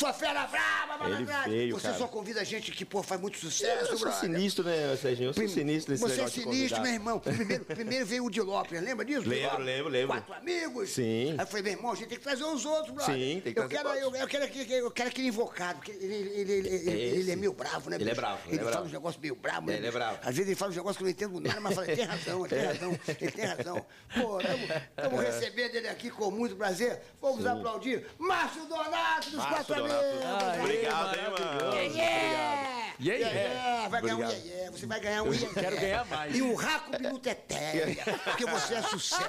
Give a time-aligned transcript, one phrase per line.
[0.00, 1.52] Sua fera brava, Ele malandragem.
[1.52, 1.98] veio, Você cara.
[1.98, 4.18] só convida gente que, pô, faz muito sucesso, Eu sou brother.
[4.20, 5.28] sinistro, né, Serginho?
[5.28, 7.18] Eu sou sinistro nesse Você é sinistro, meu irmão.
[7.18, 9.28] Primeiro, primeiro veio o de Lopes, lembra disso?
[9.28, 10.16] Lembro, lembro, lembro.
[10.16, 10.88] Quatro amigos.
[10.88, 11.32] Sim.
[11.32, 13.14] Aí eu falei, meu irmão, a gente tem que trazer os outros, brother.
[13.14, 15.90] Sim, tem que eu trazer quero, eu, eu quero aquele, eu quero aquele invocado, porque
[15.92, 16.90] ele, ele, ele, ele, ele-
[17.20, 17.96] ele é meio bravo, né?
[17.96, 18.20] Ele é bicho?
[18.22, 18.86] bravo, ele Ele é fala bravo.
[18.86, 19.76] uns negócios meio bravos, né?
[19.76, 20.18] Ele é bravo.
[20.22, 22.04] Às vezes ele fala uns negócios que eu não entendo nada, mas fala, ele tem
[22.06, 23.86] razão, ele tem razão, ele tem razão.
[24.14, 27.02] Pô, estamos recebendo ele aqui com muito prazer.
[27.20, 29.74] Vamos aplaudir Márcio Donato dos Quatro.
[29.74, 29.89] Amigos.
[29.92, 31.74] Ah, Obrigado, hein, mano.
[31.76, 32.60] Yeah, yeah.
[33.02, 33.32] Yeah, yeah.
[33.32, 34.70] Yeah, Vai ganhar um yeah, yeah.
[34.72, 36.36] Você vai ganhar um yeah, quero ganhar mais.
[36.36, 37.96] E um raco biluteté.
[38.24, 39.24] Porque você é sucesso.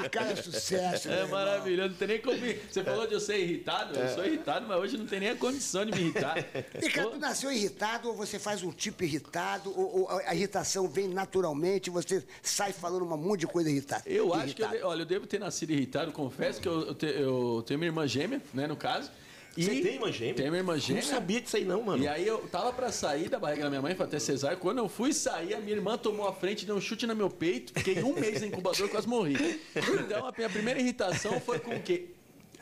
[0.00, 1.08] Esse cara é sucesso.
[1.10, 1.28] É irmão.
[1.38, 2.38] maravilhoso, não tem nem como.
[2.70, 5.36] Você falou de eu ser irritado, eu sou irritado, mas hoje não tem nem a
[5.36, 6.36] condição de me irritar.
[6.82, 11.08] Ricardo, tu nasceu irritado ou você faz um tipo irritado ou, ou a irritação vem
[11.08, 14.02] naturalmente você sai falando uma monte de coisa irritada?
[14.06, 17.06] Eu acho que, eu, olha, eu devo ter nascido irritado, confesso que eu, eu, te-
[17.06, 19.10] eu tenho minha irmã gêmea, né, no caso.
[19.56, 20.34] E Você tem irmã gêmea?
[20.34, 21.02] Tenho minha irmã gêmea.
[21.02, 22.02] Não sabia disso aí não, mano.
[22.02, 24.56] é E aí eu tava pra sair da barriga da minha mãe, pra ter cesárea.
[24.56, 27.28] Quando eu fui sair, a minha irmã tomou a frente, deu um chute no meu
[27.28, 27.72] peito.
[27.74, 29.60] Fiquei um mês na incubadora e quase morri.
[29.74, 32.10] Então a minha primeira irritação foi com o quê?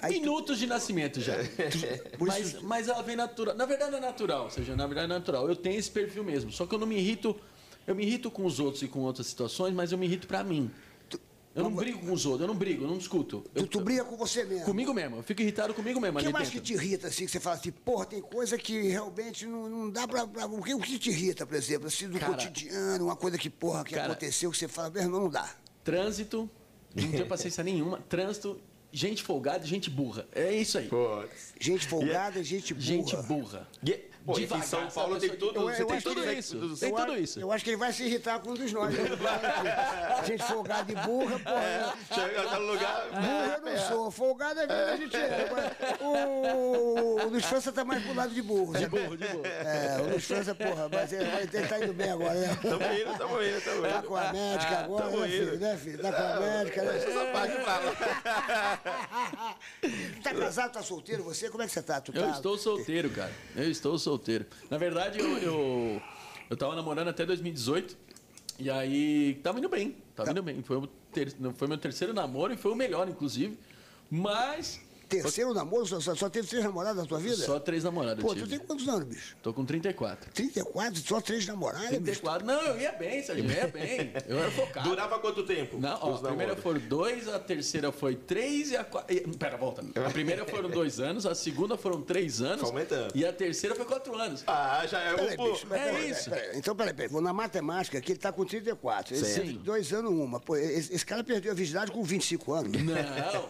[0.00, 1.34] Aí tu- Minutos de nascimento já.
[2.16, 3.54] Por Mas, mas ela vem natural.
[3.54, 5.48] Na verdade é natural, ou seja, na verdade é natural.
[5.48, 6.50] Eu tenho esse perfil mesmo.
[6.52, 7.36] Só que eu não me irrito.
[7.86, 10.44] Eu me irrito com os outros e com outras situações, mas eu me irrito pra
[10.44, 10.70] mim.
[11.58, 13.44] Eu não brigo com os outros, eu não brigo, eu não discuto.
[13.54, 14.64] Tu, Eu, tu briga com você mesmo.
[14.64, 16.16] comigo mesmo, eu fico irritado comigo mesmo.
[16.18, 16.66] O que ali mais que dentro.
[16.66, 20.06] te irrita, assim, que você fala assim, porra, tem coisa que realmente não, não dá
[20.06, 23.36] pra, pra- O que, que te irrita, por exemplo, assim, do Cara- cotidiano, uma coisa
[23.36, 25.48] que, porra, que Cara- aconteceu, que você fala, meu irmão, não dá.
[25.84, 26.48] Trânsito,
[26.94, 27.98] não tenho paciência nenhuma.
[28.08, 28.60] Trânsito,
[28.92, 30.26] gente folgada e gente burra.
[30.32, 30.88] É isso aí.
[30.88, 31.54] Putz.
[31.60, 32.86] Gente folgada, gente burra.
[32.86, 33.68] Gente burra.
[33.86, 34.86] E- Pô, aqui em Devagar, São?
[34.90, 36.58] Paulo tem tudo, eu- você eu tem tudo tudo isso.
[36.58, 37.40] tudo- Tem eu, tudo a- isso.
[37.40, 38.92] Eu acho que ele vai se irritar com um dos nós.
[38.94, 39.04] né?
[40.26, 41.94] gente folgada e burra, porra.
[42.14, 43.06] Chega no lugar.
[43.10, 45.48] Burra eu não sou, folgada às vezes a gente é.
[46.02, 48.74] O, o Luiz França tá mais pro lado de burro.
[48.76, 49.46] De burro, de burro.
[49.46, 52.58] É, o Luiz França, porra, mas ele, ele tá indo bem agora, né?
[52.60, 54.02] Tamo indo, tamo indo, tamo Tá indo.
[54.08, 55.58] com a médica agora, Tamo né, filho?
[55.58, 56.02] Né, filho?
[56.02, 56.96] Tá com a médica, né?
[56.98, 57.96] Essa parte fala.
[60.22, 61.48] tá casado, tá solteiro você?
[61.48, 61.98] Como é que você tá?
[62.00, 62.30] Tu Eu tá...
[62.32, 63.32] estou solteiro, cara.
[63.56, 64.17] Eu estou solteiro.
[64.70, 66.02] Na verdade, eu, eu,
[66.50, 67.96] eu tava namorando até 2018.
[68.58, 69.96] E aí, tava indo bem.
[70.16, 70.62] Tava indo bem.
[70.62, 73.58] Foi, ter, foi meu terceiro namoro e foi o melhor, inclusive.
[74.10, 74.80] Mas.
[75.08, 75.86] Terceiro namoro?
[75.86, 77.36] Só, só, teve três namoradas na tua vida?
[77.36, 78.22] Só três namoradas.
[78.22, 78.58] Pô, eu tu tive.
[78.58, 79.36] tem quantos anos, bicho?
[79.42, 80.30] Tô com 34.
[80.32, 81.00] 34?
[81.00, 82.02] Só três namoradas, bicho?
[82.20, 82.46] 34.
[82.46, 83.44] Não, eu ia bem, Sérgio.
[83.44, 84.12] Eu ia bem.
[84.28, 84.88] Eu era focado.
[84.88, 85.78] Durava quanto tempo?
[85.78, 89.14] Não, ó, a primeira foram dois, a terceira foi três e a quarta.
[89.38, 89.82] Pera, volta.
[90.06, 92.60] A primeira foram dois anos, a segunda foram três anos.
[92.60, 93.12] Foi aumentando.
[93.14, 94.44] E a terceira foi quatro anos.
[94.46, 96.30] Ah, já é um bicho, mas É peraí, isso.
[96.30, 96.58] peraí, peraí.
[96.58, 97.08] Então, peraí, peraí.
[97.10, 99.14] Vou na matemática aqui, ele tá com 34.
[99.14, 99.60] Esse Sim.
[99.64, 100.38] dois anos, uma.
[100.38, 102.72] Pô, esse, esse cara perdeu a virgindade com 25 anos.
[102.82, 102.98] Não.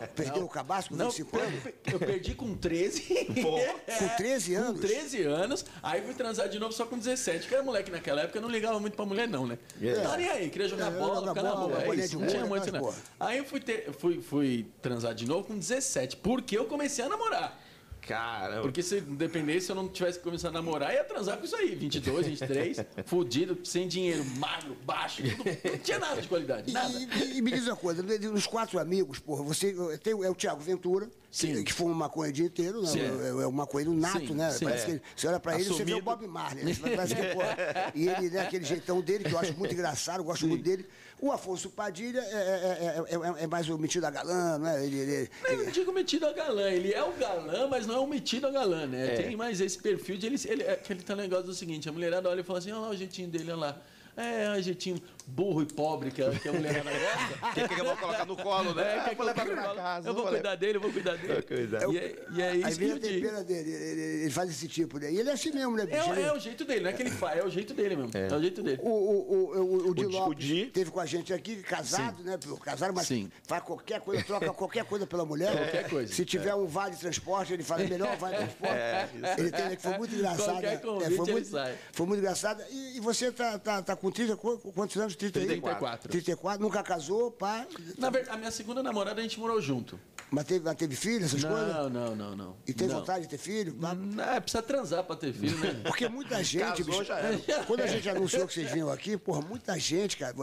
[0.14, 0.44] Perdeu não.
[0.44, 1.47] o cabaço com Não, 25 per- anos?
[1.92, 3.02] Eu perdi com 13.
[3.42, 3.74] Porra.
[3.98, 4.80] Com 13 anos?
[4.80, 5.64] Com 13 anos.
[5.82, 7.48] Aí fui transar de novo só com 17.
[7.48, 9.58] Que era moleque naquela época, não ligava muito pra mulher, não, né?
[9.80, 9.94] É.
[9.94, 11.94] Não tava nem aí, queria jogar É, bola, jogar ficar na bola, boa.
[11.94, 12.94] É isso, não tinha muito, não.
[13.20, 16.16] Aí eu fui, ter- fui, fui transar de novo com 17.
[16.16, 17.60] Porque eu comecei a namorar.
[18.08, 18.62] Caramba.
[18.62, 21.74] Porque se dependesse, se eu não tivesse começado a namorar, ia transar com isso aí.
[21.74, 26.92] 22, 23, fudido, sem dinheiro, magro, baixo, tudo, não tinha nada de qualidade, E, nada.
[26.98, 30.60] e- e me diz uma coisa, dos quatro amigos, porra, você tem, é o Tiago
[30.62, 31.56] Ventura, Sim.
[31.56, 32.88] que, que fuma maconha o dia inteiro, né?
[32.88, 33.00] Sim.
[33.00, 34.50] É, é um maconheiro nato, Sim, né?
[34.52, 34.64] sim.
[34.64, 34.86] Parece É.
[34.86, 36.04] que ele- você olha pra ele, você vê o Assumido.
[36.04, 36.64] Bob Marley.
[36.64, 36.74] Né?
[36.80, 37.56] Parece que, porra,
[37.94, 40.86] e ele, né, aquele jeitão dele, que eu acho muito engraçado, eu gosto muito dele.
[41.20, 44.84] O Afonso Padilha é, é- é- é- é mais o metido a galã, né?
[44.86, 47.98] Ele, ele- Eu não digo metido a galã, ele é o galã, mas não é
[47.98, 49.14] o metido a galã, né?
[49.14, 49.22] É.
[49.22, 50.36] Tem mais esse perfil de ele.
[50.46, 52.90] ele é aquele tá negócio do seguinte: a mulherada olha e fala assim: olha lá
[52.90, 53.82] o jeitinho dele, olha lá.
[54.16, 57.52] É, o jeitinho burro e pobre que a, que a mulherada gosta.
[57.54, 58.82] Quem que eu vou colocar no colo, né?
[58.82, 59.76] É, quer que eu, levar coloque pra no colo?
[59.76, 61.32] casa, eu vou vou cuidar dele, eu vou cuidar dele.
[61.34, 61.82] Vou cuidar.
[61.92, 63.44] E, é, e é Aí isso que eu digo.
[63.44, 65.12] dele, ele, faz esse tipo, né?
[65.12, 65.86] E ele é assim mesmo, né?
[65.90, 68.10] É, é o jeito dele, não é que ele faz, é o jeito dele mesmo.
[68.14, 68.80] É, o jeito dele.
[68.82, 72.38] O, o, o, o, o Di Lopes Di- teve com a gente aqui, casado, né?
[72.62, 73.30] Casado, mas Sim.
[73.46, 75.52] faz qualquer coisa, troca qualquer coisa pela mulher.
[75.56, 76.12] Qualquer coisa.
[76.12, 79.40] Se tiver um vale de transporte, ele faz melhor vale de transporte.
[79.40, 80.44] ele tem, que foi muito engraçado.
[80.46, 80.76] Qualquer né?
[80.78, 81.74] convite, foi, ele muito, sai.
[81.92, 82.62] foi muito engraçado.
[82.70, 85.16] E, e você tá, tá, tá com 30, qu- quantos anos?
[85.18, 85.46] 30 aí?
[85.46, 86.08] 34.
[86.10, 87.66] 34, nunca casou, pá.
[87.98, 89.98] Na verdade, a minha segunda namorada a gente morou junto.
[90.30, 91.74] Mas teve, mas teve filho, essas coisas?
[91.74, 92.56] Não, não, não, não.
[92.66, 92.96] E tem Não.
[92.96, 93.72] vontade de ter filho?
[93.72, 93.94] Pá?
[93.94, 95.80] Não, é, precisa transar pra ter filho, né?
[95.84, 97.38] Porque muita gente, Casou, bicho, já era.
[97.66, 100.34] quando a gente anunciou que vocês vinham aqui, porra, muita gente, cara,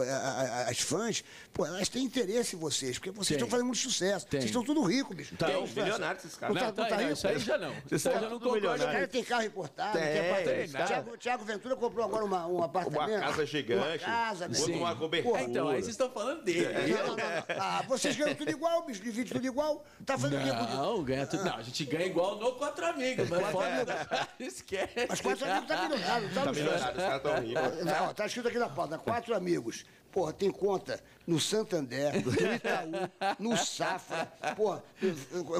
[0.68, 3.36] as fãs, pô, elas têm interesse em vocês, porque vocês Tem.
[3.36, 4.26] estão fazendo muito sucesso.
[4.26, 4.40] Tem.
[4.40, 5.36] Vocês estão tudo ricos, bicho.
[5.36, 6.56] Tá, Tem, os milionários esses caras.
[6.56, 7.12] Não tá- Não, tá, não tá não, rico?
[7.12, 7.74] isso aí já não.
[7.88, 8.82] Isso aí já não tudo concordo.
[8.82, 10.56] O cara tem carro importado, Tem, tem apartamento.
[10.64, 10.86] tem nada.
[10.86, 13.18] Tiago, Tiago Ventura comprou agora uma, um apartamento.
[13.18, 13.86] Uma casa gigante.
[13.86, 15.42] Uma casa, Outro uma cobertura.
[15.42, 16.66] Então, aí vocês estão falando dele.
[16.66, 17.44] Não, não, não, não.
[17.60, 19.84] Ah, vocês ganham tudo igual, bicho, dividem tudo igual.
[20.04, 20.74] tá fazendo o quê?
[20.74, 21.44] Não, ganha tudo.
[21.44, 25.06] Não, a gente ganha igual no Quatro Amigos, mas fora Esquece.
[25.08, 27.92] Mas quatro amigos tá aqui no lado, tá Tá lembrado, os caras tão ricos.
[28.00, 29.84] Ó, tá escrito aqui na pauta, quatro amigos.
[30.16, 34.82] Porra, tem conta no Santander, no Itaú, no Safra, porra,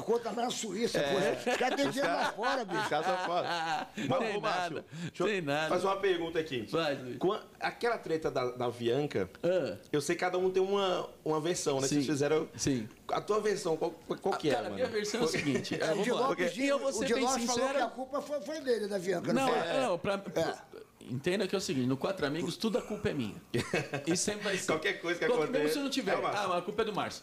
[0.03, 1.37] conta lá na Suíça, porra.
[1.53, 2.89] Os caras têm dinheiro lá fora, Os bicho.
[2.89, 3.49] caras são foda.
[4.09, 4.41] Mas, Tem ô, Márcio,
[4.77, 5.69] nada, deixa eu tem nada.
[5.69, 6.67] fazer uma pergunta aqui.
[6.69, 7.19] Faz, Luiz.
[7.19, 9.77] Quan- Aquela treta da, da Bianca, Ah.
[9.93, 11.87] eu sei que cada um tem uma, uma versão, né?
[11.87, 11.97] Sim.
[11.97, 12.49] Vocês fizeram.
[12.57, 12.89] Sim.
[13.13, 13.91] A tua versão, qual,
[14.23, 14.77] qual que é, Cara, a mano?
[14.77, 15.75] minha versão é o seguinte.
[15.77, 16.29] É, é, o vamos de lá.
[16.29, 17.91] Lopes, E eu vou o ser de bem Lopes falou que a sincero.
[17.91, 19.33] culpa foi, foi dele, da Bianca.
[19.35, 19.59] Não, foi?
[19.59, 20.19] é, não, pra,
[21.07, 23.35] entenda que é o seguinte, no Quatro Amigos, tudo a culpa é minha.
[24.07, 24.67] E sempre vai ser.
[24.67, 26.85] Qualquer coisa que aconteça, Mesmo se não tiver, é o ah, mas a culpa é
[26.85, 27.23] do Márcio.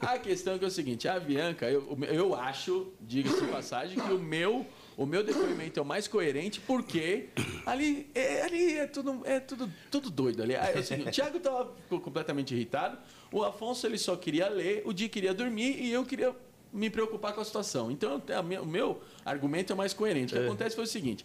[0.00, 4.12] A questão é é o seguinte, a Bianca, eu, eu acho, diga-se de passagem, que
[4.12, 4.66] o meu,
[4.96, 7.28] o meu depoimento é o mais coerente, porque
[7.64, 10.56] ali é, ali é tudo, é tudo, tudo doido ali.
[10.56, 12.98] Ah, é o seguinte, o Thiago estava completamente irritado,
[13.30, 16.34] o Afonso ele só queria ler, o Di queria dormir e eu queria
[16.72, 17.90] me preocupar com a situação.
[17.90, 20.34] Então, a o meu argumento é mais coerente.
[20.34, 21.24] O que acontece foi o seguinte,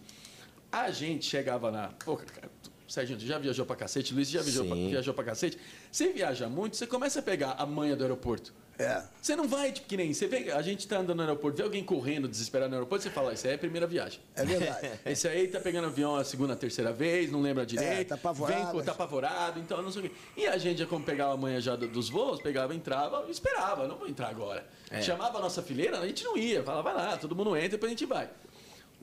[0.82, 1.88] a gente chegava na.
[2.04, 2.70] Pô, cara, tu
[3.18, 4.14] já viajou pra cacete?
[4.14, 5.58] Luiz já viajou pra, viajou pra cacete?
[5.90, 8.52] Você viaja muito, você começa a pegar a manha do aeroporto.
[8.76, 9.04] É.
[9.22, 10.12] Você não vai, tipo, que nem.
[10.12, 13.10] Você vê, a gente tá andando no aeroporto, vê alguém correndo, desesperado no aeroporto, você
[13.10, 14.18] fala, isso aí é a primeira viagem.
[14.34, 14.90] É verdade.
[15.06, 18.08] Esse aí tá pegando avião a segunda, terceira vez, não lembra direito.
[18.08, 18.72] tá apavorado.
[18.72, 20.16] Vem, tá apavorado, então não sei o quê.
[20.36, 23.86] E a gente, como pegava a manha já do- dos voos, pegava, entrava e esperava,
[23.86, 24.66] não vou entrar agora.
[24.90, 25.00] É.
[25.00, 27.90] Chamava a nossa fileira, a gente não ia, falava, vai lá, todo mundo entra, depois
[27.92, 28.28] a gente vai.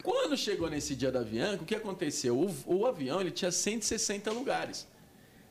[0.04, 2.38] Quando chegou nesse dia da Avianca, o que aconteceu?
[2.38, 4.88] O, o avião ele tinha 160 lugares.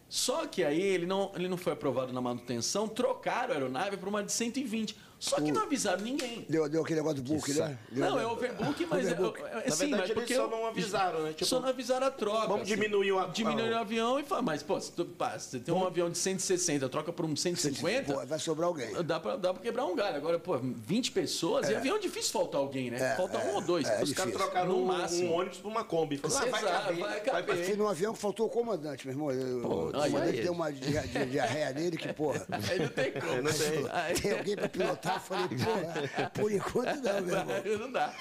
[0.09, 4.09] Só que aí ele não, ele não foi aprovado na manutenção, trocaram a aeronave para
[4.09, 4.97] uma de 120.
[5.21, 6.47] Só que não avisaram ninguém.
[6.49, 7.79] Deu, deu aquele negócio do book, né?
[7.93, 9.41] Deu- Não, é overbook, mas é, Overbook.
[9.43, 11.29] é, é, Na sim, verdade, mas porque eles só não avisaram, né?
[11.35, 12.47] Tipo, só não avisaram a troca.
[12.49, 15.59] vamos diminuir o a- Diminuir o avião e falar, mas, pô, se tu, pá, você
[15.61, 18.91] tem um avião de 160, troca por um 150, Pô, vai sobrar alguém.
[19.05, 20.17] dá pra, dá pra quebrar um galho.
[20.17, 23.13] Agora, pô, 20 pessoas, e avião é difícil faltar alguém, né?
[23.13, 23.87] É, Falta é, um ou dois.
[23.87, 25.33] é Os caras trocaram No um, máximo.
[25.33, 26.17] um ônibus por uma Kombi.
[26.17, 27.65] Falaram, ah, vai caber, vai vai caber.
[27.67, 29.27] Fui num avião que faltou o comandante, meu irmão.
[29.29, 30.43] O aí, comandante aí.
[30.45, 32.47] deu uma di- di- diarreia nele que, porra.
[32.51, 34.21] Aí não tem como.
[34.23, 35.10] Tem alguém pra pilotar?
[35.15, 37.79] Eu falei, porra, por enquanto não, meu irmão.
[37.87, 38.15] não dá.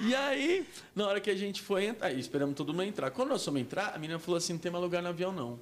[0.00, 3.10] E aí, na hora que a gente foi entrar, aí esperamos todo mundo entrar.
[3.10, 5.58] Quando nós fomos entrar, a menina falou assim: não tem mais lugar no avião, não.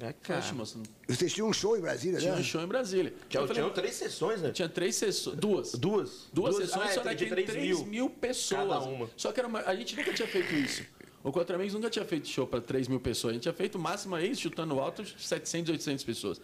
[0.00, 0.64] É, Poxa, não
[1.06, 2.40] Vocês tinham um show em Brasília, tinha né?
[2.40, 3.14] um show em Brasília.
[3.28, 4.50] Tinha, falei, tinham três sessões, né?
[4.50, 5.72] tinha três sessões, duas.
[5.72, 6.28] Duas?
[6.32, 7.86] Duas, sessões, ah, só é, que de 3 3 mil.
[7.86, 8.10] mil.
[8.10, 8.62] pessoas.
[8.68, 9.08] Cada uma.
[9.16, 10.82] Só que era uma- a gente nunca tinha feito isso.
[11.22, 13.30] O Quatro Amigos nunca tinha feito show para 3 mil pessoas.
[13.30, 16.40] A gente tinha feito o máximo aí, chutando alto, 700, 800 pessoas.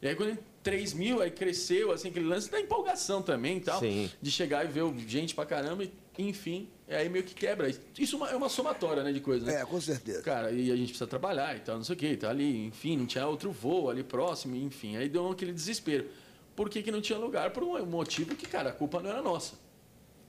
[0.00, 3.80] E aí, quando 3 mil, aí cresceu, assim, aquele lance da empolgação também e tal.
[3.80, 4.10] Sim.
[4.20, 6.68] De chegar e ver gente pra caramba, e, enfim.
[6.88, 7.68] E aí meio que quebra.
[7.98, 9.60] Isso uma- é uma somatória, né, de coisas, né?
[9.60, 10.22] É, com certeza.
[10.22, 12.96] Cara, e a gente precisa trabalhar e tal, não sei o quê, tá ali, enfim,
[12.96, 14.96] não tinha outro voo ali próximo, enfim.
[14.96, 16.06] Aí deu aquele desespero.
[16.54, 17.50] Por que, que não tinha lugar?
[17.50, 19.54] Por um motivo que, cara, a culpa não era nossa.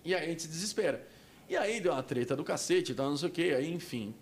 [0.06, 1.06] E aí a gente se desespera.
[1.50, 4.16] E aí deu uma treta do cacete e tal, não sei o quê, aí, enfim.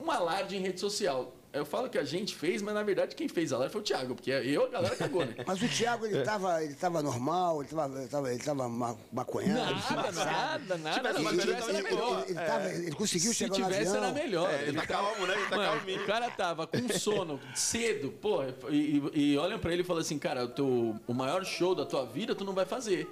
[0.00, 1.36] Um alarde em rede social.
[1.52, 4.14] Eu falo que a gente fez, mas na verdade quem fez alarde foi o Thiago,
[4.14, 5.34] porque eu, a galera cagou, né?
[5.46, 8.96] Mas o Thiago, ele tava, ele tava normal, ele tava, ele tava, ele tava ma-
[9.12, 10.96] maconhado, Nada, nada, nada.
[10.98, 12.22] Tivesse Se Ele, tivesse, ele- melhor.
[12.22, 14.04] ele- ele tava- ele conseguiu Se chegar no tivesse, avião.
[14.04, 14.50] era melhor.
[14.50, 15.34] É, ele tá calmo, né?
[15.36, 16.02] Ele tá Mano, calminho.
[16.02, 20.00] O cara tava com sono cedo, pô, e, e, e olham pra ele e falam
[20.00, 23.06] assim, cara, o, teu, o maior show da tua vida tu não vai fazer.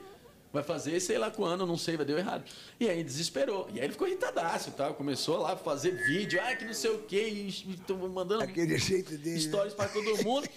[0.52, 2.44] Vai fazer, sei lá quando, não sei, vai deu errado.
[2.78, 3.68] E aí desesperou.
[3.72, 4.92] E aí ele ficou irritadaço, tá?
[4.92, 7.48] Começou lá a fazer vídeo, ah, que não sei o quê, e,
[8.08, 9.36] mandando Aquele jeito dele.
[9.36, 9.40] né?
[9.40, 10.48] stories pra todo mundo.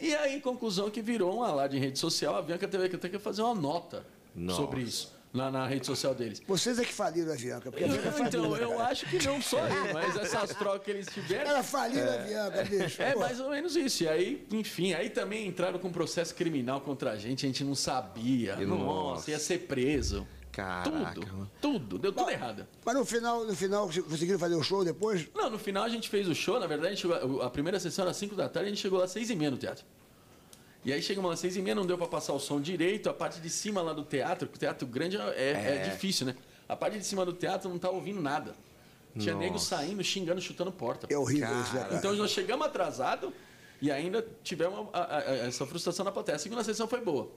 [0.00, 3.42] E aí, conclusão que virou um alarde em rede social, a Bianca teve que fazer
[3.42, 4.56] uma nota Nossa.
[4.56, 6.42] sobre isso na, na rede social deles.
[6.46, 7.70] Vocês é que faliram a Avianca.
[7.70, 8.84] Porque a Eu- Avianca faliu, então, né, eu cara?
[8.90, 11.50] acho que não só eu, mas essas trocas que eles tiveram.
[11.50, 13.02] Ela faliu a Avianca, bicho.
[13.02, 13.20] É pô.
[13.20, 14.02] mais ou menos isso.
[14.04, 17.74] E aí, enfim, aí também entraram com processo criminal contra a gente, a gente não
[17.74, 18.56] sabia.
[18.56, 19.30] Nossa, nossa.
[19.30, 20.26] ia ser preso.
[20.52, 21.50] Caraca, tudo, mano.
[21.60, 22.66] tudo, deu tudo errado.
[22.84, 25.28] Mas no final, no final, conseguiram fazer o show depois?
[25.32, 28.04] Não, no final a gente fez o show, na verdade, a, gente a primeira sessão
[28.04, 29.84] era 5 da tarde, a gente chegou lá às 6 e meia no teatro.
[30.84, 33.10] E aí chegamos lá às 6 e meia, não deu pra passar o som direito,
[33.10, 36.26] a parte de cima lá do teatro, porque o teatro grande é, é- é difícil,
[36.26, 36.34] né?
[36.68, 38.54] A parte de cima do teatro não tava ouvindo nada.
[39.18, 39.76] Tinha nego Nossa.
[39.76, 41.06] saindo, xingando, chutando porta.
[41.10, 41.94] É horrível isso, cara?
[41.96, 43.32] Então nós chegamos atrasado
[43.82, 46.36] e ainda tivemos a- a- a- essa frustração na plateia.
[46.36, 47.30] A segunda sessão foi boa.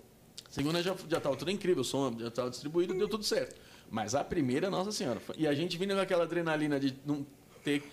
[0.47, 3.59] A segunda já já estava tudo incrível, o som já estava distribuído, deu tudo certo.
[3.89, 5.19] Mas a primeira, nossa senhora.
[5.35, 7.25] E a gente vindo com aquela adrenalina de não
[7.63, 7.83] ter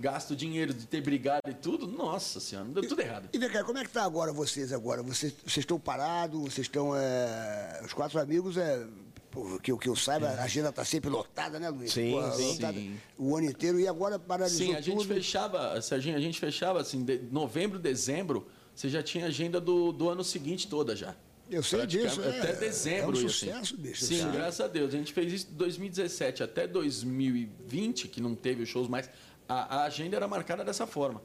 [0.00, 3.28] gasto dinheiro, de ter brigado e tudo, nossa senhora, deu tudo errado.
[3.32, 5.02] E vem cá, como é que tá agora vocês agora?
[5.02, 6.96] Vocês, vocês estão parados, vocês estão.
[6.96, 8.86] é, Os quatro amigos, é,
[9.30, 11.92] pô, que, eu- que eu saiba, a agenda tá sempre lotada, né, Luiz?
[11.92, 12.52] Sim, Porra, sim.
[12.52, 12.80] lotada.
[13.18, 15.14] O ano inteiro e agora paralisou Sim, a gente tudo.
[15.14, 20.08] fechava, Serginho, a gente fechava assim, de novembro, dezembro, você já tinha agenda do, do
[20.08, 21.14] ano seguinte toda já.
[21.50, 22.22] Eu sei disso.
[22.22, 23.16] É, até dezembro.
[23.18, 23.76] É um e sucesso, assim.
[23.76, 24.04] bicho.
[24.04, 24.36] Sim, sabe?
[24.36, 24.94] graças a Deus.
[24.94, 29.10] A gente fez isso de 2017 até 2020, que não teve os shows mais.
[29.50, 31.20] A, a agenda era marcada dessa forma.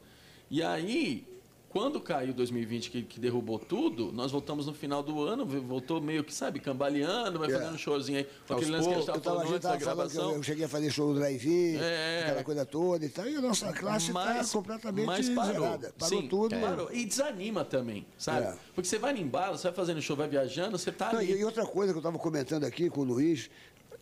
[0.50, 1.24] E aí,
[1.68, 6.24] quando caiu 2020, que, que derrubou tudo, nós voltamos no final do ano, voltou meio
[6.24, 7.52] que, sabe, cambaleando, vai É.
[7.52, 8.24] fazendo um showzinho aí.
[8.48, 10.32] Com Aos aquele lance que a gente estava falando antes da que eu, gravação.
[10.32, 12.20] eu cheguei a fazer show do drive-in, É.
[12.24, 13.28] aquela coisa toda e tal.
[13.28, 15.52] E a nossa classe está completamente mas parou.
[15.52, 15.94] zerada.
[15.96, 16.56] Parou Sim, tudo.
[16.58, 16.92] Parou.
[16.92, 18.46] E desanima também, sabe?
[18.46, 18.54] É.
[18.74, 21.32] Porque você vai no embalo, você vai fazendo show, vai viajando, você tá Não, ali.
[21.32, 23.48] e, e outra coisa que eu estava comentando aqui com o Luiz,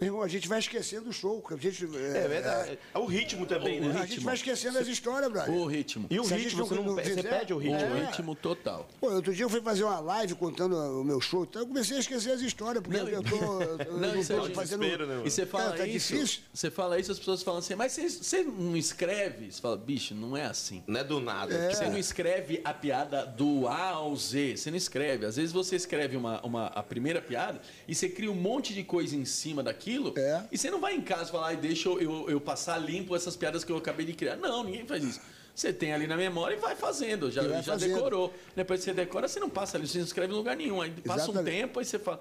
[0.01, 1.45] irmão, a gente vai esquecendo o show.
[1.51, 2.79] A gente, É verdade.
[2.95, 4.01] É o ritmo também, O né?
[4.01, 5.53] A gente vai esquecendo as histórias, brother.
[5.55, 6.07] O ritmo.
[6.11, 7.79] E o Se ritmo, você, não- não, você perde o ritmo.
[7.79, 8.07] O É.
[8.07, 8.89] ritmo total.
[9.01, 11.97] Pô, outro dia eu fui fazer uma live contando o meu show, então eu comecei
[11.97, 14.55] a esquecer as histórias, porque Não, eu tô, eu, eu Não, isso é tô um
[14.55, 14.81] fazendo...
[14.81, 16.41] desespero, né, E você fala Cara, tá isso, difícil.
[16.53, 19.51] você fala isso, as pessoas falam assim, mas você, você não escreve?
[19.53, 20.83] Você fala, bicho, não é assim.
[20.87, 21.55] Não é do nada.
[21.55, 21.71] É.
[21.75, 25.27] Você não escreve a piada do A ao Z, você não escreve.
[25.27, 28.83] Às vezes você escreve uma, uma, a primeira piada e você cria um monte de
[28.83, 29.84] coisa em cima daquilo
[30.17, 30.45] É.
[30.51, 33.37] e você não vai em casa falar, ai, deixa eu, eu, eu passar limpo essas
[33.37, 34.37] piadas que eu acabei de criar.
[34.37, 35.21] Não, ninguém faz isso.
[35.55, 37.95] Você tem ali na memória e vai fazendo, já, E vai já fazendo.
[37.95, 38.33] decorou.
[38.57, 40.81] Depois que você decora, você não passa ali, você não escreve em lugar nenhum.
[40.83, 41.57] Aí passa um Exatamente.
[41.57, 42.21] tempo, aí você fala.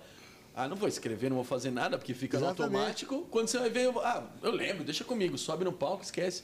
[0.55, 3.25] Ah, não vou escrever, não vou fazer nada, porque fica no automático.
[3.32, 6.43] Quando você vai ver, eu, ah, eu lembro, deixa comigo, sobe no palco, esquece.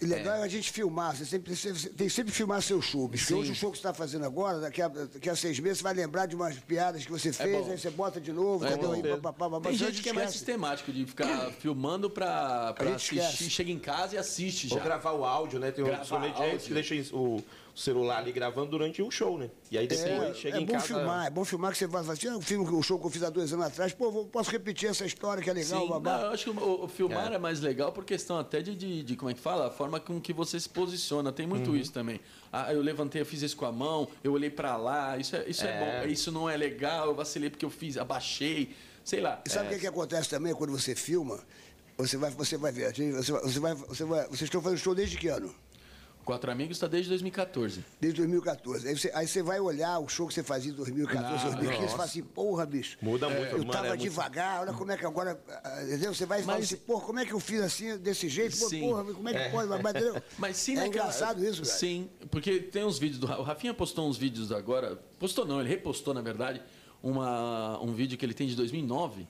[0.00, 3.08] E legal é a gente filmar, você sempre, você tem que sempre filmar seu show.
[3.08, 5.78] Porque hoje o show que você está fazendo agora, daqui a, daqui a seis meses,
[5.78, 7.70] você vai lembrar de umas piadas que você fez, bom.
[7.70, 8.92] aí você bota de novo, É cadê bom.
[8.92, 12.86] aí, papapá, papapá, Tem a gente que é mais sistemático, de ficar filmando pra, pra
[12.86, 13.50] gente assistir, esquece.
[13.50, 14.76] chega em casa e assiste já.
[14.76, 15.70] Ou gravar o áudio, né?
[15.70, 19.50] Tem que deixam o o celular ali gravando durante o show, né?
[19.70, 20.86] E aí depois É, chega é em bom casa.
[20.86, 23.22] filmar, é bom filmar que você vai fazer um filme, o show que eu fiz
[23.22, 26.18] há dois anos atrás, pô, vou- posso repetir essa história que é legal, Sim, babá.
[26.18, 27.38] não, eu acho que o, o filmar é.
[27.38, 30.20] mais legal por questão até de, de, de, como é que fala, a forma com
[30.20, 31.32] que você se posiciona.
[31.32, 32.20] Tem muito isso também.
[32.52, 35.44] Ah, eu levantei, eu fiz isso com a mão, eu olhei pra lá, isso é,
[35.48, 35.68] isso é.
[35.70, 36.02] É.
[36.02, 38.74] bom, isso não é legal, eu vacilei porque eu fiz, abaixei,
[39.04, 39.40] sei lá.
[39.46, 41.38] E sabe o É, que, que acontece também quando você filma?
[41.96, 44.94] Você vai, você vai ver, você vai, você vai, você vai, vocês estão fazendo show
[44.94, 45.54] desde que ano?
[46.24, 47.84] Quatro Amigos está desde 2014.
[48.00, 48.86] Desde 2014.
[48.88, 51.84] Aí você, aí você vai olhar o show que você fazia em 2014, Ah, 2015,
[51.84, 52.98] e fala assim, porra, bicho.
[53.02, 55.40] Muda muito, Eu mano, tava é muito- devagar, olha como é que agora.
[55.64, 56.14] ah, Entendeu?
[56.14, 58.56] Você vai e fala Mas- assim, porra, como é que eu fiz assim, desse jeito?
[58.58, 58.80] Pô, Sim.
[58.80, 59.68] porra, como é que pode?
[59.68, 60.22] Mas, entendeu?
[60.38, 61.74] Mas sim, é engraçado isso, cara.
[61.74, 65.68] Sim, porque tem uns vídeos do o Rafinha postou uns vídeos agora, postou não, ele
[65.68, 66.62] repostou na verdade
[67.02, 69.26] uma, um vídeo que ele tem de 2009.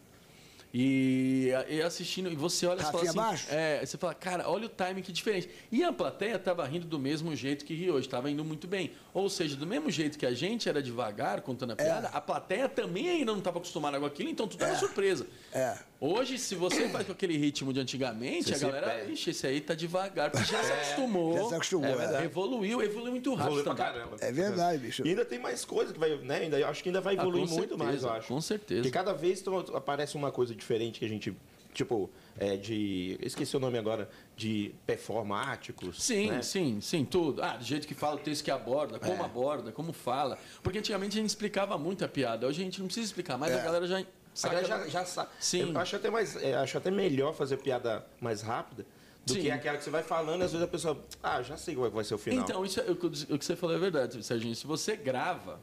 [0.73, 3.47] E, e assistindo, e você olha e fala assim, Baixo?
[3.51, 5.51] é, você fala, cara, olha o timing que diferente.
[5.71, 8.93] E a plateia tava rindo do mesmo jeito que ri hoje, tava indo muito bem.
[9.13, 12.69] Ou seja, do mesmo jeito que a gente era devagar contando a piada, a plateia
[12.69, 15.27] também ainda não estava acostumada com aquilo, então tudo era surpresa.
[15.53, 15.77] É.
[16.01, 19.13] Hoje, se você faz com aquele ritmo de antigamente, Você a galera, perde.
[19.13, 21.37] ixi, esse aí tá devagar, porque já se acostumou.
[21.37, 22.25] já se acostumou, é verdade.
[22.25, 23.59] Evoluiu, evoluiu muito rápido.
[23.59, 23.99] Evoluiu pra stand-up.
[23.99, 24.17] caramba.
[24.21, 25.03] É verdade, bicho.
[25.05, 26.37] E ainda tem mais coisa que vai, né?
[26.39, 28.29] Ainda, eu acho que ainda vai Ah, evoluir com muito mais, certeza, eu acho.
[28.29, 28.81] com certeza.
[28.83, 31.35] Porque cada vez aparece uma coisa diferente que a gente,
[31.75, 33.19] tipo, é de.
[33.21, 36.03] Esqueci o nome agora, de performáticos.
[36.03, 36.43] Sim, né?
[36.43, 37.43] sim, sim, tudo.
[37.43, 38.99] Ah, do jeito que fala, o texto que aborda, É.
[39.01, 40.39] como aborda, como fala.
[40.63, 42.47] Porque antigamente a gente explicava muito a piada.
[42.47, 44.55] Hoje a gente não precisa explicar mais, a galera já A sabe.
[44.57, 45.31] galera já, já sabe.
[45.41, 45.73] Sim.
[45.73, 48.87] Eu acho até, mais, é, acho até melhor fazer piada mais rápida
[49.27, 49.41] do Sim.
[49.43, 51.05] que aquela que você vai falando e às vezes a pessoa.
[51.23, 52.43] Ah, já sei qual é que vai ser o final.
[52.45, 54.55] Então, isso é, o, que eu- o que você falou é verdade, Serginho.
[54.57, 55.61] Se você grava,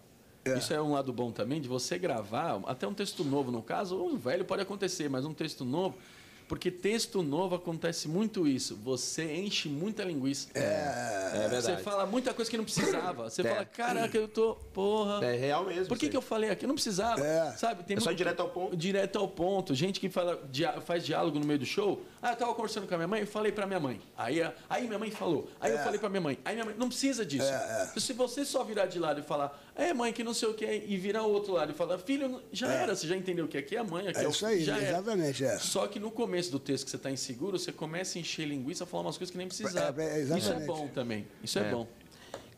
[0.54, 0.58] É.
[0.58, 3.98] isso é um lado bom também, de você gravar, até um texto novo no caso,
[3.98, 5.96] ou um velho pode acontecer, mas um texto novo,
[6.48, 8.78] porque texto novo acontece muito isso.
[8.78, 10.48] Você enche muita linguiça.
[10.54, 11.84] é Você verdade.
[11.84, 13.30] fala muita coisa que não precisava.
[13.30, 13.50] Você É.
[13.54, 14.56] fala, caraca, eu tô.
[14.74, 15.26] Porra.
[15.26, 15.88] É real mesmo.
[15.88, 16.64] Por que, que eu falei aqui?
[16.64, 17.20] Eu não precisava.
[17.22, 17.52] É.
[17.58, 17.84] Sabe?
[17.84, 18.78] Tem É só ir direto ao ponto.
[18.78, 19.76] Direto ao ponto.
[19.76, 22.02] Gente que fala, dia- faz diálogo no meio do show.
[22.22, 24.02] Ah, eu tava conversando com a minha mãe e falei pra minha mãe.
[24.18, 25.48] Aí, a- aí minha mãe falou.
[25.62, 26.40] Aí eu falei pra minha mãe.
[26.44, 26.76] Aí minha mãe.
[26.78, 27.46] Não precisa disso.
[27.48, 30.54] É, Se você só virar de lado e falar, é mãe, que não sei o
[30.56, 32.96] que, e virar o outro lado e falar, filho, já era.
[32.96, 35.46] Você já entendeu que aqui é a mãe, aqui é, É isso aí, já exatamente,
[35.46, 35.60] é.
[35.60, 38.86] Só que no começo do texto que você está inseguro, você começa a encher linguiça,
[38.86, 40.02] falar umas coisas que nem precisava.
[40.02, 41.28] É, é, Isso é bom também.
[41.44, 41.72] Isso é, É.
[41.72, 41.88] bom.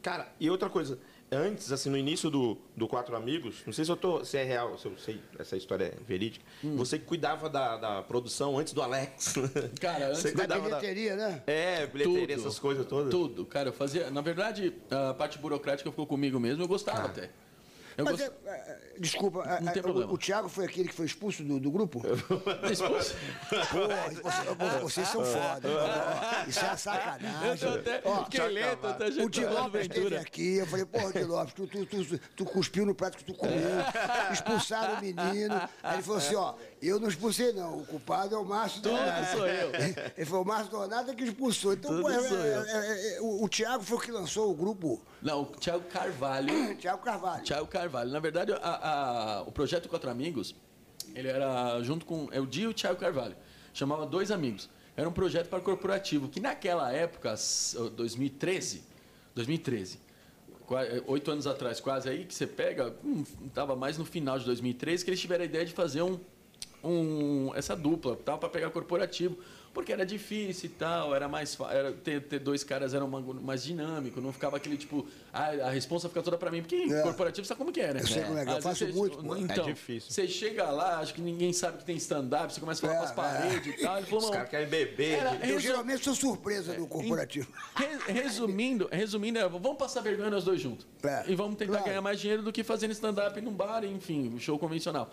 [0.02, 0.98] Cara, e outra coisa,
[1.32, 4.44] antes, assim, no início do, do Quatro Amigos, não sei se eu tô, se é
[4.44, 6.76] real, se eu sei, essa história é verídica, Hum.
[6.76, 9.36] você cuidava da, da produção antes do Alex.
[9.80, 10.80] Cara, antes Você Da cuidava da...
[10.80, 11.44] bilheteria, né?
[11.48, 12.40] É, bilheteria, Tudo.
[12.48, 13.10] essas coisas todas.
[13.12, 14.10] Tudo, cara, eu fazia.
[14.12, 17.30] Na verdade, a parte burocrática ficou comigo mesmo, eu gostava até.
[18.00, 20.88] Eu Mas, gost- é, é, desculpa, é, Não tem é, o, o Thiago foi aquele
[20.88, 22.02] que foi expulso do, do grupo?
[22.72, 23.16] Esposa-
[23.70, 25.68] Pô, você- vocês são foda.
[25.70, 27.50] Ó, Isso é uma sacanagem.
[27.50, 28.02] Eu tô até.
[28.06, 32.20] Ó, até O Di Lopes esteve aqui, eu falei, porra, Di Lopes, tu, tu, tu,
[32.38, 33.58] tu cuspiu no prato que tu comeu,
[34.32, 35.62] expulsaram o menino.
[35.84, 38.96] Aí ele falou assim, ó, eu não expulsei não, o culpado é o Márcio Tudo
[38.96, 39.38] Donato.
[39.38, 39.72] sou eu.
[40.18, 41.74] Ele falou, o Márcio Donato é que expulsou.
[41.74, 44.54] Então, Tudo pô, é- é- é- é- o, o Thiago foi o que lançou o
[44.54, 46.76] grupo Não, o Thiago Carvalho.
[46.78, 47.44] Tiago Carvalho.
[47.44, 48.12] Thiago Carvalho.
[48.12, 50.56] Na verdade, a- a- o projeto Quatro Amigos,
[51.16, 53.36] ele era junto com é o Dia e o Thiago Carvalho.
[53.74, 54.70] Chamava Dois Amigos.
[54.96, 58.84] Era um projeto para corporativo, que naquela época, s- 2013,
[59.34, 60.00] 2013,
[60.66, 62.94] qua- eh, oito anos atrás quase aí, que você pega,
[63.46, 66.20] estava mais no final de 2013, que eles tiveram a ideia de fazer um,
[66.84, 69.38] um essa dupla, tal, para pegar corporativo,
[69.72, 73.64] porque era difícil e tal, era mais era ter, ter dois caras era uma- mais
[73.64, 77.02] dinâmico, não ficava aquele tipo, ah, a responsa fica toda para mim, porque É.
[77.04, 78.00] corporativo sabe como que é, né?
[78.02, 79.36] Eu é que é, eu faço vezes muito, pô.
[79.38, 80.12] Então, É difícil.
[80.12, 82.98] Você chega lá, acho que ninguém sabe que tem stand-up, você começa a falar É,
[82.98, 83.98] com as paredes e tal.
[83.98, 85.20] Ele falou, Os "Não, caras querem beber.
[85.20, 87.48] Era- Eu geralmente sou surpresa do corporativo.
[87.76, 90.88] Re- Resumindo, resumindo, é, vamos passar vergonha nós dois juntos.
[91.04, 91.86] É, e vamos tentar claro.
[91.86, 95.12] ganhar mais dinheiro do que fazendo stand-up num bar, enfim, um show convencional.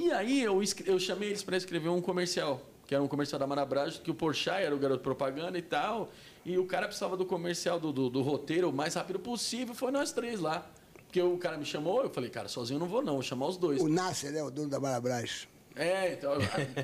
[0.00, 3.46] E aí eu, eu chamei eles para escrever um comercial, que era um comercial da
[3.46, 6.10] Marabras, que o Porchat era o garoto propaganda e tal.
[6.42, 9.74] E o cara precisava do comercial, do, do, do roteiro o mais rápido possível.
[9.74, 10.66] Foi nós três lá.
[11.04, 13.48] Porque o cara me chamou, eu falei, cara, sozinho eu não vou não, vou chamar
[13.48, 13.82] os dois.
[13.82, 14.42] O Nasser, né?
[14.42, 15.46] O dono da Marabras.
[15.76, 16.32] É, então.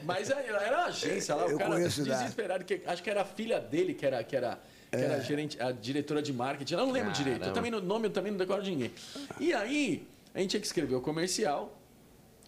[0.05, 3.59] Mas era era uma agência lá, o cara desesperado, que acho que era a filha
[3.59, 6.75] dele que era, que era, que era gerente, a diretora de marketing.
[6.75, 7.25] Eu não lembro Caramba.
[7.25, 7.47] direito.
[7.47, 8.93] Eu também o nome eu também não decoro de ninguém.
[9.41, 11.73] E aí, a gente tinha que escrever o comercial.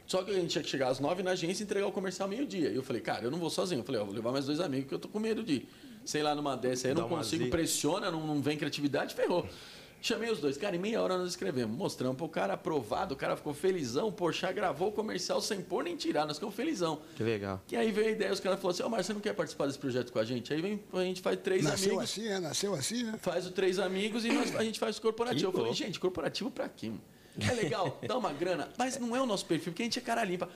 [0.09, 2.27] Só que a gente tinha que chegar às nove na agência e entregar o comercial
[2.27, 2.71] meio-dia.
[2.71, 3.81] E eu falei, cara, eu não vou sozinho.
[3.81, 5.67] Eu falei, ó, vou levar mais dois amigos, porque eu tô com medo de,
[6.03, 7.55] sei lá, numa dessa aí, eu não consigo, zica.
[7.57, 9.47] pressiona, não, não vem criatividade, ferrou.
[10.01, 10.57] Chamei os dois.
[10.57, 11.77] Cara, em meia hora nós escrevemos.
[11.77, 14.09] Mostramos pro cara aprovado, o cara ficou felizão.
[14.09, 16.25] O Porchat gravou o comercial sem pôr nem tirar.
[16.25, 17.01] Nós ficamos felizão.
[17.17, 17.61] Que legal.
[17.71, 19.67] E aí veio a ideia, os caras falaram assim, ô Marcos, você não quer participar
[19.67, 20.55] desse projeto com a gente?
[20.55, 22.39] Aí vem, a gente faz três Nasceu amigos, assim, né?
[22.41, 23.19] Nasceu assim, né?
[23.21, 25.51] faz o três amigos e nós- a gente faz o corporativo.
[25.53, 26.87] Que Eu falei, gente, corporativo pra quê?
[26.87, 27.01] mano?
[27.41, 30.03] É legal, dá uma grana, mas não é o nosso perfil, porque a gente é
[30.03, 30.49] cara limpa.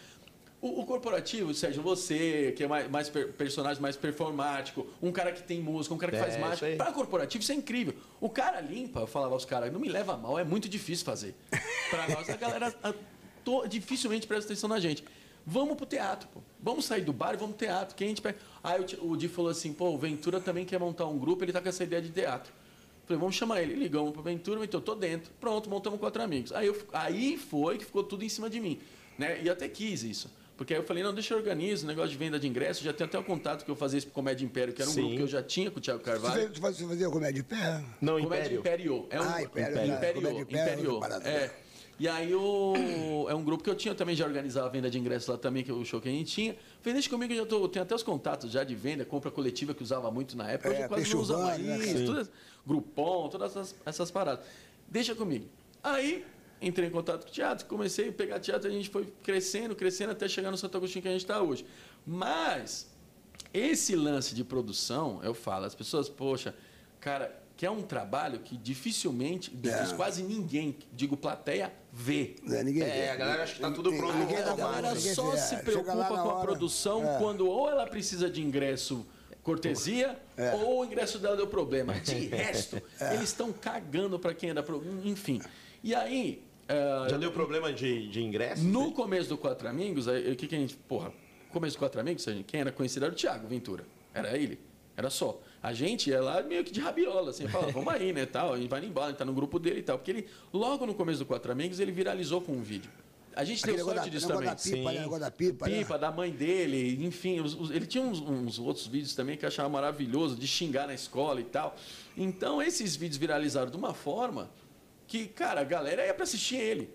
[0.61, 5.33] O, o corporativo, Sérgio, você, que é mais, mais per- personagem mais performático, um cara
[5.33, 6.77] que tem música, um cara que É, faz mágica.
[6.77, 7.95] Para corporativo, isso é incrível.
[8.21, 11.35] O cara limpa, eu falava aos caras, não me leva mal, é muito difícil fazer.
[11.91, 12.95] Para nós, a galera a-
[13.45, 15.03] to- dificilmente presta atenção na gente.
[15.45, 16.41] Vamos pro teatro, pô.
[16.61, 17.97] Vamos sair do bar e vamos pro teatro.
[17.97, 18.38] Quem a gente pega...
[18.62, 21.53] Aí o, o Di falou assim, pô, o Ventura também quer montar um grupo, ele
[21.53, 22.53] tá com essa ideia de teatro.
[23.07, 23.75] Falei, vamos chamar ele.
[23.75, 25.33] Ligamos pro Ventura, então eu tô dentro.
[25.41, 26.53] Pronto, montamos quatro amigos.
[26.53, 28.79] Aí, eu, aí foi que ficou tudo em cima de mim.
[29.19, 29.43] Né?
[29.43, 30.31] E até quis isso.
[30.57, 32.85] Porque aí eu falei, não, deixa eu organizar o negócio de venda de ingresso.
[32.85, 34.95] Já tenho até o contato que eu fazia isso pro Comédia Império, que era um
[34.95, 35.01] Sim.
[35.01, 36.51] grupo que eu já tinha com o Thiago Carvalho.
[36.51, 37.83] Tu fazia, comédia de pé?
[38.01, 38.59] Não, Comédia Império.
[38.61, 39.07] Império.
[39.11, 39.87] É um, Ah, Império, Império.
[39.88, 39.97] já.
[39.97, 40.43] Império.
[40.43, 41.51] Império é
[42.03, 42.75] E aí o,
[43.31, 45.38] é um grupo que eu tinha eu também, já organizava a venda de ingressos lá
[45.38, 46.57] também, que é o show que a gente tinha.
[46.81, 49.73] Falei, deixa comigo, eu já tô, tenho até os contatos já de venda, compra coletiva
[49.73, 50.71] que usava muito na época.
[50.71, 52.25] Hoje É, eu quase não usa mais né, isso, cara?
[52.25, 52.31] tudo,
[52.67, 54.45] Groupon, todas essas, essas paradas.
[54.88, 55.47] Deixa comigo.
[55.81, 56.25] Aí
[56.61, 60.11] entrei em contato com o teatro, comecei a pegar teatro, a gente foi crescendo, crescendo
[60.11, 61.65] até chegar no Santo Agostinho que a gente está hoje.
[62.05, 62.93] Mas
[63.55, 66.53] esse lance de produção, eu falo, as pessoas, poxa,
[66.99, 69.94] cara, que é um trabalho que dificilmente, É.
[69.94, 72.35] quase ninguém, digo plateia, vê.
[72.42, 72.61] Né?
[72.64, 73.09] Ninguém É, vê.
[73.11, 75.37] a galera acha que tá tudo Ninguém- pronto ninguém A galera ninguém só vê.
[75.38, 76.40] se Chega preocupa com a hora.
[76.44, 77.18] produção É.
[77.18, 79.07] quando ou ela precisa de ingresso
[79.44, 80.55] cortesia É.
[80.55, 81.94] ou o ingresso dela deu problema.
[82.01, 84.83] De resto, eles estão cagando para quem é da pro...
[85.05, 85.40] Enfim.
[85.85, 86.42] E aí.
[86.66, 88.64] eh, Já deu problema de, de ingresso?
[88.64, 90.75] no começo do Quatro Amigos, o que, que a gente.
[90.75, 91.12] Porra,
[91.53, 93.85] começo do Quatro Amigos, quem era conhecido era o Thiago Ventura.
[94.12, 94.59] Era ele.
[94.96, 95.40] Era só.
[95.62, 98.59] A gente ia lá meio que de rabiola, assim, falava, vamos aí, né, tal, a
[98.59, 99.96] gente vai embora, a gente tá no grupo dele e tal.
[99.96, 102.90] Porque ele, logo no começo do Quatro Amigos, ele viralizou com um vídeo.
[103.35, 104.55] A gente Aquele deu sorte da, disso negócio também.
[104.55, 104.94] da pipa, Sim.
[104.96, 105.01] né?
[105.03, 105.79] negócio da pipa, né?
[105.79, 109.44] Pipa, da mãe dele, enfim, os- os- ele tinha uns, uns outros vídeos também que
[109.44, 111.75] eu achava maravilhoso, de xingar na escola e tal.
[112.16, 114.51] Então, esses vídeos viralizaram de uma forma
[115.07, 116.90] que, cara, a galera ia pra assistir ele.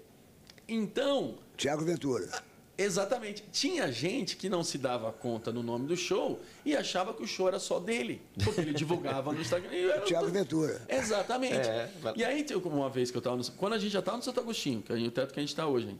[0.68, 2.30] Então, Tiago Ventura.
[2.78, 3.44] Exatamente.
[3.52, 7.28] Tinha gente que não se dava conta no nome do show e achava que o
[7.28, 8.22] show era só dele.
[8.44, 9.72] Porque ele divulgava no Instagram.
[9.72, 10.82] Era Tiago Ventura.
[10.88, 11.68] Exatamente.
[11.68, 13.44] É, E aí, uma vez que eu estava no.
[13.54, 15.50] Quando a gente já estava no Santo Agostinho, que é o teto que a gente
[15.50, 16.00] está hoje, hein?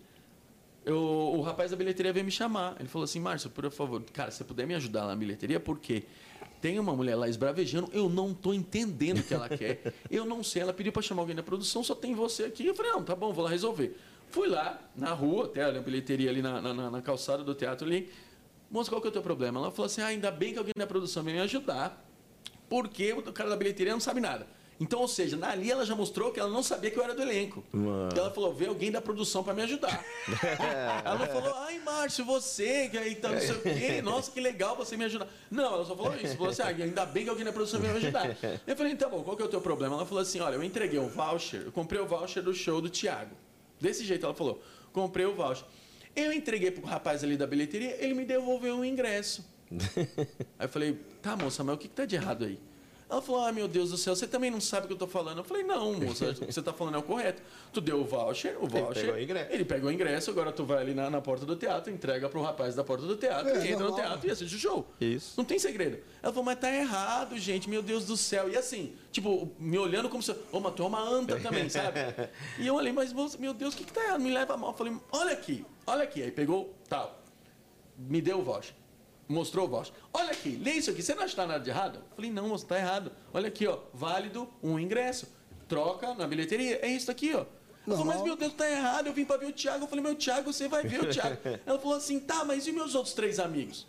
[0.86, 2.76] Eu, o rapaz da bilheteria veio me chamar.
[2.80, 5.60] Ele falou assim: Márcio, por favor, cara, se você puder me ajudar lá na bilheteria,
[5.60, 6.04] porque
[6.62, 9.94] tem uma mulher lá esbravejando, eu não tô entendendo o que ela quer.
[10.10, 10.62] Eu não sei.
[10.62, 12.66] Ela pediu para chamar alguém da produção, só tem você aqui.
[12.66, 13.98] Eu falei: não, tá bom, vou lá resolver.
[14.30, 18.10] Fui lá, na rua, até a bilheteria ali na, na, na calçada do teatro ali.
[18.70, 19.60] Moça, qual que é o teu problema?
[19.60, 22.06] Ela falou assim: ah, ainda bem que alguém da produção veio me ajudar,
[22.70, 24.48] porque o cara da bilheteria não sabe nada.
[24.80, 27.22] Então, ou seja, ali ela já mostrou que ela não sabia que eu era do
[27.22, 27.64] elenco.
[27.72, 28.10] Mano.
[28.16, 30.04] Ela falou: vê alguém da produção para me ajudar.
[31.04, 34.40] ela não falou: ai, Márcio, você, que aí tá não sei o quê, nossa, que
[34.40, 35.28] legal você me ajudar.
[35.50, 36.36] Não, ela só falou isso.
[36.36, 38.38] Falou assim: ah, ainda bem que alguém da produção veio me ajudar.
[38.68, 39.96] Eu falei: tá bom, qual que é o teu problema?
[39.96, 42.90] Ela falou assim: olha, eu entreguei um voucher, eu comprei o voucher do show do
[42.90, 43.36] Thiago.
[43.80, 44.62] Desse jeito ela falou:
[44.92, 45.66] comprei o voucher.
[46.16, 49.48] Eu entreguei pro rapaz ali da bilheteria, ele me devolveu um ingresso.
[50.58, 52.60] Aí eu falei, tá, moça, mas o que, que tá de errado aí?
[53.10, 55.08] Ela falou, ah, meu Deus do céu, você também não sabe o que eu tô
[55.08, 55.38] falando.
[55.38, 57.42] Eu falei, não, moça, o você tá falando é o correto.
[57.72, 59.04] Tu deu o voucher, o voucher.
[59.06, 59.52] pegou o ingresso.
[59.54, 62.42] Ele pegou o ingresso, agora tu vai ali na, na porta do teatro, entrega pro
[62.42, 64.86] rapaz da porta do teatro, É, entra no teatro e assiste o show.
[65.00, 65.36] Isso.
[65.38, 66.00] Não tem segredo.
[66.22, 68.50] Ela falou, mas tá errado, gente, meu Deus do céu.
[68.50, 70.36] E assim, tipo, me olhando como se.
[70.52, 72.00] Ô, mas tu é uma anta também, sabe?
[72.60, 74.20] E eu olhei, mas moça, meu Deus, o que, que tá errado?
[74.20, 74.72] Me leva mal.
[74.72, 76.22] Eu falei, olha aqui, olha aqui.
[76.24, 77.22] Aí pegou, tal.
[77.98, 78.74] Me deu o voucher.
[79.28, 79.94] Mostrou o voucher.
[80.14, 81.02] Olha aqui, lê isso aqui.
[81.02, 81.98] Você não acha que tá nada de errado?
[81.98, 83.12] Eu falei, não, moço, tá errado.
[83.34, 83.80] Olha aqui, ó.
[83.94, 85.28] Válido um ingresso.
[85.68, 86.80] Troca na bilheteria.
[86.82, 87.46] É isso aqui, ó.
[87.86, 89.08] Ela falou, mas meu Deus, tá errado.
[89.08, 89.84] Eu vim pra ver o Thiago.
[89.84, 91.38] Eu falei, meu Thiago, você vai ver o Thiago.
[91.66, 93.86] Ela falou assim, tá, mas e meus outros três amigos?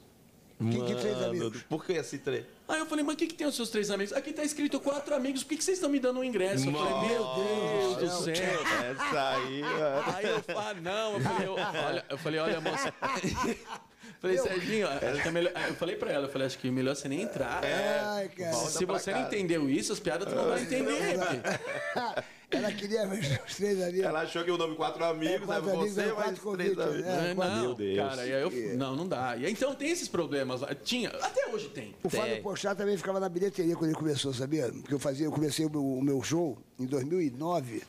[0.59, 1.62] Que, que três Mano, amigos?
[1.62, 2.44] Por que esse três?
[2.66, 4.12] Aí eu falei, mas o que, que tem os seus três amigos?
[4.12, 6.68] Aqui tá escrito quatro amigos, por que, que vocês estão me dando um ingresso?
[6.68, 8.35] Eu falei, meu Deus do céu.
[8.35, 10.05] Essa aí, mano.
[10.16, 12.92] Aí eu falei, não, eu falei, olha, eu falei, olha, moça.
[14.21, 15.53] falei, Serginho, acho que é melhor.
[15.69, 17.61] Eu falei pra ela, eu falei, acho que é melhor você nem entrar.
[17.65, 18.53] Ai, cara.
[18.53, 21.19] Se você não entendeu isso, as piadas tu não vai entender.
[21.19, 24.07] porque- Ela queria ver os três amigos.
[24.07, 25.73] Ela achou que o nome quatro amigos, É, quatro né?
[25.75, 27.03] amigos, Você, mas três convites, amigos.
[27.05, 27.31] né?
[27.31, 28.09] É, não, Meu Deus.
[28.09, 29.37] cara, e aí eu, não, não dá.
[29.37, 30.63] E aí, então tem esses problemas.
[30.63, 30.75] lá.
[30.75, 31.95] Tinha, até hoje tem.
[32.03, 32.43] O Fábio.
[32.43, 34.73] Pochá também ficava na bilheteria quando ele começou, sabia?
[34.73, 37.83] Porque eu fazia, eu comecei o meu, o meu show em 2009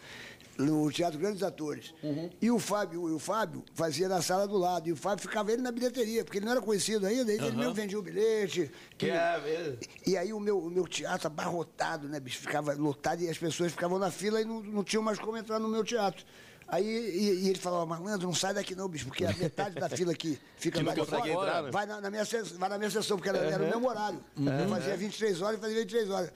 [0.59, 1.93] no Teatro Grandes Atores.
[2.03, 2.29] Uhum.
[2.41, 4.89] E o Fábio, o Fábio fazia na sala do lado.
[4.89, 7.73] E o Fábio ficava ele na bilheteria, porque ele não era conhecido ainda, ele mesmo
[7.73, 8.69] vendia o bilhete.
[8.97, 9.77] Que E- é mesmo.
[10.05, 12.39] E aí o meu, o meu teatro abarrotado, né, bicho?
[12.39, 15.59] Ficava lotado e as pessoas ficavam na fila e não, não tinham mais como entrar
[15.59, 16.25] no meu teatro.
[16.67, 19.89] Aí e, e ele falava, malandro, não sai daqui não, bicho, porque a metade da
[19.89, 21.71] fila que fica Que lá de fora, entrar, né?
[21.71, 22.23] vai, na, na minha,
[22.59, 24.23] vai na minha sessão, porque era, era o mesmo horário.
[24.37, 26.31] Eu fazia 23 horas e fazia 23 horas.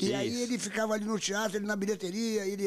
[0.00, 0.42] E Que aí isso.
[0.44, 2.66] ele ficava ali no teatro, ele na bilheteria, ele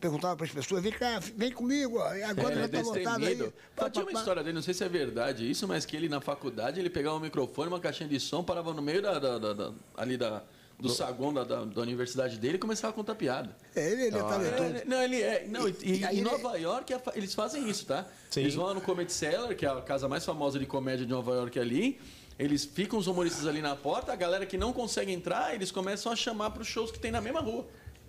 [0.00, 3.24] perguntava para as pessoas, vem cá, vem comigo, e agora Ele é já tá lotado
[3.26, 3.36] aí.
[3.76, 4.18] Pá, Só tinha pá, uma pá.
[4.20, 7.16] história dele, não sei se é verdade isso, mas que ele na faculdade ele pegava
[7.16, 10.42] um microfone, uma caixinha de som, parava no meio da, da- da- da- ali da,
[10.80, 13.54] do saguão da, da, da universidade dele e começava a contar piada.
[13.76, 14.62] É, ele, ele é talentoso.
[14.76, 15.46] É, não, ele é.
[15.46, 18.06] Não, e, e E em ele- Nova York é eles fazem isso, tá?
[18.30, 18.40] Sim.
[18.40, 21.12] Eles vão lá no Comedy Cellar, que é a casa mais famosa de comédia de
[21.12, 22.00] Nova York ali.
[22.42, 26.10] Eles ficam os humoristas ali na porta, a galera que não consegue entrar, eles começam
[26.10, 27.66] a chamar para os shows que tem na mesma rua.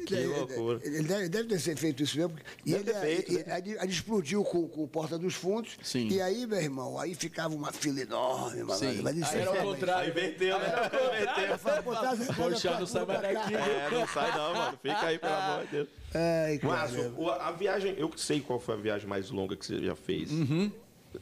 [0.07, 0.79] Que Ele- loucura.
[0.83, 2.31] Ele deve, deve ter sido feito isso mesmo.
[2.33, 3.43] porque- E ele, feito, né?
[3.47, 5.77] e- aí ele explodiu com, com o Porta dos Fundos.
[5.83, 6.09] Sim.
[6.09, 8.77] E aí, meu irmão, aí ficava uma fila enorme, mano.
[8.79, 9.01] Sim.
[9.03, 10.09] Mas isso Aí é era o fera, contrário.
[10.09, 10.65] Inverteu, né?
[11.21, 12.35] Inverteu.
[12.35, 13.55] Poxa, não sai mais daqui.
[13.55, 14.79] É, não sai não, mano.
[14.81, 15.87] Fica aí, pelo amor de Deus.
[16.15, 19.79] Ai, Mas o- a viagem, eu sei qual foi a viagem mais longa que você
[19.79, 20.31] já fez.
[20.31, 20.71] Uhum.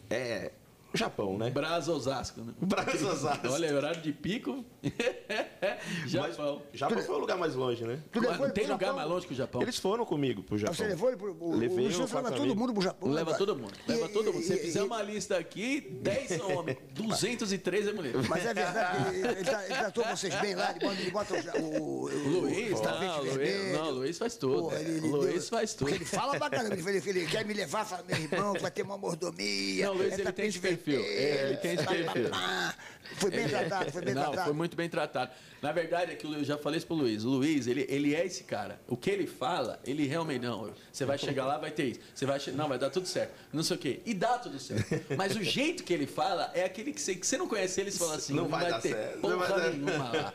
[0.10, 0.61] É o
[0.94, 1.50] Japão, né?
[1.50, 2.54] Brasa Osasco, né?
[2.62, 4.64] Brasas Olha, é horário de pico.
[6.08, 6.62] Japão.
[6.74, 8.00] Japão foi o lugar mais longe, né?
[8.12, 8.96] Tu levou Não tem lugar Japão?
[8.96, 9.62] mais longe que o Japão.
[9.62, 10.74] Eles foram comigo pro Japão.
[10.76, 11.36] Você levou ele pro.
[11.40, 13.10] O, Levei o Luciano leva todo mundo pro Japão.
[13.12, 13.74] Leva todo mundo.
[13.88, 14.42] E- Leva todo mundo.
[14.44, 18.14] Se você fizer e- uma lista aqui, 10 são homens, 203 é mulher.
[18.30, 22.04] Mas é verdade, ele, ele, tra- ele tratou vocês bem lá, ele bota, o, o,
[22.06, 24.62] O Luiz, o tapete não, o Luiz, não, Luiz faz tudo.
[24.64, 25.90] Porra, ele- Luiz deu- faz tudo.
[25.90, 28.82] Ele fala pra caramba, ele, ele, quer me levar, fala, meu irmão, tu vai ter
[28.84, 29.86] uma mordomia.
[29.88, 31.04] Não, Luiz, é ele tem esse perfil.
[31.06, 32.30] É, ele tem esse perfil.
[32.30, 32.76] pá.
[33.15, 34.46] Foi bem tratado, foi bem não, tratado.
[34.46, 35.32] foi muito bem tratado.
[35.62, 37.26] Na verdade, é que eu já falei isso pro Luiz.
[37.26, 38.80] O Luiz, ele, ele é esse cara.
[38.88, 40.74] O que ele fala, ele realmente não.
[40.91, 42.00] Você vai chegar lá, vai ter isso.
[42.15, 43.34] Você vai não, vai dar tudo certo.
[43.52, 44.00] Não sei o quê.
[44.06, 44.88] E dá tudo certo.
[45.17, 47.91] Mas o jeito que ele fala é aquele que você, que você não conhece ele,
[47.91, 50.12] você fala assim, Não não, vai vai, dar ter certo, não porra vai dar- nenhuma
[50.12, 50.34] lá.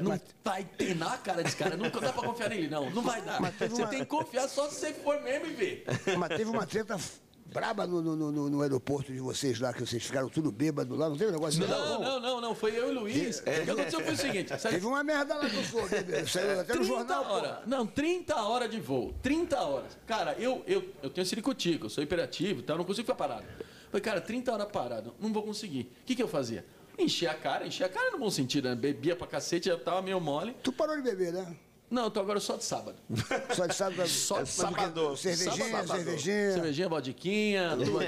[0.00, 1.76] Não vai ter na cara desse cara.
[1.76, 2.88] Não dá pra confiar nele, não.
[2.90, 3.38] Não vai dar.
[3.40, 5.84] Mas Você uma- tem que confiar só se você for mesmo e ver.
[6.18, 6.96] Mas teve uma treta
[7.54, 11.08] braba no, no, no, no aeroporto de vocês lá, que vocês ficaram tudo bêbado lá,
[11.08, 12.54] não teve um negócio assim, Não, não, não, não.
[12.54, 13.38] Foi eu e o Luiz.
[13.38, 14.48] O que aconteceu foi o seguinte.
[14.60, 15.82] sabe- Teve uma merda lá que eu sou.
[16.26, 17.58] Saiu até no 30 jornal, horas.
[17.60, 17.62] pô.
[17.70, 19.14] Não, 30 horas de voo.
[19.22, 19.96] 30 horas.
[20.04, 23.44] Cara, eu, eu, eu tenho ciricutico, eu sou hiperativo, então eu não consigo ficar parado.
[23.86, 25.92] Falei, cara, 30 horas parado, não vou conseguir.
[26.02, 26.66] O que, que eu fazia?
[26.98, 28.74] Encher a cara, encher a cara no bom sentido, né?
[28.74, 30.56] Bebia pra cacete, já tava meio mole.
[30.60, 31.56] Tu parou de beber, né?
[31.90, 32.96] Não, eu tô agora só de sábado.
[33.54, 34.06] Só de sábado.
[34.08, 35.16] Só Mas de sábado.
[35.16, 35.86] Cervejinha, Sábado.
[35.88, 36.52] cervejinha.
[36.52, 37.98] Cervejinha, vodquinha, tudo.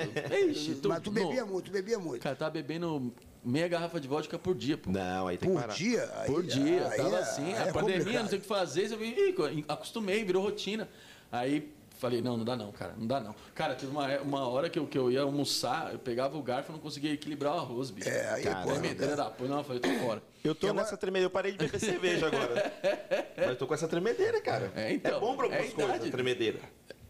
[0.50, 0.88] Ixi, tudo.
[0.88, 2.22] Mas tu bebia muito, tu bebia muito.
[2.22, 3.12] Cara, tava bebendo
[3.44, 4.90] meia garrafa de vodka por dia, pô.
[4.90, 5.74] Não, aí tem que Por parar.
[5.74, 6.10] dia?
[6.16, 7.44] Aí- Por dia, tava é- assim.
[7.44, 8.22] aí A é pandemia, complicado.
[8.22, 8.92] não sei o que fazer.
[8.92, 10.88] Eu ih, acostumei, virou rotina.
[11.30, 13.34] Aí falei, não, não dá não, cara, não dá não.
[13.54, 16.70] Cara, teve uma, uma hora que eu, que eu ia almoçar, eu pegava o garfo
[16.70, 18.08] e não conseguia equilibrar o arroz, bicho.
[18.08, 19.48] É, aí, Cara, pô, Tremedeira da porra.
[19.50, 20.22] Não, eu falei, tô fora.
[20.44, 21.26] Eu tô agora- nessa tremedeira.
[21.26, 22.72] Eu parei de beber cerveja agora.
[23.36, 24.70] Mas eu tô com essa tremedeira, cara.
[24.76, 26.08] É, então, bom pra é a algumas coisas, idade.
[26.08, 26.58] a tremedeira.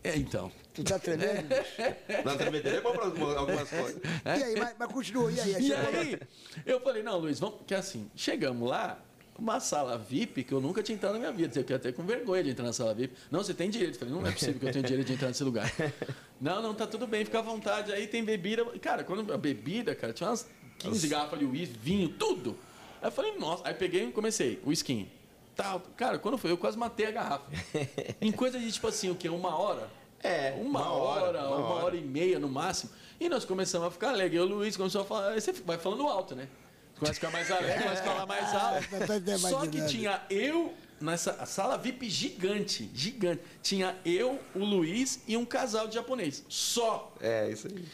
[0.05, 0.53] É, então.
[0.73, 1.49] Tu tá tremendo?
[2.25, 4.01] Na tremedeira é bom pra algumas- coisas.
[4.25, 5.63] E aí, mas, mas continua, e aí?
[5.67, 6.21] E lá- aí,
[6.65, 7.61] eu falei, não, Luiz, vamos.
[7.67, 8.99] Que assim, chegamos lá,
[9.39, 11.49] uma sala VIP que eu nunca tinha entrado na minha vida.
[11.55, 13.15] Eu fiquei até com vergonha de entrar na sala VIP.
[13.31, 13.95] Não, você tem direito.
[13.95, 15.71] Eu falei, não é possível que eu tenha direito de entrar nesse lugar.
[16.39, 17.91] Não, não, tá tudo bem, fica à vontade.
[17.93, 18.63] Aí tem bebida.
[18.79, 20.47] Cara, quando a bebida, cara, tinha umas
[20.79, 22.55] 15 garrafas de uísque, vinho, tudo.
[23.01, 23.67] Aí eu falei, nossa.
[23.67, 25.09] Aí peguei e comecei, uísquinho.
[25.55, 25.81] tal.
[25.97, 27.47] Cara, quando foi, eu quase matei a garrafa.
[28.21, 29.31] em coisa de, tipo assim, o quê?
[29.31, 29.89] Uma hora?
[30.23, 31.85] É, Uma, uma hora, hora, uma, hora.
[31.87, 32.91] hora e meia no máximo.
[33.19, 34.37] E nós começamos a ficar alegre.
[34.37, 35.29] E o Luiz começou a falar.
[35.33, 36.49] Aí você vai falando alto, né?
[36.99, 39.39] Começa a ficar mais alegre, começa a falar mais alto.
[39.39, 43.43] Só que tinha eu nessa sala VIP gigante, gigante.
[43.63, 46.45] Tinha eu, o Luiz e um casal de japonês.
[46.49, 47.13] Só.
[47.21, 47.85] É, isso aí.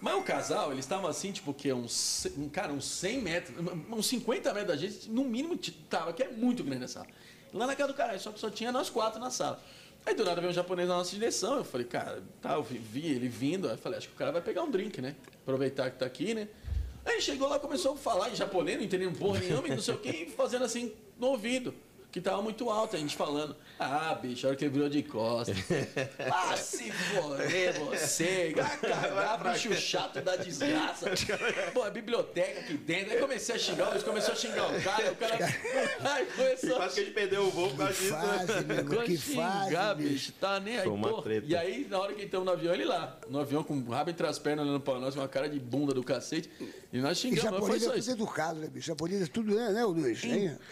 [0.00, 3.56] Mas o casal, eles estavam assim, tipo, que uns, um, cara, uns 100 metros,
[3.90, 7.06] uns 50 metros da gente, no mínimo tava, que é muito grande a sala.
[7.52, 9.62] Lá na casa do cara, só que só tinha nós quatro na sala.
[10.04, 12.78] Aí do nada veio um japonês na nossa direção, eu falei, cara, tá, eu vi,
[12.78, 15.16] vi ele vindo, aí eu falei, acho que o cara vai pegar um drink, né?
[15.42, 16.46] Aproveitar que tá aqui, né?
[17.06, 19.94] Aí chegou lá, começou a falar em japonês, não entendendo porra nenhuma, e não sei
[19.94, 21.72] o que, fazendo assim no ouvido.
[22.16, 23.54] Que tava muito alto, a gente falando.
[23.78, 25.54] Ah, bicho, a hora que ele virou de costas.
[26.32, 28.54] Ah, se foder você.
[28.54, 31.10] Cagar, bicho chato da desgraça.
[31.74, 33.12] Pô, a biblioteca aqui dentro.
[33.12, 35.38] Aí comecei a xingar, eles começou a xingar o cara, o cara.
[36.14, 38.14] Aí começou a Quase que a gente perdeu o voo por causa Que disso.
[38.14, 38.46] né?
[38.46, 40.08] fase, meu irmão, que xingar, fase, bicho.
[40.12, 40.32] bicho.
[40.40, 41.22] Tá nem aí, Foi porra.
[41.22, 41.46] treta.
[41.46, 43.18] E aí, na hora que entramos no avião, ele lá.
[43.28, 45.60] No avião com o rabo entre as pernas, olhando pra nós, com uma cara de
[45.60, 46.48] bunda do cacete.
[46.90, 48.10] E nós E xingamos, foi japonês é só tudo isso.
[48.10, 48.86] educado, né, bicho?
[48.86, 50.22] Japonês é tudo, né, né Luiz?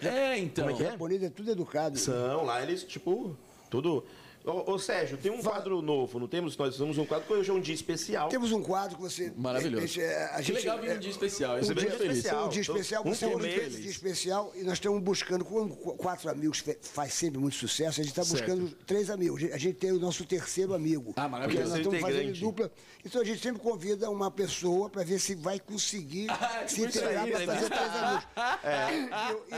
[0.01, 0.65] É, então.
[0.65, 0.91] Como é que é?
[0.93, 1.99] Japonês é tudo educado.
[1.99, 3.37] São, lá eles, tipo,
[3.71, 4.05] tudo.
[4.47, 6.55] Ô, ô, Sérgio, tem um quadro novo, não temos?
[6.59, 8.29] Nós temos um quadro que hoje é um dia especial.
[8.29, 9.33] Temos um quadro que você.
[9.35, 9.99] Maravilhoso.
[9.99, 11.57] é, a Que gente, legal vir é, um dia especial.
[11.57, 12.17] Um Isso é dia, feliz.
[12.19, 12.45] especial.
[12.45, 15.75] um dia especial, Um você hoje fez um dia especial e nós estamos buscando, quando
[15.75, 18.45] qu- quatro amigos faz sempre muito sucesso, a gente está Certo.
[18.45, 19.43] buscando três amigos.
[19.51, 21.15] A gente tem o nosso terceiro amigo.
[21.17, 21.71] Ah, maravilhoso.
[21.71, 22.71] Nós estamos fazendo dupla.
[23.03, 26.91] Então a gente sempre convida uma pessoa para ver se vai conseguir Ah, se aí,
[26.93, 27.47] para né?
[27.47, 28.27] fazer três amigos.
[29.51, 29.54] E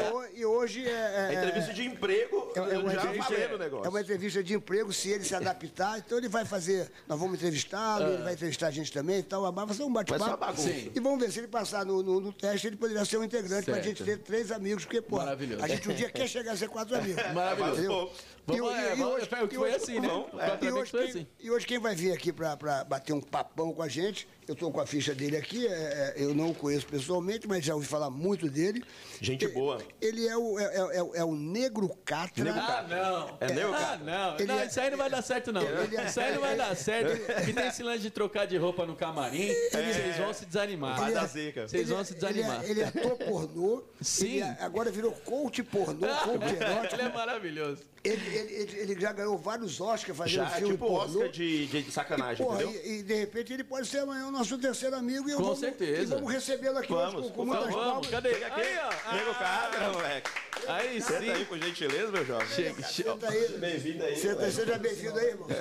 [0.66, 0.92] hoje é.
[0.92, 3.86] A é- entrevista de emprego, é, é uma já entrevista, valendo o negócio.
[3.86, 6.90] é uma entrevista de emprego, se ele se adaptar, então ele vai fazer.
[7.08, 9.50] Nós vamos entrevistá-lo, ele vai entrevistar a gente também e tal.
[9.52, 10.60] Vai ser um bate-papo.
[10.94, 13.64] E vamos ver se ele passar no, no- no teste, ele poderia ser um integrante
[13.64, 13.86] pra Certo.
[13.86, 15.64] gente ter três amigos, porque, pô, Maravilhoso.
[15.64, 17.22] a gente um dia quer chegar a ser quatro amigos.
[17.32, 17.72] Maravilhoso.
[17.80, 18.12] Entendeu?
[18.46, 20.08] Vamos, E é, e vamos, hoje- o que foi hoje- assim, né?
[20.08, 20.58] vamos, é.
[20.64, 21.26] E hoje, foi quem, assim.
[21.40, 24.54] e hoje quem vai vir aqui pra, pra bater um papão com a gente, eu
[24.54, 27.74] tô com a ficha dele aqui, é, é, eu não o conheço pessoalmente, mas já
[27.74, 28.84] ouvi falar muito dele.
[29.20, 29.78] Gente boa.
[30.00, 32.52] Ele é o, é, é- é- é o Negro Catra.
[32.52, 33.36] Ah, não.
[33.40, 33.96] É meu, Ah, cara?
[33.98, 34.34] não.
[34.36, 35.62] Ele não, é- isso aí não vai dar certo, não.
[35.62, 37.50] Ele é- Isso aí não vai dar certo.
[37.50, 41.00] E tem esse lance de trocar de roupa no camarim, vocês vão se desanimar.
[41.00, 41.66] Vai dar zica.
[41.66, 42.64] Vocês vão se Ele desanimar.
[42.64, 43.82] é, ele é ator pornô.
[44.00, 44.26] Sim.
[44.26, 46.94] Ele é- agora virou coach pornô, coach erótico.
[46.94, 47.82] Ele é maravilhoso.
[48.06, 51.18] Ele, ele- ele- ele já ganhou vários Oscars fazendo Já, filme tipo pornô.
[51.18, 52.80] Oscar de, de sacanagem, Porra, entendeu?
[52.84, 55.44] e, e de repente ele pode ser amanhã o nosso terceiro amigo e eu Com
[55.44, 56.02] vamos, certeza.
[56.02, 58.06] e vamos recebê-lo aqui Vamos, hoje com, com muitas vamos, palmas.
[58.08, 58.30] cadê?
[58.44, 58.60] Aqui.
[58.60, 59.12] Aí, ó.
[59.14, 60.30] Nego Cabra, moleque.
[60.68, 61.44] Aí Senta aí, sim.
[61.44, 62.46] por gentileza, meu jovem.
[62.48, 63.12] Chega, chega.
[63.12, 63.48] Senta aí.
[63.58, 64.16] Bem-vindo aí.
[64.16, 65.48] Senta, seja bem-vindo aí, irmão.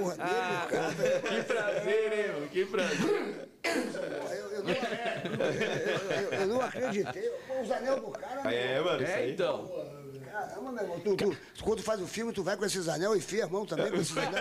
[0.00, 0.94] Porra, nego, cara.
[1.20, 2.48] Que prazer, hein, irmão?
[2.48, 3.48] Que prazer.
[3.62, 7.30] Porra, eu, eu não, eu, eu- eu não acreditei.
[7.46, 8.52] Pô, os anel do cara.
[8.54, 9.32] É, mano, isso É, aí.
[9.32, 9.99] então.
[10.40, 11.00] Caramba, meu irmão.
[11.00, 13.66] Tu, tu, quando faz o filme, tu vai com esses anel e enfia a mão
[13.66, 14.32] também com esses anel.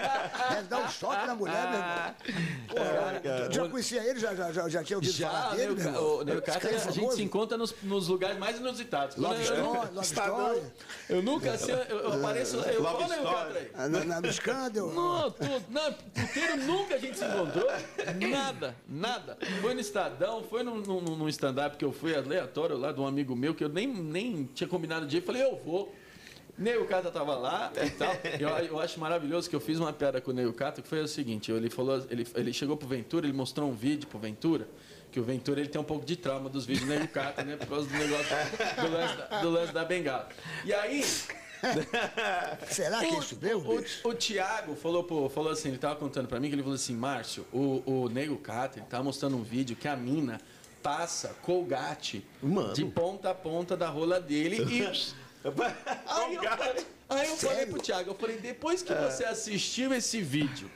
[0.49, 2.15] Deve dar um choque na mulher, meu irmão.
[2.69, 4.19] Porra, tu já conhecia ele?
[4.19, 6.15] Já, já, já, já tinha ouvido Já, falar né, dele, o, meu irmão?
[6.19, 9.17] o Catra, cara é a gente se encontra nos, nos lugares mais inusitados.
[9.17, 10.61] Love Story, Love Story.
[11.09, 12.55] eu nunca sei, eu, eu apareço.
[12.57, 13.35] Eu Love Neo Story.
[13.35, 13.71] Catra aí.
[13.73, 14.93] Ah, Na, na, no escândalo.
[14.93, 15.65] Não, tudo.
[15.69, 17.67] Não, puteiro nunca a gente se encontrou.
[18.29, 19.37] Nada, nada.
[19.61, 23.07] Foi no Estadão, foi num, num, num stand-up que eu fui aleatório lá de um
[23.07, 25.21] amigo meu que eu nem, nem tinha combinado de ir.
[25.21, 25.88] Falei, eu vou.
[26.59, 28.13] Neio Cata tava lá e tal.
[28.37, 31.01] Eu, eu acho maravilhoso que eu fiz uma piada com o Neio Cata, que foi
[31.01, 34.67] o seguinte: ele falou, ele, ele chegou pro Ventura, ele mostrou um vídeo pro Ventura,
[35.09, 37.55] que o Ventura ele tem um pouco de trauma dos vídeos do Neio Cata, né?
[37.55, 38.25] Por causa do negócio
[38.75, 40.27] do lance da, do lance da bengala.
[40.65, 41.01] E aí,
[42.69, 46.27] Será que isso mesmo, o, o, o Thiago falou, pô, falou assim, ele tava contando
[46.27, 49.43] pra mim que ele falou assim, Márcio, o, o Nego Cata, ele tava mostrando um
[49.43, 50.39] vídeo que a mina
[50.81, 52.73] passa colgate Mano.
[52.73, 55.19] de ponta a ponta da rola dele e...
[55.43, 59.09] Aí eu, falei, aí eu falei pro Thiago, eu falei, depois que É.
[59.09, 60.69] você assistiu esse vídeo,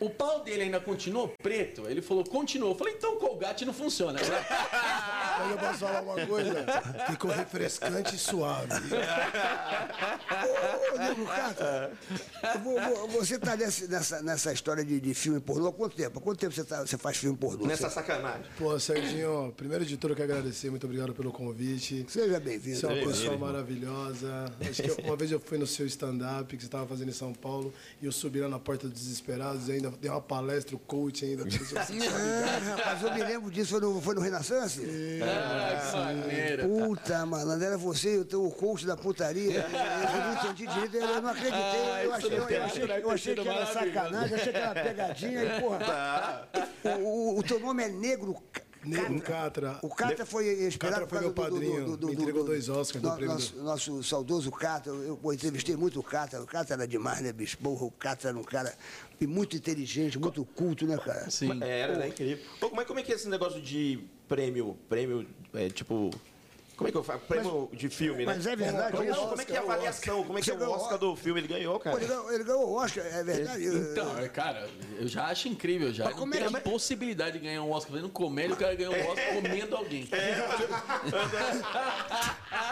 [0.00, 1.88] o pau dele ainda continuou preto?
[1.88, 2.72] Ele falou, continuou.
[2.72, 4.20] Eu falei, então o colgate não funciona.
[4.20, 4.26] né?
[5.40, 6.54] Mas eu posso falar uma coisa?
[7.10, 8.68] Ficou refrescante e suave.
[10.94, 11.90] Ô, Nego Cata,
[12.62, 16.18] vo- vo- você tá nesse- nessa, nessa história de, de filme pornô há quanto tempo?
[16.18, 17.66] Há quanto tempo você, tá- você faz filme pornô?
[17.66, 18.44] Nessa Você- sacanagem.
[18.58, 22.04] Pô, Serginho, primeiro de tudo eu quero agradecer, muito obrigado pelo convite.
[22.08, 22.78] Seja bem-vindo.
[22.78, 24.52] Você é uma pessoa maravilhosa.
[24.68, 27.32] Acho que uma vez eu fui no seu stand-up que você estava fazendo em São
[27.32, 30.78] Paulo e eu subi lá na Porta dos Desesperados e ainda dei uma palestra, o
[30.78, 31.44] coach ainda.
[31.48, 34.80] Ah, rapaz, eu me lembro disso, foi no, foi no Renascença?
[35.22, 36.66] Ah, que maneira.
[36.68, 39.66] Puta, malandro, era você e o teu coach da putaria.
[39.66, 41.58] Eu não entendi direito, eu não acreditei.
[41.60, 45.44] Ah, eu achei, eu, eu achei, eu achei que era sacanagem, achei que era pegadinha
[45.44, 46.48] e, porra.
[46.84, 48.36] O, o- o teu nome é Negro,
[48.90, 49.78] Ca- Nego Catra.
[49.82, 53.56] O Catra foi esperado Catra foi meu padrinho, me entregou dois Oscars do prêmio nosso,
[53.62, 54.92] nosso saudoso Catra.
[54.92, 56.42] Eu pô, entrevistei muito o Catra.
[56.42, 57.58] O Catra era demais, né, bicho?
[57.58, 58.74] Porra, o Catra era um cara
[59.20, 61.30] e muito inteligente, muito culto, né, cara?
[61.30, 61.62] Sim.
[61.62, 62.08] É, Era, né?
[62.08, 62.44] Incrível.
[62.60, 64.76] Pô, é, como é que é esse negócio de prêmio?
[64.88, 66.10] Prêmio, é, tipo.
[66.78, 67.18] Como é que eu falo?
[67.26, 68.34] Prêmio de filme, né?
[68.36, 69.20] mas é verdade Como, isso?
[69.20, 70.22] como é que é a avaliação?
[70.24, 71.40] Como é que é o Oscar do filme?
[71.40, 71.96] Ele ganhou, cara.
[71.96, 73.64] ele, ganhou, ele ganhou o Oscar, é verdade?
[73.66, 76.04] Então, é, cara, eu já acho incrível já.
[76.04, 78.56] Mas Não como tem é a que- possibilidade de ganhar um Oscar fazendo comédia, o
[78.56, 80.08] cara ganhou um Oscar comendo alguém.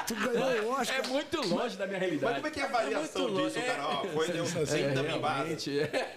[0.07, 0.99] tu ganhou o Oscar.
[1.05, 2.25] É muito longe da minha realidade.
[2.33, 3.55] Mas como é que é a avaliação longe.
[3.55, 3.89] disso, cara?
[3.89, 5.37] Ó, foi deu É, 100 da minha base.
[5.37, 6.15] realmente, é.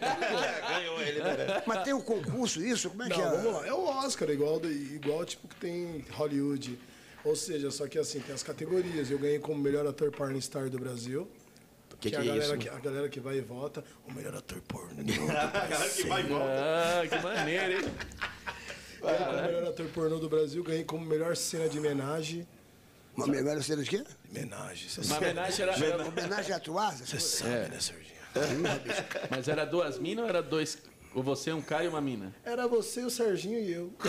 [0.69, 1.63] Ganhou ele, né?
[1.65, 2.89] Mas tem o concurso, isso?
[2.91, 3.37] Como é que Não, é?
[3.37, 3.67] vamos lá.
[3.67, 6.77] É o Oscar, igual, igual tipo que tem Hollywood.
[7.23, 9.11] Ou seja, só que assim, tem as categorias.
[9.11, 11.29] Eu ganhei como melhor ator porn star do Brasil.
[11.99, 12.57] Que que a, é galera isso?
[12.57, 13.83] que, a galera que vai e vota.
[14.07, 14.95] O melhor ator porno.
[15.29, 16.45] A galera que vai e volta.
[16.47, 17.93] Ah, que maneiro, hein?
[19.01, 20.63] Ganhei como melhor ator pornô do Brasil.
[20.63, 22.47] Ganhei como melhor cena de homenagem.
[23.17, 24.03] Uma melhor cena de quê?
[24.29, 26.95] Homenagem, Uma homenagem era, era- Homenagem a atuar?
[26.95, 28.15] você sabe né, Serginho?
[29.29, 30.77] Mas era duas minas ou era dois.
[31.13, 32.33] Ou você, um cara e uma mina?
[32.45, 33.93] Era você, o Serginho e eu.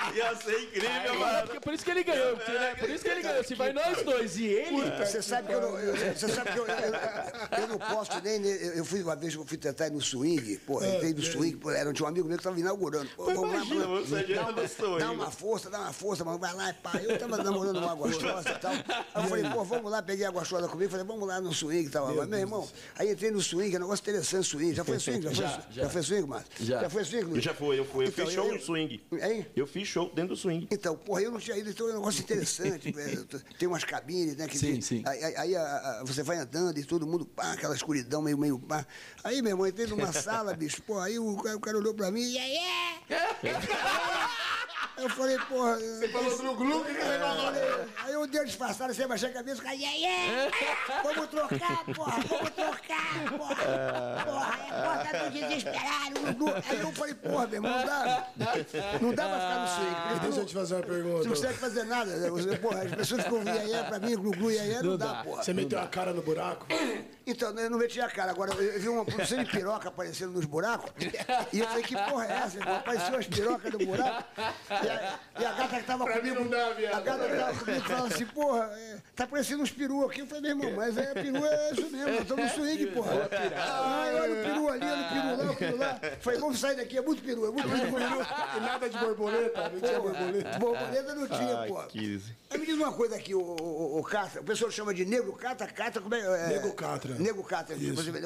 [0.14, 1.42] Ia ser incrível, É, mano.
[1.46, 2.74] porque por isso que ele ganhou, porque, né?
[2.74, 3.44] Por isso que ele ganhou.
[3.44, 4.90] Se vai nós dois e ele.
[4.98, 8.44] Você sabe que eu não, eu, você sabe que eu, eu, eu não posso nem.
[8.44, 11.22] Eu, eu fui uma vez que eu fui tentar ir no swing, porra, entrei no
[11.22, 13.08] swing, pô, era, tinha um amigo meu que estava inaugurando.
[13.16, 14.98] Pô, vamos lá, imagina, mano, você já dá, no swing.
[14.98, 16.92] dá uma força, dá uma força, mano, vai lá e pá.
[17.02, 18.72] Eu tava namorando uma gostosa e tal.
[18.72, 21.90] Eu falei, pô, vamos lá, peguei a gostosa comigo, falei, vamos lá no swing e
[21.90, 22.14] tal.
[22.14, 24.74] Mas, meu irmão, aí entrei no swing, é um negócio interessante swing.
[24.74, 25.22] Já foi swing?
[25.22, 25.82] Já, Já, foi, já.
[25.82, 25.88] já.
[25.90, 26.50] foi swing, Márcio?
[26.60, 26.80] Já.
[26.82, 28.04] Já foi swing, Eu já fui, eu fui.
[28.04, 29.00] Eu Então, fiz show eu- no swing.
[29.12, 29.46] Hein?
[29.56, 30.68] Eu fiz show dentro do swing.
[30.70, 32.92] Então, porra, eu não tinha ido, então é um negócio interessante.
[33.58, 34.46] Tem umas cabines, né?
[34.46, 35.02] Que Sim, tem- sim.
[35.06, 35.62] Aí, aí- aí a-
[36.00, 38.86] a- você vai andando e todo mundo, pá, aquela escuridão meio, meio pá.
[39.24, 42.10] Aí, meu irmão, entrei numa sala, bicho, pô, aí o, cara- o cara olhou pra
[42.10, 42.58] mim, e aí,
[44.96, 45.76] Eu falei, porra.
[45.78, 49.64] Você falou do Glu, que Aí eu dei uma disfarçada, você baixar a cabeça, o
[49.64, 50.50] cara, e aí,
[51.02, 53.56] vamos trocar, porra, vamos trocar, porra.
[54.24, 56.20] Porra, é porta do desesperado.
[56.68, 58.26] Aí eu falei, porra, meu irmão, não dá.
[59.00, 60.94] Não dá pra ficar no porque tu Deixa não- eu te fazer uma você não
[61.02, 61.28] pergunta.
[61.28, 62.16] consegue fazer nada.
[62.16, 62.30] né?
[62.30, 65.24] Você, porra, as pessoas ficam iê pra mim, glu glu iê, não, Não dá, dá.
[65.24, 65.42] porra.
[65.42, 66.66] Você meteu a cara no buraco?
[67.30, 68.30] Então, eu não meti a cara.
[68.30, 70.90] Agora, eu vi uma produção de piroca aparecendo nos buracos.
[71.52, 72.58] E eu falei, que porra é essa?
[72.58, 72.76] irmão?
[72.76, 74.24] Apareceu as pirocas no buraco.
[74.70, 76.36] E a, e a gata que tava Pra comigo.
[76.36, 76.94] mim não dá, viado.
[76.94, 80.20] A gata que tava comigo falava assim, porra, é, tá parecendo uns peru aqui.
[80.20, 83.12] Eu falei, meu irmão, mas é peru é isso mesmo, nós estamos no swing, porra.
[83.56, 86.00] Ah, olha o peru ali, olha o peru lá, o peru lá.
[86.20, 88.26] Falei, vamos sair daqui, é muito peru, é muito peru.
[88.56, 89.68] E nada de borboleta?
[89.68, 90.58] Não tinha borboleta?
[90.58, 91.86] Borboleta não tinha, porra.
[91.86, 92.36] 15.
[92.50, 95.32] Aí me diz uma coisa aqui, o, o, o Catra, o pessoal chama de Negro
[95.34, 96.20] Catra, Catra, como é?
[96.20, 97.14] é Nego Catra.
[97.20, 97.46] Nego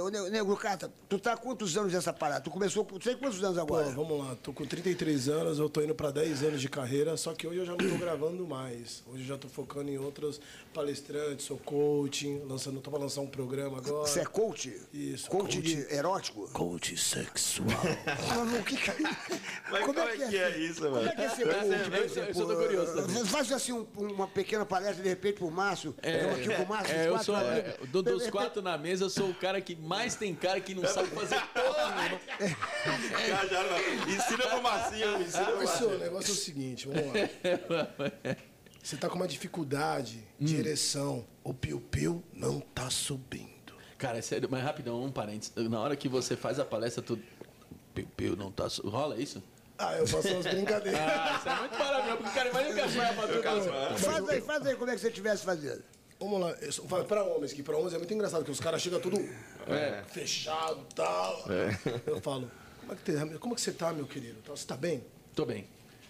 [0.03, 2.41] ô, Nego, Nego Catra, tu tá há quantos anos nessa parada?
[2.43, 3.91] Tu começou com, sei quantos anos Pô, agora?
[3.95, 7.33] vamos lá, tô com 33 anos, eu tô indo pra 10 anos de carreira, só
[7.35, 9.03] que hoje eu já não tô gravando mais.
[9.07, 10.41] Hoje eu já tô focando em outros
[10.73, 14.07] palestrantes, sou coaching, lançando, tô pra lançar um programa agora.
[14.07, 14.75] Você é coach?
[14.93, 15.63] Isso, Coach, coach.
[15.63, 16.49] de erótico?
[16.53, 17.69] Coach sexual.
[18.07, 18.91] Mas o que que
[19.71, 21.09] Mas como é que é isso, Como mano?
[21.09, 22.57] é que é ser coach, por eu- eu sou exemplo?
[22.57, 23.25] curioso também.
[23.25, 25.95] Faz assim um- uma pequena palestra, de repente, pro Márcio.
[26.03, 27.37] eu aqui com o Márcio, É, eu sou.
[27.37, 30.85] é, dos quatro na mesa, eu sou o cara que mais tem cara que não
[30.87, 32.21] sabe fazer porra nenhuma.
[34.15, 35.91] Ensina pro Marcinho, ensina pro Mas Marcinho.
[35.95, 38.37] o negócio é o seguinte, vamos lá.
[38.83, 43.73] Você tá com uma dificuldade de ereção, o piu-piu não tá subindo.
[43.97, 45.55] Cara, é sério, mas rapidão, um parênteses.
[45.71, 47.19] Na hora que você faz a palestra, tu.
[47.95, 48.69] Piu, piu, não tá.
[48.69, 49.43] su- Rola isso?
[49.79, 51.01] Ah, eu faço umas brincadeiras.
[51.01, 53.99] Ah, isso é muito maravilhoso, porque o cara imagina que a joia pra tudo.
[53.99, 55.83] Faz aí, faz aí como é que você estivesse fazendo.
[56.25, 58.99] Vamos lá, vai pra homens, que pra homens é muito engraçado, que os caras chegam
[58.99, 59.19] tudo
[60.09, 61.45] fechado e tal.
[62.07, 64.41] Eu falo, como é, que tem- como é que você tá, meu querido?
[64.43, 65.05] Tá- Você tá bem?
[65.35, 65.67] Tô bem.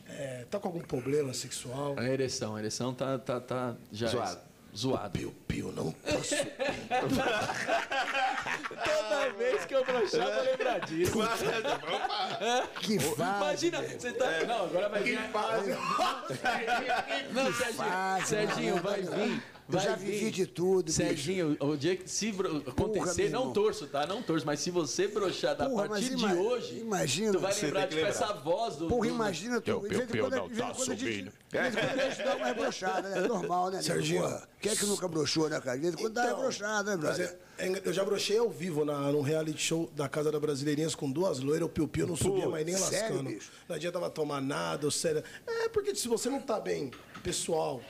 [0.09, 1.97] É, tá com algum problema sexual?
[1.99, 4.39] A ereção, a ereção tá, tá, tá já Zoado.
[4.77, 5.19] zoado.
[5.19, 6.45] Piu-piu não tá subindo.
[8.85, 11.13] Toda vez que eu brochar, vou lembrar disso.
[12.81, 13.69] Que fase.
[13.69, 14.27] Imagina, você tá.
[14.47, 15.19] Não, agora vai vir.
[17.33, 18.89] Não, Serginho, fase, Serginho, mano.
[18.89, 19.43] vai vir.
[19.67, 20.31] Eu vai já vivi vir.
[20.31, 20.97] de tudo, bicho.
[20.97, 22.35] Serginho, o dia que se
[22.67, 24.07] acontecer, não torço, tá?
[24.07, 27.83] Não torço, mas se você brochar da Porra, partir de hoje, imagina, tu vai lembrar
[27.83, 28.09] tipo, lembrar.
[28.11, 28.89] essa voz do.
[28.89, 29.81] Porra, imagina tu.
[29.81, 31.25] De vez em quando, de vez em quando a gente.
[31.25, 33.21] De dá uma rebrochada, né?
[33.27, 33.81] Normal, né?
[33.83, 34.25] Serginho.
[34.61, 35.77] Quem é que nunca broxou, né, cara?
[35.77, 37.39] De vez em quando dá Então, rebrochada, né, brother?
[37.59, 40.95] é- é eu já brochei ao vivo na, num reality show da Casa da Brasileirinhas
[40.95, 43.31] com duas loiras, o piu-piu não subia mais nem sério, lascando.
[43.31, 43.51] bicho?
[43.69, 45.23] Não adiantava tomar nada, ou sério.
[45.47, 46.91] É, porque se você não tá bem,
[47.23, 47.81] pessoal,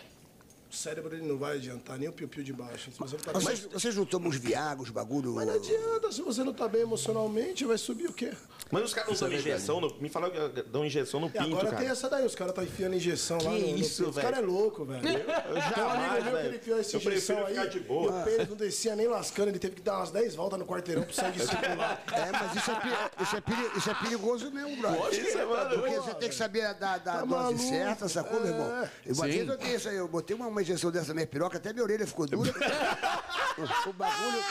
[0.75, 2.91] o cérebro ele não vai adiantar nem o piu-piu de baixo.
[2.91, 5.33] Se você não tá bem, Vocês, vocês não tomam os viagos, bagulho?
[5.35, 8.33] mas não adianta, se você não tá bem emocionalmente, vai subir o quê?
[8.75, 11.45] Mas os caras não dão injeção, no, me falaram que dão injeção no E pinto,
[11.45, 11.77] agora cara.
[11.77, 14.17] tem essa daí, os caras tá enfiando injeção lá Que no, no isso, peito.
[14.19, 15.09] Os caras é louco, velho.
[15.09, 17.69] Eu Tem um amigo jamais, meu que ele enfiou essa Eu injeção aí.
[17.69, 18.11] de boa.
[18.21, 21.03] O pênis não descia nem lascando, ele teve que dar umas 10 voltas no quarteirão
[21.05, 22.03] pro sangue circular.
[22.15, 25.13] É, mas isso é, isso é, peri- isso é perigoso mesmo, brother.
[25.13, 25.79] Isso é, mano.
[25.79, 27.59] Porque você tem que saber a da, da Tá dose maluco?
[27.69, 28.67] certa, sacou, meu irmão?
[28.83, 29.13] É.
[29.13, 31.59] Uma vez eu dei isso aí, eu botei uma, uma injeção dessa na minha piroca,
[31.59, 32.51] até minha orelha ficou dura.
[32.51, 34.43] o, o bagulho.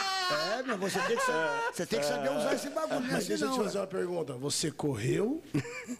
[0.58, 3.08] É, meu irmão, você tem que, sa- você tem que saber usar esse bagulho, né?
[3.12, 4.13] Mas deixa eu te fazer uma pergunta.
[4.22, 5.42] Você correu?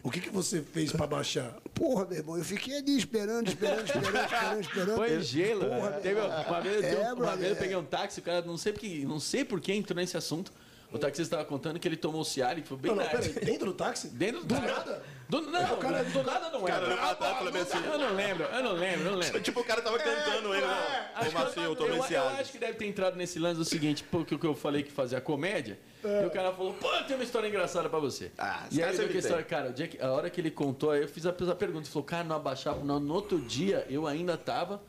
[0.03, 1.57] O que, que você fez pra baixar?
[1.75, 4.97] Porra, meu irmão, eu fiquei ali esperando, esperando, esperando, esperando, esperando.
[4.97, 5.69] Foi gelo.
[5.69, 5.99] né?
[6.03, 7.59] Teve uma vez, eu, É, um- uma brother, vez eu é.
[7.61, 10.53] peguei um táxi, o cara não sei porque, não sei por que entrou nesse assunto.
[10.95, 13.29] O taxista estava contando que ele tomou o Cialis, foi bem Não, não, na peraí,
[13.33, 14.09] dentro do táxi?
[14.11, 14.69] Dentro do, Do táxi.
[14.73, 15.03] nada?
[15.29, 16.71] Do, não, cara- do nada não é.
[16.71, 17.85] Cara, eu pelo menos assim.
[17.85, 19.41] Eu não lembro, eu não lembro, eu não lembro.
[19.41, 21.11] Tipo, o cara tava cantando ele, né?
[21.17, 23.41] Acho Como que assim, eu, eu tô eu, eu acho que deve ter entrado nesse
[23.41, 26.75] lance do seguinte, porque o que eu falei que fazia comédia, e o cara falou,
[26.75, 28.31] pô, eu tenho uma história engraçada pra você.
[28.39, 29.51] Ah, e aí, sempre que a, história, tem.
[29.59, 31.87] cara, o dia que- a hora que ele contou, aí eu fiz a, a pergunta,
[31.87, 33.01] ele falou, cara, não abaixava, não.
[33.01, 34.81] No outro dia, eu ainda tava,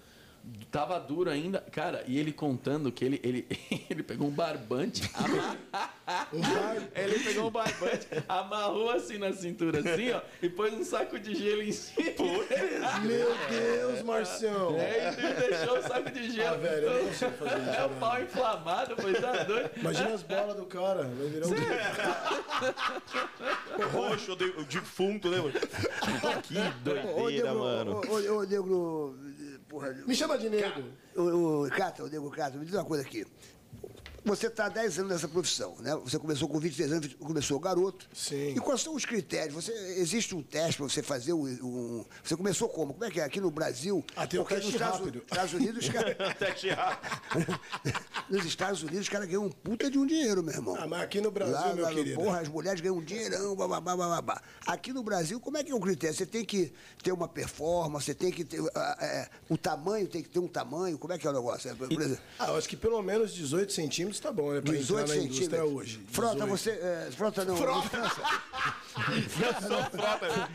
[0.72, 3.48] tava duro ainda, cara, e ele contando que ele, ele,
[3.89, 5.58] ele pegou um barbante, amarra-
[6.96, 11.34] ele pegou um barbante, amarrou assim na cintura, assim, ó, e pôs um saco de
[11.36, 12.06] gelo em cima.
[13.04, 14.76] Meu Deus, Marcião.
[14.78, 16.56] É, e deixou o saco de gelo.
[16.56, 17.70] Ah, velho, eu não consigo fazer isso.
[17.70, 18.00] É o velho.
[18.00, 19.70] pau inflamado, foi tá doido.
[19.78, 21.04] Imagina as bolas do cara.
[21.04, 21.52] Vai virar um...
[23.91, 25.54] Roxo, o de- o defunto, né, mano?
[26.43, 28.02] Que Ô, doideira, negro, mano.
[28.08, 29.18] Ô, ô, ô, negro.
[29.68, 29.93] Porra.
[30.05, 30.49] Me chama de.
[31.16, 33.26] Ô, ô, Cata, ô, nego Cata, me diz uma coisa aqui.
[34.26, 35.95] Você está há 10 anos nessa profissão, né?
[36.03, 38.07] Você começou com 23 anos, começou garoto.
[38.13, 38.55] Sim.
[38.55, 39.53] E quais são os critérios?
[39.53, 42.91] Você, existe um teste para você fazer um, um- Você começou como?
[42.93, 43.23] Como é que é?
[43.23, 44.03] Aqui no Brasil?
[44.15, 45.21] Ah, tem o teste nos Estados, rápido.
[45.30, 46.15] Estados Unidos, os caras.
[46.39, 47.59] Teste rápido.
[48.30, 50.76] nos Estados Unidos, os caras ganham um puta de um dinheiro, meu irmão.
[50.80, 52.15] Ah, mas aqui no Brasil, Lá, meu lá, querido.
[52.21, 54.41] Porra, as mulheres ganham um dinheirão, bababá, bababá.
[54.65, 56.15] Aqui no Brasil, como é que é o critério?
[56.15, 56.73] Você tem que
[57.03, 58.59] ter uma performance, você tem que ter.
[58.73, 60.97] ah, é, o tamanho tem que ter um tamanho.
[60.97, 61.69] Como é que é o negócio?
[61.69, 64.61] É, Por exemplo, Ah, eu acho que pelo menos 18 centímetros tá bom, né?
[64.61, 65.78] Pra 18 entrar na indústria centímetros.
[65.82, 66.05] hoje.
[66.11, 66.49] Frota, 18.
[66.49, 66.70] você.
[66.72, 67.57] é, frota não.
[67.57, 67.89] Frota.
[67.89, 68.22] França.
[69.68, 70.49] Só frota.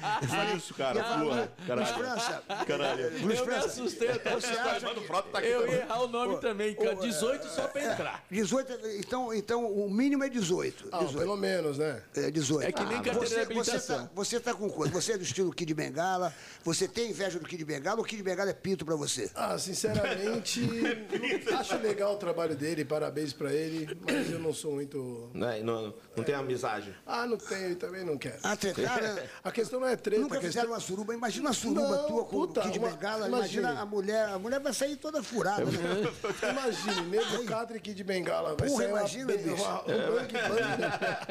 [0.50, 1.02] Que isso, cara?
[1.02, 1.52] Porra.
[1.66, 1.94] Caralho.
[1.94, 2.42] França.
[2.66, 3.10] Caralho.
[3.22, 4.34] Luiz Eu me assustei até.
[4.34, 6.96] Você acha Mano, que- frota tá aqui Eu ia errar o nome também, cara.
[6.96, 8.24] Ô, 18 só pra entrar.
[8.30, 10.88] 18, então, então o mínimo é 18.
[10.90, 11.18] Ah, 18.
[11.18, 12.02] pelo menos, né?
[12.16, 12.66] É 18.
[12.66, 14.06] É que nem carteira de você, você, habilitação.
[14.06, 14.92] tá, você tá com coisa?
[14.92, 16.34] Você é do estilo Kid Bengala?
[16.64, 19.30] Você tem inveja do Kid Bengala ou Kid Bengala é pinto pra você?
[19.34, 20.62] Ah, sinceramente,
[21.58, 25.30] acho legal o trabalho dele, parabéns pra ele, mas eu não sou muito.
[25.34, 26.94] Não, não, não tem amizade.
[27.06, 28.38] Ah, não tenho e também não quero.
[28.42, 29.28] Ah, tretar, né?
[29.42, 30.50] A questão não é treta, Nunca questão...
[30.50, 31.14] fizeram uma suruba.
[31.14, 33.26] Imagina uma suruba Não, tua com puta, o Kid uma- Bengala.
[33.26, 34.28] Imagina a mulher.
[34.28, 35.64] A mulher vai sair toda furada.
[35.64, 35.70] Né?
[36.50, 38.54] Imagine, nego Catrick de Bengala.
[38.58, 40.32] Vai Porra, uma imagina, uma- um bang.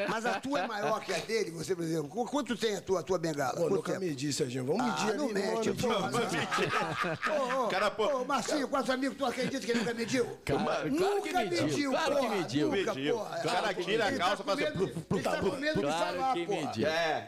[0.10, 2.10] Mas a tua é maior que a dele, você, por exemplo.
[2.10, 3.56] Qu- Quanto tem a tua, a tua bengala?
[3.56, 4.06] Pô, nunca tempo?
[4.06, 4.66] medi, Serginho.
[4.66, 5.90] Vamos medir Ah, não ali mete, no pô.
[6.28, 10.26] de- Cara, pô, ô, Marcinho, quantos amigos tu acredita que ele nunca mediu?
[10.46, 12.68] Cara, nunca mediu, claro que mediu.
[12.70, 13.18] Nunca, Mediu.
[13.18, 13.40] porra.
[13.40, 16.88] O cara tira a calça, Ele tá com medo de Claro falar, que mediu.
[16.88, 17.28] É.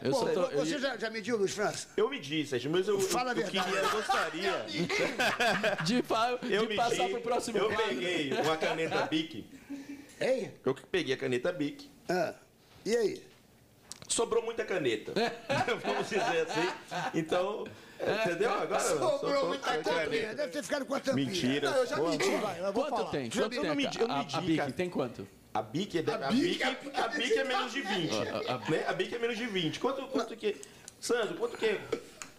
[0.54, 1.88] Você já, já mediu, Luiz França?
[1.96, 3.64] Eu me disse, mas eu, Fala a eu, verdade.
[3.64, 4.66] queria, eu gostaria.
[5.84, 6.02] de,
[6.76, 7.86] passar pro próximo Eu quadro.
[7.86, 9.44] peguei uma caneta Bic.
[10.20, 10.52] Hein?
[10.64, 11.90] Eu peguei a caneta Bic.
[12.08, 12.34] Ah,
[12.84, 13.22] e aí?
[14.08, 15.12] Sobrou muita caneta.
[15.82, 16.68] Vamos dizer assim.
[17.14, 17.64] Então,
[18.02, 18.50] entendeu?
[18.52, 20.34] Agora Sobrou muita a tampinha.
[20.34, 21.26] Deve ter ficado com a tampinha.
[21.26, 21.70] Mentira.
[21.70, 22.60] Não, eu já Pô, medi, vai.
[22.60, 23.10] Eu vou Quanto falar.
[23.10, 23.30] tem?
[23.30, 24.72] Quanto tem eu a, medi- eu a, medi, a Bic?
[24.72, 25.28] Tem quanto?
[25.54, 26.62] A Bic é, a Bic- Bic,
[26.98, 28.10] a Bic é menos de 20.
[28.10, 28.84] né?
[28.88, 29.80] A Bic é menos de 20.
[29.80, 30.56] Quanto, quanto que.
[31.00, 31.80] Sandro, quanto que é?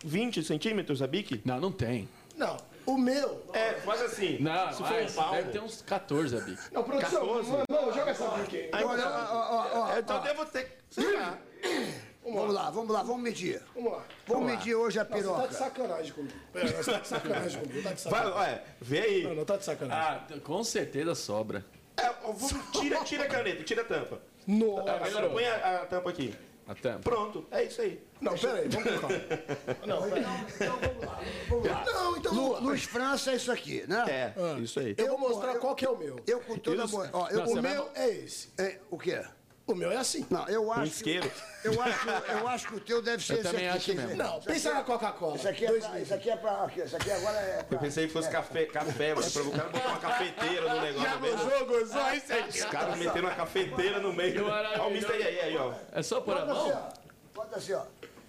[0.04, 1.42] 20 centímetros a Bic?
[1.46, 2.10] Não, não tem.
[2.36, 3.44] Não, o meu...
[3.54, 4.40] É, faz assim.
[4.40, 5.36] Não, se for um palmo.
[5.36, 6.60] deve ter uns 14 a Bic.
[6.72, 7.52] Não, produção, 14.
[7.52, 8.84] não, não, joga essa bica aí.
[8.84, 10.78] Olha, ó, ó, então eu devo ter.
[10.90, 11.38] Sei lá.
[12.24, 13.62] Vamos lá, vamos lá, vamos medir.
[13.76, 14.06] Vamos lá.
[14.28, 15.48] Vamos medir hoje a Não, você tá piroca.
[15.50, 16.34] de sacanagem comigo.
[16.54, 17.84] Pera, você tá de sacanagem comigo.
[17.84, 18.34] Tá de Vai, sacanagem.
[18.54, 19.24] olha, vê aí.
[19.24, 20.22] Não, não tá de sacanagem.
[20.36, 21.66] Ah, com certeza sobra.
[21.98, 24.22] É, vamos- tira, tira a caneta, tira a tampa.
[24.48, 24.92] Nossa.
[24.92, 26.34] Agora põe a, a tampa aqui.
[26.66, 27.00] A tampa.
[27.10, 28.02] Pronto, é isso aí.
[28.22, 29.16] Não, pera aí, vamos com calma.
[29.86, 30.24] Não, aí.
[30.56, 31.86] Então vamos lá, vamos lá.
[31.86, 32.60] Não, então Lu- vamos lá.
[32.62, 34.06] Luiz França é isso aqui, né?
[34.08, 34.96] É, isso aí.
[34.98, 36.18] Eu vou mostrar eu- qual que é o meu.
[36.26, 36.88] Eu com toda a.
[37.12, 37.90] Ó, eu, Não, o você vai- meu.
[37.94, 38.50] É esse.
[38.58, 39.22] É, o quê?
[39.66, 40.26] O meu é assim.
[40.30, 40.84] Não, eu acho.
[40.92, 41.32] isqueiro.
[41.64, 44.16] Eu acho, eu acho que o teu deve ser Eu esse também aqui, acho mesmo.
[44.18, 45.36] Não, Isso pensa aqui na é- Coca-Cola.
[45.38, 46.64] Isso aqui é pra, isso aqui é pra.
[46.66, 47.64] aqui, Isso aqui agora é.
[47.64, 51.20] Pra, Eu pensei que fosse café, café, mas o cara botou uma cafeteira no negócio
[51.22, 51.38] mesmo.
[51.38, 52.40] Gozou, gozou, aí você...
[52.42, 54.46] Os caras metendo uma cafeteira no meio.
[54.46, 55.74] Olha o mister aí, aí, ó.
[55.94, 56.90] É só pôr a Bota assim, mão?
[56.90, 57.04] ó.
[57.34, 57.84] Bota assim, ó.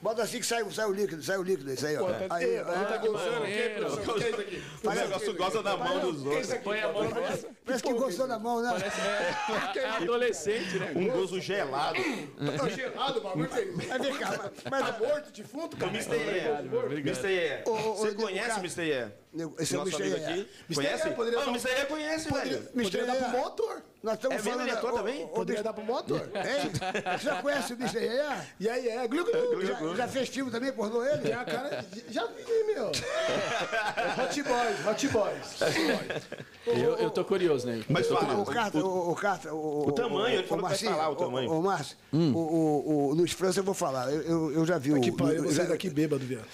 [0.04, 2.00] Bota assim que sai, sai o líquido, sai o líquido, isso aí, ó.
[2.04, 4.62] Pô, tá, Aí, aí, aí, tá gozando aqui?
[4.84, 6.54] O é negócio goza da mão dos é outros.
[6.62, 7.48] Põe a mão na boca.
[7.64, 8.70] Parece que gostou da mão, né?
[9.74, 10.92] É adolescente, né?
[10.94, 11.98] Um gozo gelado.
[12.58, 13.64] Tá gelado, bagulho é?
[13.64, 15.90] Mas vem cá, mas, Tá morto, defunto, cara?
[15.90, 16.16] Mr.
[17.30, 17.62] E.
[17.64, 17.70] E.
[17.70, 18.82] Ô, Você conhece o Mr.
[18.82, 19.23] E?
[19.58, 20.02] Esse é o Nosso Mr.
[20.14, 20.48] amigo aqui.
[20.70, 20.74] Mr.
[20.74, 21.08] Conhece?
[21.08, 21.68] E poderia Ah, dar o Mr.
[21.82, 22.62] E conhece, velho.
[22.72, 23.82] Poderia dar pro motor.
[24.02, 24.60] nós estamos É falando...
[24.60, 25.24] ele é ator ô, também?
[25.24, 26.20] ô, Poderia dar pro motor.
[26.20, 26.70] Hein?
[27.18, 27.98] Você já conhece o Mr.
[27.98, 28.22] Iê?
[28.60, 29.66] E aí, é, glu, glu.
[29.66, 31.28] Já, já fez filme também, pornô ele?
[31.28, 32.86] Já, cara, já vi, meu.
[34.24, 35.60] Hot Boys, Hot Boys.
[36.66, 37.82] Eu, eu tô curioso, né?
[37.90, 38.38] Mas fala.
[38.38, 41.50] O Catra, o, o, Catra, o, O tamanho, ele falou que vai falar o tamanho.
[41.52, 42.32] O, Márcio, Hum.
[42.34, 44.10] o, o, o Luiz França eu vou falar.
[44.10, 44.94] Eu, eu, eu já vi o.
[45.68, 46.46] Daqui bêbado, viado.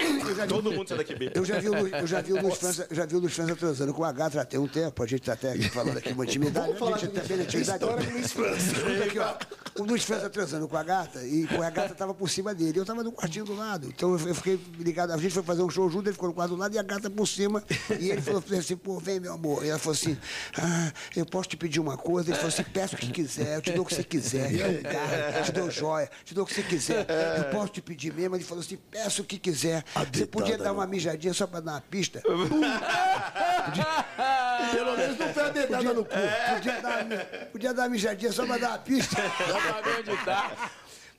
[0.49, 1.39] Todo mundo sai daqui bêbado.
[1.39, 3.33] eu já vi o, Lu- eu já vi o Luiz França, já vi o Luiz
[3.33, 5.03] França transando com a gata tem um tempo.
[5.03, 6.73] A gente tá até aqui falando aqui uma intimidade.
[6.73, 7.85] A gente bem na intimidade.
[7.85, 8.73] história com o Luiz França.
[8.73, 9.35] Escuta aqui, ó.
[9.81, 12.79] O Luiz França transando com a gata e com a gata tava por cima dele.
[12.79, 13.89] Eu tava no quartinho do lado.
[13.89, 15.13] Então eu fiquei ligado.
[15.13, 16.83] A gente foi fazer um show junto, ele ficou no quarto do lado e a
[16.83, 17.63] gata por cima.
[17.99, 19.65] E ele falou assim, pô, vem, meu amor.
[19.65, 20.17] E ela falou assim,
[20.59, 22.31] ah, eu posso te pedir uma coisa?
[22.31, 24.53] Ele falou assim, peça o que quiser, eu te dou o que você quiser.
[24.53, 27.07] Eu te dou carro, te dou joia, te dou o que você quiser.
[27.39, 28.37] Eu posso te pedir mesmo?
[28.37, 29.85] Ele falou assim, peça o que quiser.
[30.13, 32.23] Você podia dar uma mijadinha só pra dar uma pista?
[34.73, 36.11] Pelo menos não foi a dedada no cu.
[36.55, 37.05] Podia dar,
[37.53, 39.17] podia dar uma mijadinha só pra dar uma pista?
[39.21, 40.71] Dá pra tá.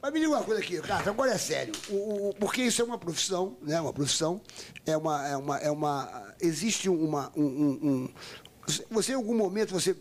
[0.01, 1.73] Mas me diga uma coisa aqui, cara, agora é sério.
[1.89, 3.79] O- o- porque isso é uma profissão, né?
[3.79, 4.41] Uma profissão.
[4.85, 5.27] É uma.
[5.27, 7.31] É uma, é uma existe uma.
[7.35, 8.09] Um, um- um-
[8.89, 9.95] você, em algum momento, você.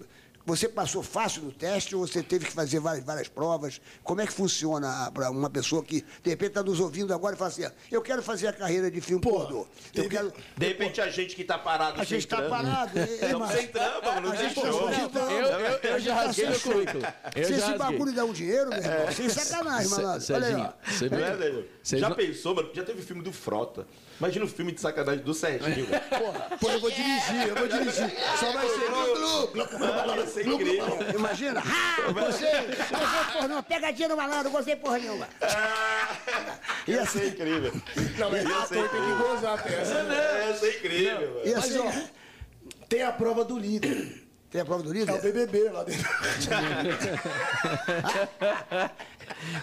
[0.51, 3.81] Você passou fácil no teste ou você teve que fazer várias, várias provas?
[4.03, 7.39] Como é que funciona para uma pessoa que, de repente, está nos ouvindo agora e
[7.39, 9.65] fala assim: eu quero fazer a carreira de filme pornô.
[9.95, 10.33] Eu quero.
[10.57, 12.99] De repente a gente que tá parado A gente está parado.
[12.99, 14.91] é, é, Estamos mas- sem trampa, não a tem gente tá show.
[14.91, 17.03] Eu, eu, eu já rasguei meu currículo.
[17.33, 17.79] Se esse rasguei.
[17.79, 20.35] bagulho dá um dinheiro, meu irmão, sem sacanagem, malandro.
[20.35, 21.95] Olha aí, ó.
[21.95, 22.71] é, Já pensou, mano?
[22.75, 23.87] Já teve filme do Frota.
[24.21, 25.87] Imagina o filme de sacanagem do Serginho.
[25.87, 26.03] velho.
[26.61, 28.13] Pô, eu vou dirigir, eu vou dirigir.
[28.39, 28.91] Só vai ser.
[29.79, 30.99] Mano, ia ser incrível.
[31.15, 31.63] Imagina.
[31.71, 35.29] Ah, você, você pornô, pegadinha do malandro, gostei porra nenhuma.
[36.87, 37.73] Ia ser incrível.
[38.19, 39.95] Não, mas Ia ator ser tem que gozar, tem essa.
[39.95, 41.49] Ia ser incrível, velho.
[41.49, 41.93] E Mas, assim, ó,
[42.89, 44.23] tem a prova do líder.
[44.51, 45.21] Tem a prova do É o líder?
[45.23, 46.11] BBB lá dentro.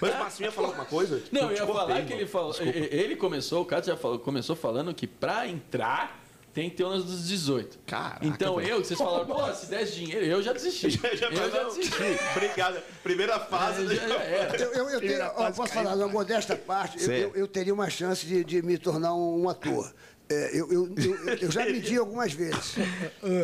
[0.01, 1.21] Mas o Massinho ia falar alguma coisa?
[1.31, 2.55] Não, eu ia cortei, falar que ele falou.
[2.61, 6.23] Ele começou, o Cato já falou, começou falando que pra entrar
[6.53, 7.77] tem que ter umas dos 18.
[7.85, 8.69] Caraca, Então velho.
[8.69, 10.89] eu, que vocês falaram, pô, se desse dinheiro, eu já desisti.
[10.97, 11.93] Já, já, eu já desisti.
[12.35, 12.81] Obrigado.
[13.03, 13.95] Primeira fase.
[13.95, 14.57] Já- já era.
[14.57, 17.89] Eu, eu, eu, tenho, ó, posso falar, numa modesta parte, eu, eu, eu teria uma
[17.91, 19.93] chance de, de me tornar um ator.
[20.29, 22.75] É, eu, eu, eu, eu já medi algumas vezes.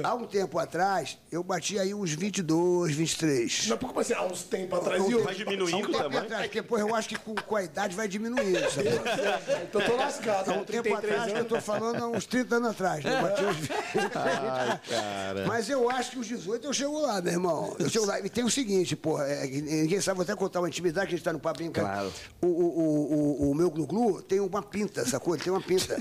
[0.03, 3.67] Há um tempo atrás, eu bati aí uns 22, 23.
[3.67, 5.07] Não, porque assim, há uns tempos atrás.
[5.07, 6.23] E eu, Vai diminuindo o Tempo tamanho?
[6.23, 8.59] atrás, depois eu acho que com, com a idade vai diminuindo.
[8.69, 8.89] Sabe?
[9.63, 10.49] então eu tô lascado.
[10.51, 11.47] Há um Com tempo 33 atrás, que eu anos.
[11.49, 13.03] tô falando há uns 30 anos atrás.
[13.03, 13.17] Né?
[13.17, 13.71] Eu bati uns 20.
[14.15, 15.47] Ai, cara.
[15.47, 17.75] Mas eu acho que os 18 eu chego lá, meu irmão.
[17.79, 18.19] Eu chego lá.
[18.19, 21.13] E tem o seguinte, porra, é, que ninguém sabe, vou até contar uma intimidade que
[21.13, 21.87] a gente tá no papo brincando.
[21.87, 22.11] Claro.
[22.41, 25.33] O, o, o, o, o meu glu-glu tem uma pinta, sacou?
[25.35, 25.97] Ele tem uma pinta.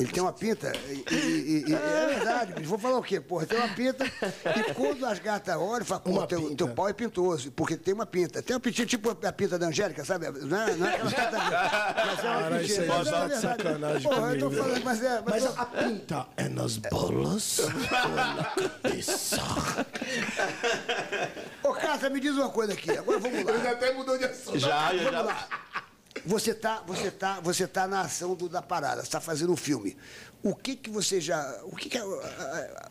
[0.00, 0.72] Ele tem uma pinta.
[0.88, 2.68] E, e- e- e- é verdade, bicho.
[2.68, 3.20] Vou falar o quê?
[3.20, 4.04] Porra, tem uma pinta.
[4.04, 8.06] E quando as gatas olham, falam, pô, teu, teu pau é pintoso, porque tem uma
[8.06, 8.42] pinta.
[8.42, 10.30] Tem uma pintinha, tipo a pinta da Angélica, sabe?
[10.30, 11.30] Não é, não é aquela pinta
[12.06, 12.98] Mas é uma Cara, isso aí pintinha.
[12.98, 15.22] Mas tá é de sacanagem Porra, eu tô falando, mas é.
[15.26, 19.42] Mas eu- a pinta é nas bolas ou na cabeça?
[21.62, 22.90] Ô, Cata, me diz uma coisa aqui.
[22.90, 23.52] Agora vamos lá.
[23.52, 24.58] Ele até mudou de assunto.
[24.58, 25.48] Já, já, Vamos já.
[26.24, 29.56] Você tá, você tá, você tá na ação do, da parada, você está fazendo um
[29.56, 29.96] filme.
[30.44, 31.98] O que que você já, o que que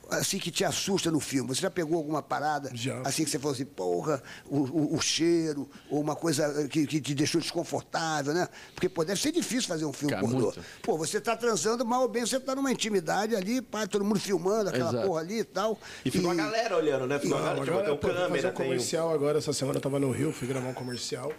[0.10, 1.50] assim que te assusta no filme?
[1.54, 3.02] Você já pegou alguma parada Já.
[3.02, 7.02] assim que você falou assim, porra, o, o- o cheiro ou uma coisa que, que
[7.02, 8.48] te deixou desconfortável, né?
[8.74, 10.40] Porque pô, deve ser difícil fazer um filme Cara, pornô.
[10.46, 10.62] muito.
[10.82, 14.20] Pô, você tá transando mal ou bem, você tá numa intimidade ali, pá, todo mundo
[14.20, 15.08] filmando aquela Exato.
[15.08, 15.78] porra ali e tal.
[16.06, 17.20] E ficou a galera olhando, né?
[17.20, 20.00] Ficou a galera, tipo, tem um câmera, um tem comercial agora, essa semana eu tava
[20.00, 21.34] no Rio, fui gravar um comercial.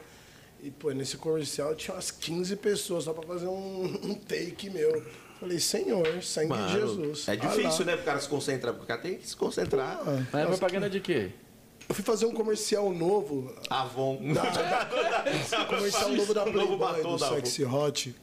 [0.62, 5.04] E, pô, nesse comercial tinha umas 15 pessoas só pra fazer um, um take meu.
[5.40, 7.28] Falei, Senhor, sangue Mano, de Jesus.
[7.28, 7.96] É difícil, né?
[7.96, 10.00] Pro cara se concentrar, porque o cara tem que se concentrar.
[10.06, 11.30] Ah, Mas é propaganda de quê?
[11.88, 13.52] Eu fui fazer um comercial novo.
[13.68, 14.20] Avon.
[14.22, 17.34] Um comercial novo da novo Playboy, do da Avon.
[17.34, 18.14] Sexy Hot,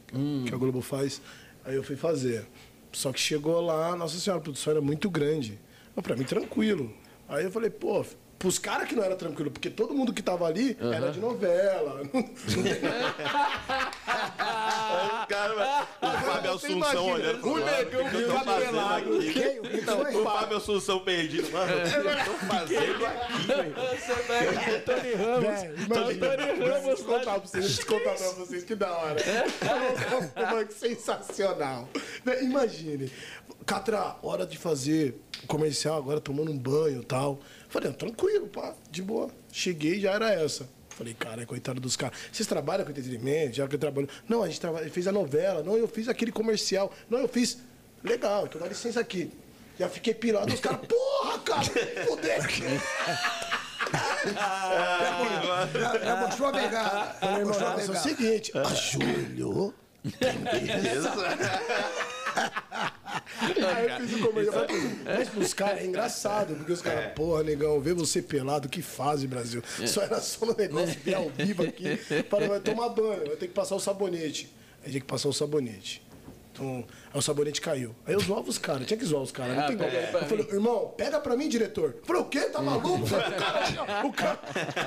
[0.46, 1.20] que a Globo faz.
[1.62, 2.46] Aí eu fui fazer.
[2.90, 5.60] Só que chegou lá, nossa senhora, a produção era muito grande.
[5.94, 6.90] Mas pra mim, tranquilo.
[7.28, 8.02] Aí eu falei, pô,
[8.40, 12.00] pros caras que não era tranquilo, porque todo mundo que tava ali era de novela.
[12.10, 12.72] Não, não tem
[14.08, 18.38] Aí o cara, o Fábio Assunção olhando pro o lado, negão o que eu tô
[18.40, 20.16] fazendo aqui?
[20.16, 21.52] O Fábio Assunção perdido.
[21.52, 23.30] Mano, o que eu tô fazendo aqui?
[24.00, 25.88] Você Tony Ramos.
[25.88, 26.98] Tony deixa eu Ramos.
[26.98, 29.16] te contar pra vocês, deixa eu te contar pra vocês, que da hora.
[30.34, 31.90] Mano, que sensacional.
[32.24, 33.12] Velho, Imagine,
[33.66, 37.38] Catra, hora de fazer comercial agora, tomando um banho e tal.
[37.70, 39.30] Falei, ah, tranquilo, pá, de boa.
[39.52, 40.68] Cheguei já era essa.
[40.88, 42.18] Falei, cara, coitado dos caras.
[42.30, 43.56] Vocês trabalham com entretenimento?
[43.56, 44.08] Já que eu trabalho.
[44.28, 45.62] Não, a gente trabalha, fez a novela.
[45.62, 46.92] Não, eu fiz aquele comercial.
[47.08, 47.58] Não, eu fiz.
[48.02, 49.30] Legal, então dá licença aqui.
[49.78, 51.62] Já fiquei pilado, os caras, porra, cara,
[52.06, 52.42] fudeu.
[55.72, 59.72] Já, já mostrou a Falei, mostrou a irmão, é o seguinte, ajoelhou.
[63.40, 64.66] Aí eu fiz o comercial.
[65.04, 69.26] Mas pros caras é engraçado, porque os caras, porra, negão, vê você pelado, que fase,
[69.26, 69.62] Brasil.
[69.86, 71.96] Só era só no negócio de ver ao vivo aqui.
[72.28, 74.52] Para, vai tomar banho, vai ter que passar o sabonete.
[74.84, 76.02] Aí tinha que passar o sabonete.
[76.60, 77.94] Então, aí o sabonete caiu.
[78.06, 79.56] Aí eu zoava os caras, tinha que zoar os caras.
[79.56, 79.88] Não Ah, tem como.
[79.90, 81.96] Eu falei, irmão, pega pra mim, diretor.
[81.98, 82.40] Eu falei, o quê?
[82.42, 82.88] Tá maluco?
[82.96, 84.38] O cara, o cara.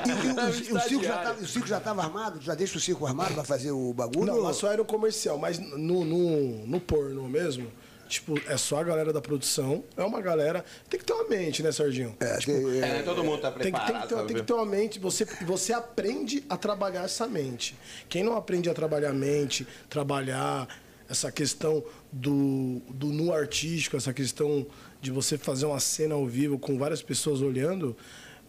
[0.05, 2.39] E, e o, o, o circo já tava, o circo já estava armado?
[2.41, 4.25] Já deixa o circo armado pra fazer o bagulho?
[4.27, 7.71] Não, lá só era o comercial, mas no, no, no porno mesmo,
[8.07, 9.83] tipo, é só a galera da produção.
[9.97, 10.63] É uma galera.
[10.89, 12.15] Tem que ter uma mente, né, Serginho?
[12.19, 14.07] É, tem- É, todo mundo tá Tem que, tem, preparado.
[14.09, 17.75] que ter, tem que ter uma mente, você, você aprende a trabalhar essa mente.
[18.07, 20.67] Quem não aprende a trabalhar a mente, trabalhar
[21.13, 24.65] essa questão do, do nu artístico, essa questão
[24.99, 27.95] de você fazer uma cena ao vivo com várias pessoas olhando,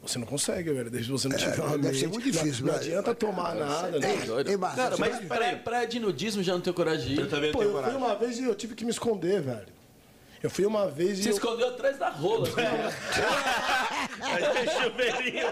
[0.02, 0.90] você não consegue, velho.
[0.90, 1.98] Desde você não tiver uma deve mente.
[2.00, 2.86] ser muito difícil, Não, não né?
[2.86, 3.98] adianta tomar nada.
[3.98, 4.16] né?
[4.26, 4.50] Doido.
[4.50, 7.30] Ei, Márcio, Cara, mas pra, pra de nudismo já não tenho coragem de Eu ir.
[7.30, 8.06] também Pô, tenho eu fui coragem.
[8.06, 9.66] uma vez e eu tive que me esconder, velho.
[10.44, 11.22] Eu fui uma vez e.
[11.22, 12.46] Se eu- escondeu atrás da rola.
[14.20, 15.46] Aí tem chuveirinho.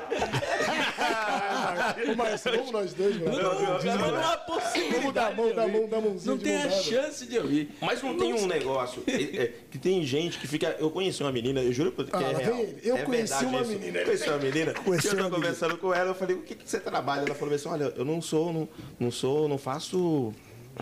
[2.14, 3.32] Márcio, vamos nós dois, mano.
[3.32, 5.00] Não, não, não há possibilidade.
[5.00, 7.24] Vamos dar a mão, dar a mão, dar a mãozinha Não tem mão a chance
[7.24, 7.74] de eu ir.
[7.80, 9.12] Mas não tem um negócio é,
[9.44, 10.76] é, que tem gente que fica.
[10.78, 12.66] Eu conheci uma menina, eu juro que Ah, é real.
[12.82, 13.70] Eu é conheci uma isso.
[13.70, 13.98] menina.
[13.98, 14.74] Eu conheci uma menina.
[14.74, 15.30] Conheci eu menina.
[15.30, 17.22] conversando com ela, eu falei, o que, que você trabalha?
[17.22, 18.68] Ela falou assim, olha, eu não sou, não,
[19.00, 20.34] não sou, não faço.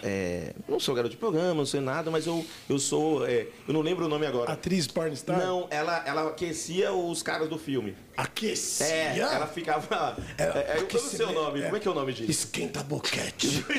[0.04, 3.26] É, não sou garoto de programa, não sei nada, mas eu, eu sou.
[3.26, 4.52] é, eu não lembro o nome agora.
[4.52, 5.36] Atriz pornstar?
[5.38, 7.96] Não, ela, ela aquecia os caras do filme.
[8.16, 8.86] Aquecia?
[8.86, 10.16] É, ela ficava.
[10.38, 11.60] Ela- é, é, eu sei o aquecimento, nome.
[11.60, 11.64] é.
[11.64, 12.30] Como é que é o nome disso?
[12.30, 13.64] Esquenta boquete.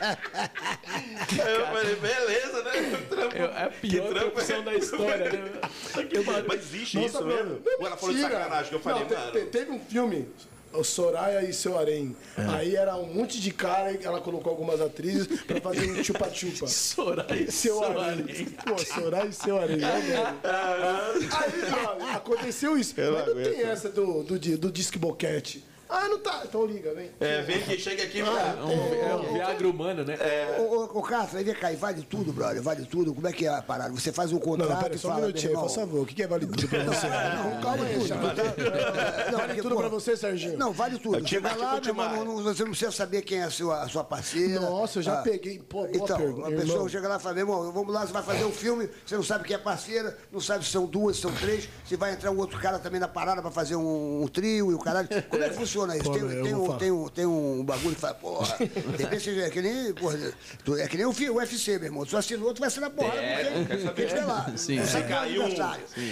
[0.00, 2.70] Eu falei, beleza, né?
[3.08, 3.36] Trampo.
[3.36, 5.50] É a pior Que trampo profissão é- da história, né?
[6.46, 7.62] Mas existe Nossa, isso mano, mesmo?
[7.66, 9.32] é Ou ela falou de sacanagem que eu falei, Não, te- mano.
[9.32, 10.28] te- teve um filme,
[10.72, 12.14] o Soraya e seu Harém.
[12.36, 16.66] Aí era um monte de cara, e ela colocou algumas atrizes pra fazer um chupa-chupa.
[16.68, 18.44] Soraya e Seu Harém.
[18.66, 19.76] Pô, Soraya e seu Harém.
[19.78, 20.34] né?
[20.44, 22.94] Aí, brother, aconteceu isso.
[23.00, 23.54] Eu Mas não aguento.
[23.54, 25.64] tem essa do, do, do disque boquete.
[25.88, 26.42] Ah, não tá.
[26.44, 27.10] Então liga, vem.
[27.20, 28.20] É, vem aqui, chega aqui.
[28.20, 30.16] É um Viagra humano, né?
[30.58, 33.14] Ô, ô, ô Castro, aí vem cá, vale tudo, brother, vale tudo.
[33.14, 33.92] Como é que é a parada?
[33.94, 36.02] Você faz um Não, contrato pera, e só um fala, minutinho, meu por irmão, favor.
[36.02, 37.06] O que é vale tudo pra você?
[37.08, 40.58] Não, calma aí, tá- Não, Vale porque, tudo pô, pra você, Serginho?
[40.58, 41.16] Não, vale tudo.
[41.16, 43.82] É Você vai lá, meu irmão, não- você não precisa saber quem é a sua,
[43.82, 44.60] a sua parceira.
[44.60, 45.58] Nossa, eu já Ah, peguei.
[45.58, 46.88] Pô, Então, pergunta, a pessoa irmão.
[46.88, 49.22] chega lá e fala, meu irmão, vamos lá, você vai fazer um filme, você não
[49.22, 52.30] sabe quem é parceira, não sabe se são duas, se são três, se vai entrar
[52.30, 55.08] um outro cara também na parada pra fazer um, um trio e o caralho.
[55.30, 56.04] Como é que funciona isso?
[56.04, 59.40] Pô, Tem, tem um, tem, um, tem um bagulho que fala, porra, de repente você
[59.40, 60.18] é que nem, porra,
[60.64, 62.04] tu- é que nem o UFC, meu irmão.
[62.06, 64.52] Tu assinou, tu vai ser na porrada É, quer quem, tiver lá.
[64.56, 64.78] Sim.
[64.78, 65.54] É caiu um,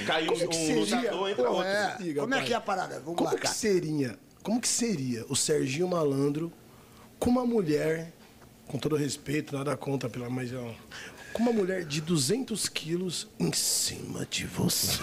[0.07, 0.97] caiu Como um, que um seria?
[1.12, 1.97] lutador, entra é.
[1.99, 3.01] Diga, Como é que é a parada?
[3.01, 4.19] Vamos Como lá, que seria?
[4.43, 6.53] Como que seria o Serginho Malandro
[7.19, 8.12] com uma mulher,
[8.69, 10.51] com todo respeito, nada contra pela mas
[11.33, 14.99] com uma mulher de 200 quilos em cima de você?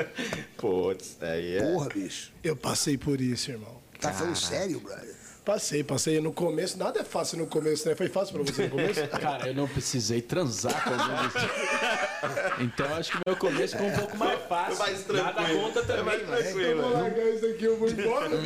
[0.56, 1.72] Putz, aí é.
[1.72, 2.32] Porra, bicho.
[2.42, 3.76] Eu passei por isso, irmão.
[4.00, 5.14] Tá falando sério, brother?
[5.44, 6.76] Passei, passei no começo.
[6.78, 7.94] Nada é fácil no começo, né?
[7.94, 9.08] Foi fácil pra você no começo?
[9.18, 12.66] Cara, eu não precisei transar com alguém.
[12.66, 14.76] Então acho que meu começo foi um pouco mais fácil.
[14.76, 15.60] Foi mais Nada tranquilo.
[15.62, 16.44] conta Foi também, mais mas...
[16.44, 16.68] tranquilo.
[16.70, 18.28] Eu vou largar isso aqui, eu vou embora.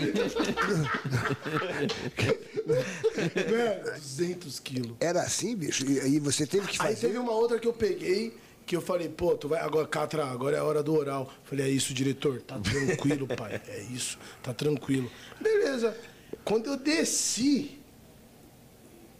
[3.34, 4.92] Velho, 200 quilos.
[5.00, 5.84] Era assim, bicho?
[5.84, 7.08] E, e você teve que Aí fazer.
[7.08, 8.36] teve uma outra que eu peguei,
[8.72, 11.30] que eu falei, pô, tu vai agora, Catra, agora é a hora do oral.
[11.44, 13.60] Falei, é isso, diretor, tá tranquilo, pai.
[13.68, 15.10] É isso, tá tranquilo.
[15.38, 15.94] Beleza.
[16.42, 17.78] Quando eu desci,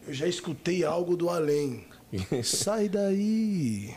[0.09, 1.85] eu já escutei algo do além.
[2.43, 3.95] Sai daí.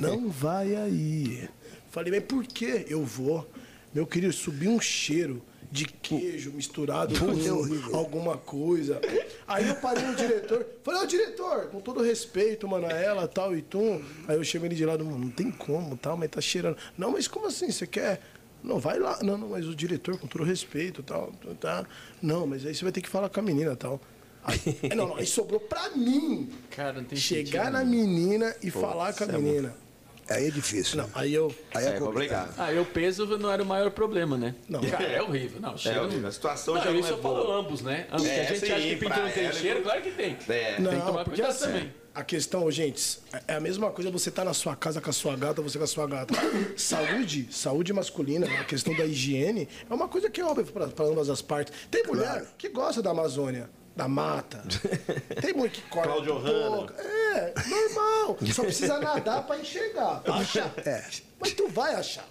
[0.00, 1.48] Não vai aí.
[1.92, 3.48] Falei, mas por que eu vou?
[3.94, 5.40] Meu querido, subiu um cheiro
[5.74, 9.00] de queijo misturado Puta, é com alguma coisa.
[9.44, 13.56] Aí eu parei no diretor, falei, ô diretor, com todo respeito, mano, a ela, tal
[13.56, 14.00] e tum.
[14.28, 16.76] Aí eu chamei ele de lado, mano, não tem como, tal, mas tá cheirando.
[16.96, 17.72] Não, mas como assim?
[17.72, 18.20] Você quer?
[18.62, 19.18] Não, vai lá.
[19.20, 21.84] Não, não, mas o diretor, com todo respeito, tal, tá.
[22.22, 24.00] Não, mas aí você vai ter que falar com a menina, tal.
[24.44, 28.06] Aí, é, não, não, aí sobrou pra mim Cara, não tem chegar sentido na nenhum.
[28.06, 29.83] menina e falar com a é menina.
[30.28, 30.96] Aí é difícil.
[30.96, 31.54] Não, aí eu.
[31.74, 32.48] Aí é, É complicado.
[32.48, 32.54] complicado.
[32.58, 34.54] Ah, eu peso não era o maior problema, né?
[34.68, 34.80] Não.
[34.80, 35.60] Cara, é horrível.
[35.60, 36.20] Não, cheiro horrível.
[36.22, 37.60] não- A situação não, já não isso é eu falo boa.
[37.60, 38.06] ambos, né?
[38.10, 38.26] Ambos.
[38.26, 40.10] É, que a gente sim, acha que pinto pra não tem ela, cheiro, claro que
[40.12, 40.36] tem.
[40.48, 40.78] É.
[40.80, 41.94] Não, Tem que tomar porque cuidado assim, também.
[42.14, 45.36] a questão, gente, é a mesma coisa você tá na sua casa com a sua
[45.36, 46.34] gata, você com a sua gata.
[46.76, 51.28] Saúde, saúde masculina, a questão da higiene, é uma coisa que é óbvia para ambas
[51.28, 51.72] as partes.
[51.90, 52.46] Tem mulher Claro.
[52.58, 54.62] que gosta da Amazônia, da mata.
[55.40, 56.92] Tem mulher que corta Cláudio Hanna.
[56.98, 58.38] É, normal.
[58.52, 60.72] Só precisa nadar para enxergar, pra achar.
[60.84, 61.04] É.
[61.38, 62.28] Mas tu vai achar.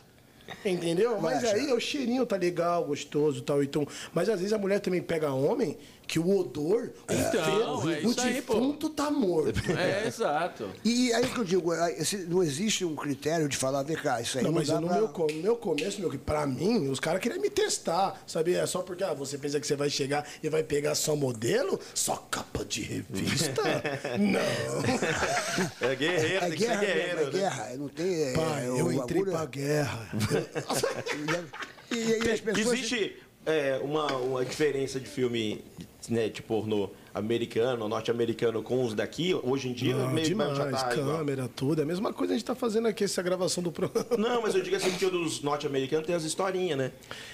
[0.66, 1.20] Entendeu?
[1.20, 1.56] Vai Mas achar.
[1.56, 3.64] aí o cheirinho tá legal, gostoso e tal.
[3.64, 8.02] Então, mas às vezes a mulher também pega homem que o odor, Então, o, é
[8.02, 8.54] o aí, pô.
[8.56, 9.60] defunto tá morto.
[9.72, 10.70] É, exato.
[10.84, 11.96] E aí que eu digo, aí,
[12.28, 14.82] não existe um critério de falar, vem cá, isso aí Não, não, mas dá eu,
[14.82, 14.98] no, pra...
[15.26, 18.60] meu, no meu começo, meu, que pra mim, os caras queriam me testar, sabia?
[18.62, 21.80] É só porque ah, você pensa que você vai chegar e vai pegar só modelo,
[21.96, 23.62] só capa de revista?
[24.20, 25.90] Não.
[25.90, 27.20] É guerreiro, É tem que ser guerra, guerreiro.
[27.20, 27.32] é né?
[27.32, 28.24] guerra, não tem...
[28.24, 30.10] é, Pai, é, eu o entrei bagulho- pra guerra.
[31.92, 32.74] E, e as pessoas...
[32.80, 35.64] Existe é, uma, uma diferença de filme
[36.10, 39.34] né, de pornô americano, norte-americano com os daqui?
[39.44, 41.18] Hoje em dia, Não, meio demais, já tá igual.
[41.18, 41.80] câmera, tudo.
[41.80, 44.08] É a mesma coisa a gente tá fazendo aqui, essa gravação do programa.
[44.18, 46.92] Não, mas eu digo assim que o dos norte-americanos tem as historinhas, né?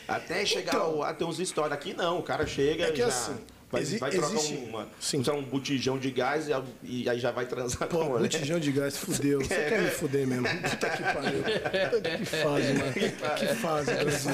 [0.08, 1.02] Até chegar Então.
[1.04, 1.74] a ter uns histórias.
[1.74, 3.08] Aqui não, o cara chega É que já.
[3.08, 3.36] assim,
[3.72, 5.20] vai, exi- vai trocar existe- uma, sim.
[5.20, 6.54] usar um botijão de gás e,
[6.84, 9.40] e aí já vai transar com a Pô, botijão de gás, fudeu.
[9.42, 10.48] Você quer me fuder mesmo.
[10.48, 11.44] Puta que pariu.
[12.20, 12.94] Que fase, mano.
[13.38, 14.32] Que fase, Brasil.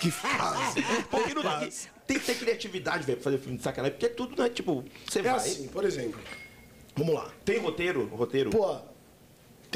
[0.00, 0.82] Que fase.
[1.10, 1.70] Porque não tem,
[2.06, 3.98] tem que ter criatividade, velho, pra fazer filme de sacanagem.
[3.98, 4.48] Porque tudo, né?
[4.48, 5.34] Tipo, você É vai.
[5.36, 6.20] assim, por exemplo.
[6.96, 7.30] Vamos lá.
[7.44, 8.06] Tem roteiro?
[8.06, 8.50] Roteiro?
[8.50, 8.78] Pô,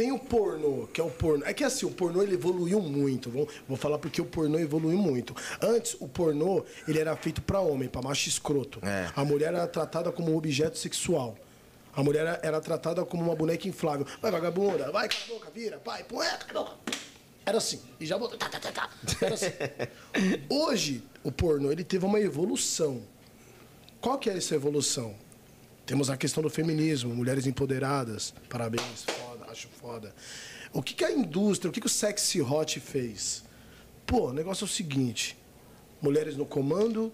[0.01, 1.45] tem o pornô, que é o pornô.
[1.45, 3.29] É que assim, o pornô ele evoluiu muito.
[3.29, 5.37] Vou, vou falar porque o pornô evoluiu muito.
[5.61, 8.81] Antes, o pornô, ele era feito pra homem, pra macho escroto.
[8.83, 9.11] É.
[9.15, 11.37] A mulher era tratada como um objeto sexual.
[11.95, 14.07] A mulher era, era tratada como uma boneca inflável.
[14.23, 16.99] Vai, vagabunda, vai, cala a boca, vira, vai, poeta, cala a boca.
[17.45, 17.83] Era assim.
[18.01, 18.39] E já voltou.
[18.39, 18.91] Tá, tá, tá, tá.
[19.21, 19.51] Era assim.
[20.49, 23.03] Hoje, o pornô, ele teve uma evolução.
[24.01, 25.15] Qual que é essa evolução?
[25.85, 28.33] Temos a questão do feminismo, mulheres empoderadas.
[28.49, 29.30] Parabéns, foda,
[29.81, 30.15] foda.
[30.73, 33.43] O que, que a indústria, o que, que o sexy hot fez?
[34.07, 35.37] Pô, o negócio é o seguinte:
[36.03, 37.13] mulheres no comando,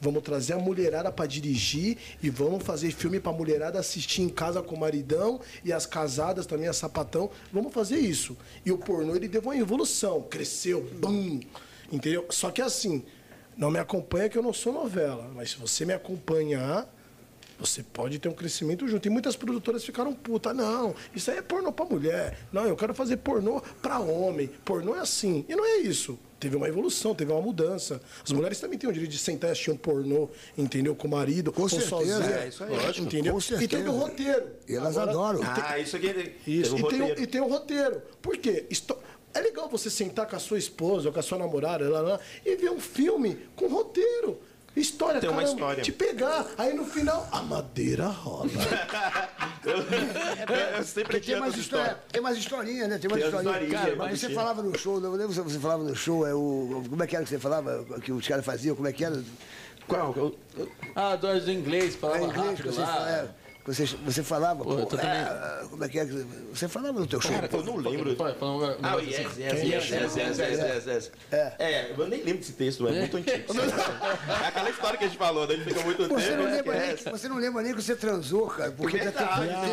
[0.00, 4.62] vamos trazer a mulherada para dirigir e vamos fazer filme pra mulherada assistir em casa
[4.62, 7.30] com o maridão e as casadas também, a sapatão.
[7.52, 8.36] Vamos fazer isso.
[8.64, 11.40] E o pornô, ele deu uma evolução, cresceu, bum,
[11.90, 12.26] entendeu?
[12.30, 13.02] Só que assim,
[13.56, 16.93] não me acompanha que eu não sou novela, mas se você me acompanhar,
[17.58, 19.06] você pode ter um crescimento junto.
[19.06, 20.52] E muitas produtoras ficaram puta.
[20.52, 22.38] Não, isso aí é pornô pra mulher.
[22.52, 24.48] Não, eu quero fazer pornô pra homem.
[24.64, 25.44] Pornô é assim.
[25.48, 26.18] E não é isso.
[26.40, 28.00] Teve uma evolução, teve uma mudança.
[28.22, 30.28] As mulheres também têm o direito de sentar e assistir um pornô,
[30.58, 30.94] entendeu?
[30.94, 31.88] Com o marido, Com ou certeza.
[31.90, 32.16] sozinha.
[32.36, 32.70] É, isso aí.
[32.70, 33.32] Lógico, entendeu?
[33.32, 33.90] com E tem certeza.
[33.90, 34.46] o roteiro.
[34.68, 35.40] E elas Agora, adoram.
[35.42, 37.22] Ah, isso aqui tem, isso, tem um e, tem o, roteiro.
[37.22, 38.02] e tem o roteiro.
[38.20, 38.66] Por quê?
[38.68, 38.96] Isto-
[39.32, 42.20] É legal você sentar com a sua esposa ou com a sua namorada lá, lá,
[42.44, 44.38] e ver um filme com roteiro.
[44.76, 45.82] História, Tem uma história.
[45.82, 46.46] Te pegar.
[46.58, 48.50] Aí no final, a madeira rola.
[49.64, 52.02] Eu, eu sempre tem tinha mais, história, história.
[52.12, 52.98] tem mais historinha, né?
[52.98, 53.54] Tem mais Tem historinha.
[53.64, 56.34] historinhas, Cara, mas você falava no show, eu lembro que você falava no show, é
[56.34, 56.82] o.
[56.88, 57.84] Como é que era que você falava?
[58.02, 59.22] Que os caras faziam, como é que era?
[59.86, 60.12] Qual?
[60.16, 62.86] Eu- eu- Ah, dois do inglês, É falava em inglês rápido lá.
[62.86, 63.28] fa- é,
[63.66, 66.04] você, você falava, Pô, pô, tô é, como é que é?
[66.52, 67.30] Você falava no teu show.
[67.32, 68.14] Cara, eu não lembro.
[68.14, 71.10] Pô, um Ah, yes, yes, yes, yes, yes, yes, yes, yes.
[71.32, 71.52] É.
[71.58, 73.44] É, eu nem lembro desse texto, é muito antigo.
[74.44, 75.54] É aquela história que a gente falou, né?
[75.54, 76.42] Ele fica muito Você tempo.
[76.42, 79.26] não, lembra nem, você não lembra nem que você transou, cara, porque já tem.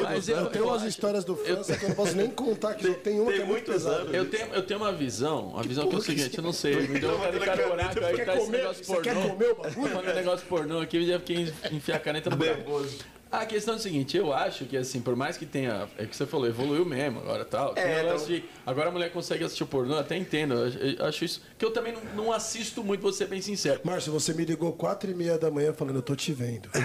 [0.04, 2.88] Mas eu, eu- tenho umas histórias do França que eu não posso nem contar, que
[2.88, 4.02] só tem uma tem que é muito muitos pesada.
[4.04, 4.14] anos.
[4.14, 6.76] Eu tenho, eu tenho uma visão, uma visão que é o seguinte, eu não sei,
[6.88, 8.58] me deu aí tá esse comer?
[8.58, 9.30] negócio Você quer pornô.
[9.30, 9.90] comer o bagulho?
[9.92, 12.38] Falando negócio pornô aqui, eu já fiquei enfiar a caneta no.
[12.38, 13.00] Nervoso.
[13.32, 16.14] A questão é o seguinte, eu acho que assim, por mais que tenha, é que
[16.14, 17.74] você falou, evoluiu mesmo agora tal.
[17.78, 21.24] É, então- de, agora a mulher consegue assistir o pornô, até entendo, eu, eu acho
[21.24, 23.80] isso, que eu também não, não assisto muito, vou ser bem sincero.
[23.86, 26.70] Márcio, você me ligou quatro e meia da manhã falando, eu tô te vendo.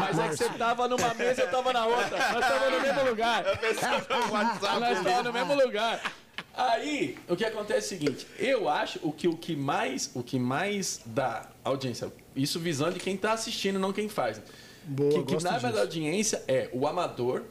[0.00, 2.32] Mas é que você tava numa mesa, eu tava na outra.
[2.32, 3.44] Nós tava no mesmo lugar.
[3.44, 6.12] Nós tava no mesmo lugar.
[6.56, 10.22] Aí, o que acontece é o seguinte, eu acho o que o que mais, o
[10.22, 14.40] que mais dá audiência, isso visando de quem tá assistindo, não quem faz.
[14.86, 17.42] Boa, que, que na verdade audiência é o amador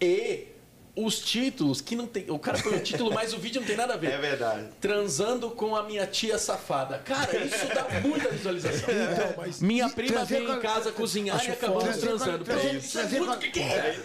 [0.00, 0.48] e
[0.96, 3.76] os títulos que não tem, o cara põe o título, mas o vídeo não tem
[3.76, 4.12] nada a ver.
[4.12, 4.68] É verdade.
[4.80, 6.98] Transando com a minha tia safada.
[7.04, 8.88] Cara, isso dá muita visualização.
[9.16, 11.98] Então, mas- Minha prima trazer veio em casa cozinhar Acho e acabamos foda.
[11.98, 12.44] transando.
[12.44, 14.00] Trazer- Pô, isso é trazer muito com- que que é?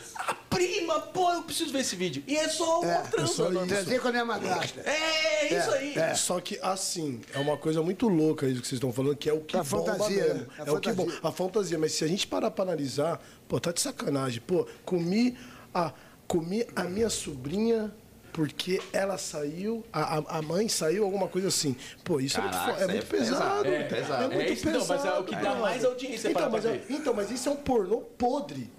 [0.50, 2.24] prima, pô, eu preciso ver esse vídeo.
[2.28, 3.68] E é só uma É, só normal.
[3.68, 4.82] Transei com a minha madrasta.
[4.82, 5.96] É, isso aí.
[6.18, 9.34] Só que assim, é uma coisa muito louca isso que vocês estão falando, que é
[9.34, 10.48] o que A bomba fantasia, mesmo.
[10.60, 11.14] A é o que bomba.
[11.24, 11.80] A fantasia.
[11.80, 14.42] Mas se a gente parar pra analisar, pô, tá de sacanagem.
[14.46, 15.38] Pô, comi
[15.74, 15.94] a,
[16.32, 17.94] comi a minha sobrinha
[18.32, 21.76] porque ela saiu, a, a- mãe saiu, alguma coisa assim.
[22.06, 23.64] Pô, isso é muito, Caraca, fo- é isso muito é pesado.
[23.64, 24.24] pesado, é pesado.
[24.24, 24.88] É muito É isso, não, pesado.
[25.04, 27.50] mas é o que dá mais audiência Então, para mas, pra é- então, mas isso
[27.50, 28.72] é um pornô podre.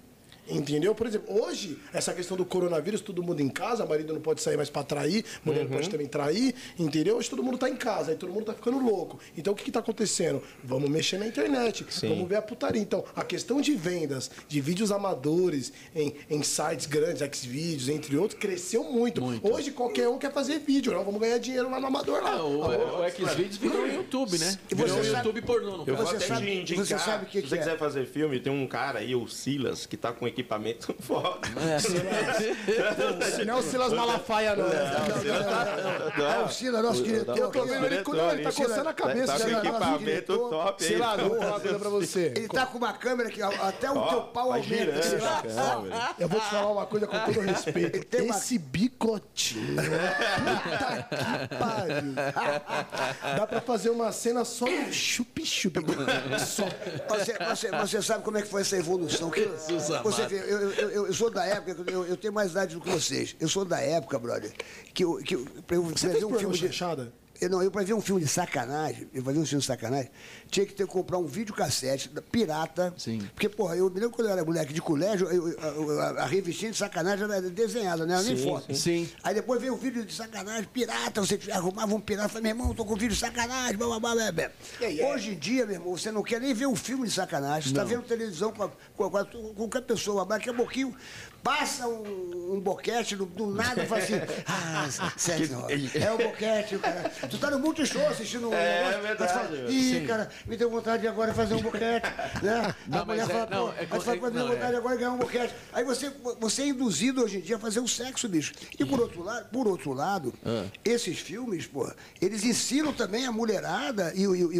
[0.49, 0.93] Entendeu?
[0.93, 4.57] Por exemplo, hoje, essa questão do coronavírus, todo mundo em casa, marido não pode sair
[4.57, 5.75] mais pra trair, mulher não Uhum.
[5.77, 7.15] pode também trair, entendeu?
[7.17, 9.19] Hoje todo mundo tá em casa, aí todo mundo tá ficando louco.
[9.37, 10.41] Então o que que tá acontecendo?
[10.63, 12.81] Vamos mexer na internet, vamos ver a putaria.
[12.81, 18.39] Então, a questão de vendas de vídeos amadores em, em sites grandes, Xvideos, entre outros,
[18.39, 19.21] cresceu muito.
[19.21, 19.47] Muito.
[19.51, 22.31] Hoje qualquer um quer fazer vídeo, não, vamos ganhar dinheiro lá no amador lá.
[22.33, 22.59] Ah, o,
[23.05, 24.57] o Xvideos virou YouTube, né?
[24.69, 27.25] Virou você o sabe- YouTube pornô, no Eu vou até sabe- te indicar, você sabe
[27.27, 27.63] que se você que é?
[27.63, 31.47] quiser fazer filme, tem um cara aí, o Silas, que tá com equipamento foda.
[33.45, 34.65] Não é o Silas Malafaia, não.
[34.65, 37.37] É o Sila, nosso diretor.
[37.37, 39.27] Eu tô vendo ele, não, ele tá coçando a cabeça.
[39.27, 40.89] Tá com Sila, equipamento top aí.
[40.89, 42.33] Sila, vou falar uma coisa pra você.
[42.35, 45.01] Ele tá com uma câmera que até o teu pau aumenta.
[45.01, 45.17] Você.
[46.19, 48.15] Eu vou te falar uma coisa com todo respeito.
[48.15, 49.75] Esse bicotinho.
[49.75, 52.13] Puta que pariu.
[53.37, 55.79] Dá pra fazer uma cena só no chup-chup.
[57.09, 59.29] Você, você, você sabe como é que foi essa evolução?
[59.29, 62.75] Que, Jesus você vê, eu, eu, eu, sou da época, eu, eu tenho mais idade
[62.75, 63.35] do que vocês.
[63.39, 64.51] Eu sou da época, brother,
[64.93, 66.69] que eu, que eu, pra eu Você fez um filme de.
[67.41, 69.65] Eu, não, eu pra ver um filme de sacanagem, eu pra ver um filme de
[69.67, 70.09] sacanagem,
[70.49, 72.93] tinha que ter que comprar um videocassete pirata.
[72.97, 73.27] Sim.
[73.33, 76.25] Porque, porra, eu me lembro quando eu era moleque de colégio, eu- eu- a, a
[76.25, 78.73] revistinha de sacanagem era desenhada, não era nem Sim, foto.
[78.75, 79.09] sim.
[79.23, 82.73] Aí depois veio o vídeo de sacanagem, pirata, você arrumava um pirata, falei, meu irmão,
[82.75, 84.51] tô com vídeo de sacanagem, blá, blá, blá, blá, blá.
[85.13, 87.75] Hoje em dia, meu irmão, você não quer nem ver um filme de sacanagem, você
[87.75, 90.95] tá vendo televisão com, a- com, a- com, a- com qualquer pessoa, daqui a pouquinho
[91.43, 94.13] passa um, um boquete do, do nada e fala assim,
[94.47, 94.87] ah,
[95.17, 95.57] Sérgio,
[95.93, 97.11] é o boquete, cara.
[97.29, 99.73] Tu tá no multishow assistindo um É, negócio, aí tu fala, verdade.
[99.73, 102.07] Ih, cara, me deu vontade de agora fazer um boquete,
[102.41, 102.73] né?
[102.87, 104.47] Não, a mulher mas é- fala, não, pô, é co- tu fala, me deu não,
[104.53, 104.77] vontade é.
[104.77, 105.53] agora de ganhar um boquete.
[105.73, 108.53] Aí você, você é induzido hoje em dia a fazer o sexo, bicho.
[108.79, 110.63] E por outro lado, por outro lado Ah.
[110.85, 111.91] esses filmes, pô,
[112.21, 114.59] eles ensinam também a mulherada e, e e e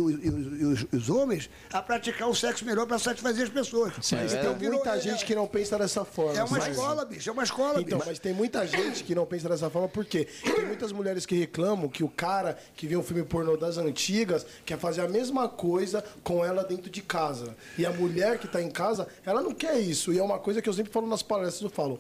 [0.66, 3.94] os, e os- homens a praticar o sexo melhor para satisfazer as pessoas.
[4.02, 4.42] Sim, Mas é.
[4.42, 6.38] tem virou- muita é- gente que não pensa dessa forma.
[6.38, 6.73] É uma sabe?
[6.82, 8.10] Escola, bicho, é uma escola, Então, bicho.
[8.10, 11.88] mas tem muita gente que não pensa dessa forma, porque tem muitas mulheres que reclamam
[11.90, 16.04] que o cara que vê um filme pornô das antigas quer fazer a mesma coisa
[16.24, 17.56] com ela dentro de casa.
[17.78, 20.12] E a mulher que tá em casa, ela não quer isso.
[20.14, 22.00] E é uma coisa que eu sempre falo nas palestras, eu falo.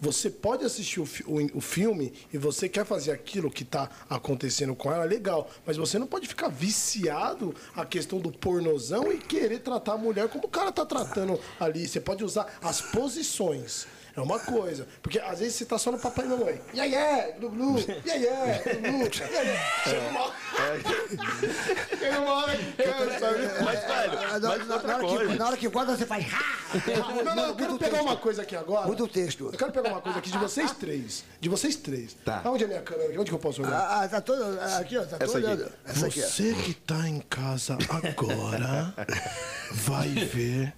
[0.00, 4.74] Você pode assistir o, o- o filme e você quer fazer aquilo que está acontecendo
[4.74, 5.48] com ela, legal.
[5.64, 10.28] Mas você não pode ficar viciado a questão do pornozão e querer tratar a mulher
[10.28, 11.86] como o cara tá tratando ali.
[11.86, 13.86] Você pode usar as posições.
[14.16, 14.86] É uma coisa.
[15.02, 16.60] Porque às vezes você tá só no papai e mamãe.
[16.74, 17.78] Yeah, yeah, glu, glu.
[17.78, 19.10] Yeah, yeah, glu, glu.
[19.32, 19.82] Yeah, yeah.
[19.84, 20.34] Chega uma hora.
[21.98, 23.64] Chega uma hora que cansa?
[23.64, 26.26] Mas, velho, na, mas na- outra na hora que, na hora que guarda, você faz.
[26.32, 26.62] "Ah!"
[27.24, 28.02] Não, não, eu quero pegar texto.
[28.06, 28.86] uma coisa aqui agora.
[28.86, 29.50] Muda o texto.
[29.52, 31.24] Eu quero pegar uma coisa aqui de vocês três.
[31.40, 32.14] De vocês três.
[32.24, 32.42] Tá.
[32.46, 33.20] Onde é a minha câmera?
[33.20, 33.74] Onde que eu posso olhar?
[33.74, 34.42] Ah, ah, tá todo.
[34.60, 35.46] ah, Aqui, ó, tá Essa todo aqui.
[35.46, 35.72] olhando.
[35.86, 36.26] Essa aqui, ó.
[36.26, 38.94] Você que tá em casa agora
[39.72, 40.72] vai ver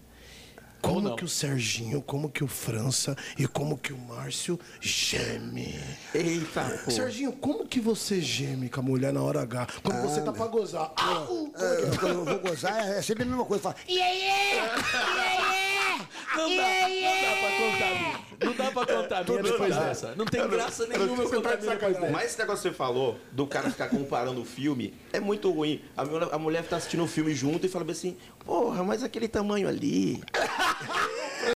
[0.85, 5.79] como que o Serginho, como que o França e como que o Márcio geme.
[6.15, 6.91] Eita, pô.
[6.91, 9.67] Serginho, como que você geme com a mulher na hora H?
[9.83, 10.93] Quando você tá pra gozar.
[10.97, 11.49] Au!
[11.57, 13.63] É, quando eu vou gozar, é sempre a mesma coisa.
[13.63, 13.77] Fala,
[16.37, 18.25] Não dá, não dá pra contar.
[18.45, 20.15] Não dá pra contar a minha depois dessa.
[20.17, 22.11] Não tem graça nenhuma eu contar a minha depois dessa.
[22.13, 25.81] Mas esse negócio que você falou, do cara ficar comparando o filme, é muito ruim.
[25.97, 29.29] A, mulher- a mulher tá assistindo o filme junto e fala assim, porra, mas aquele
[29.29, 30.23] tamanho ali.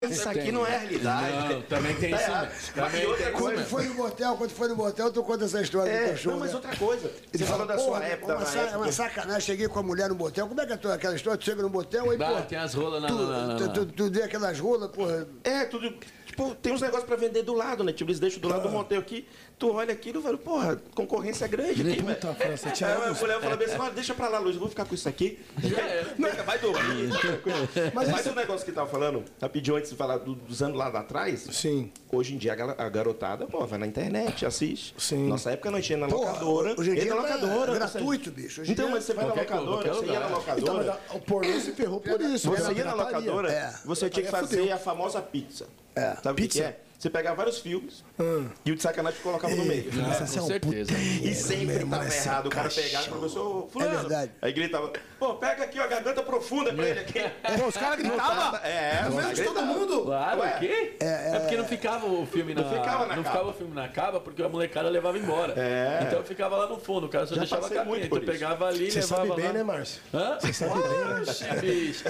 [0.07, 1.53] Isso aqui não é realidade.
[1.53, 2.29] Não, também tem Tá isso.
[2.29, 2.51] errado.
[2.75, 5.61] Também outra tem isso Quando foi no motel, quando foi no motel, tu conta essa
[5.61, 6.33] história do É, cachorro.
[6.35, 6.55] não, mas né?
[6.55, 7.11] outra coisa.
[7.33, 8.77] Você falou da "Pô, sua época, uma, sa- época.
[8.77, 10.47] uma sacanagem, cheguei com a mulher no motel.
[10.47, 11.37] Como é que é aquela história?
[11.39, 12.41] Tu chega no motel, Dá, pô.
[12.41, 15.27] tem as rolas na- tu, na- tu, tu, tu vê aquelas rolas, porra.
[15.43, 15.91] É, tudo.
[16.25, 17.91] Tipo, tem uns negócios pra vender do lado, né?
[17.91, 19.27] Tipo, eles deixam do lado do motel aqui,
[19.59, 22.05] tu olha aquilo e fala, porra, concorrência grande aqui, velho.
[22.15, 23.03] Puta, França, te Aí amo.
[23.03, 25.07] a mulher fala bem assim, "Olha, deixa pra lá, Luiz, eu vou ficar com isso
[25.09, 25.37] aqui.
[25.59, 25.81] Fica,
[26.43, 27.09] vai dormir.
[27.93, 31.45] Mas, o negócio que tava falando, rapidinho antes de falar do- dos anos lá atrás,
[31.51, 31.91] Sim.
[32.11, 34.95] hoje em dia a garotada, pô, vai na internet, assiste.
[34.97, 35.27] Sim.
[35.27, 36.75] Nossa época não tinha na locadora.
[36.77, 37.73] hoje em dia na tá locadora.
[37.73, 38.61] gratuito, bicho.
[38.61, 40.25] Hoje Então, dia- mas você vai na locadora, qualquer você ia na.
[40.25, 40.73] Então, locadora.
[40.77, 42.49] mas a- o pornô se ferrou por isso.
[42.49, 43.73] Você ia na locadora, É.
[43.83, 45.67] você tinha que Aí fazer a famosa pizza.
[45.95, 46.15] É.
[46.23, 46.59] Sabe Pizza?
[46.59, 46.79] que é?
[46.97, 48.43] Você pegava vários filmes Ah.
[48.65, 49.85] e o de sacanagem colocava no meio.
[50.05, 50.91] Ah, com certeza.
[51.23, 52.45] E sempre mesmo, tava errado.
[52.47, 53.93] O cara pegava e professor, fulano.
[53.93, 54.31] É verdade.
[54.41, 57.19] Aí gritava, pô, pega aqui ó, a garganta profunda pra ele aqui.
[57.59, 58.59] Pô, os caras gritavam.
[58.63, 60.01] É, No meio de todo mundo.
[60.03, 60.55] Claro, Ué.
[60.55, 60.97] o quê?
[60.99, 63.35] É, porque não ficava o filme na, Não ficava na não caba.
[63.35, 65.53] ficava o filme na caba porque a molecada levava embora.
[65.57, 65.99] É.
[66.07, 68.07] Então ficava lá no fundo, o cara só Já deixava a capinha.
[68.09, 68.31] por isso.
[68.31, 69.53] pegava ali, Você levava sabe bem, lá.
[69.53, 70.01] né, Márcio?
[70.13, 70.37] Hã?
[70.41, 71.61] Você sabe bem, né?
[71.61, 72.03] bicho.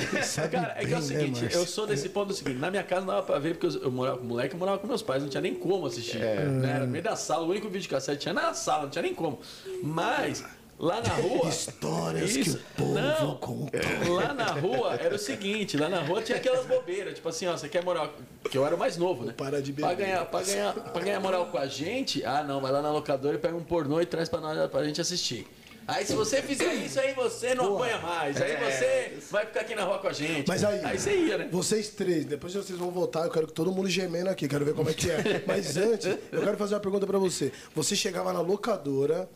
[0.52, 1.60] Cara, é que é o né, seguinte, Márcio?
[1.60, 3.84] eu sou desse ponto do seguinte, na minha casa não dava pra ver, porque eu,
[3.84, 6.22] eu morava com moleque, eu morava com meus pais, não tinha nem como assistir.
[6.22, 6.46] É.
[6.46, 6.70] Né?
[6.70, 9.14] Era no meio da sala, o único vídeo cassete tinha na sala, não tinha nem
[9.14, 9.40] como.
[9.84, 10.44] Mas,
[10.78, 11.50] lá na rua.
[11.50, 13.78] Histórias que o povo não, conta.
[14.08, 17.58] Lá na rua era o seguinte, lá na rua tinha aquelas bobeiras, tipo assim, ó,
[17.58, 18.14] você quer moral.
[18.50, 19.34] Que eu era o mais novo, né?
[19.36, 19.88] Para de beber.
[19.88, 22.92] Pra ganhar, pra, ganhar, pra ganhar moral com a gente, ah não, vai lá na
[22.92, 25.46] locadora e pega um pornô e traz pra nós pra gente assistir.
[25.90, 28.42] Aí se você fizer isso aí, você não apanha mais.
[28.42, 30.48] Aí você vai ficar aqui na rua com a gente.
[30.48, 31.50] Mas aí, Aí você ia, né?
[31.52, 34.74] Vocês três, depois vocês vão voltar, eu quero que todo mundo gemendo aqui, quero ver
[34.74, 35.44] como é que é.
[35.48, 37.52] Mas antes, eu quero fazer uma pergunta pra você.
[37.76, 39.30] Você chegava na locadora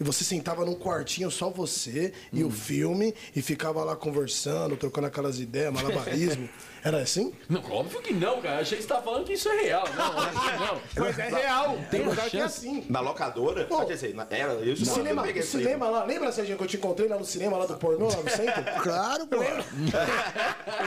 [0.00, 5.06] e você sentava num quartinho só você e o filme e ficava lá conversando, trocando
[5.06, 6.48] aquelas ideias, malabarismo.
[6.84, 7.32] Era assim?
[7.48, 8.58] Não, óbvio que não, cara.
[8.58, 9.84] Achei que você tava falando que isso é real.
[9.96, 10.80] Não, não.
[10.98, 11.76] Mas é real.
[11.88, 12.66] Tem Tem lugar que é chance.
[12.66, 12.84] assim.
[12.90, 13.64] Na locadora?
[13.66, 15.62] Pô, Quer dizer, na- era, eu No cinema, no isso aí.
[15.62, 18.16] cinema lá, lembra, Serginho, que eu te encontrei lá no cinema, lá do pornô, lá
[18.16, 18.64] no centro?
[18.82, 19.36] Claro, pô.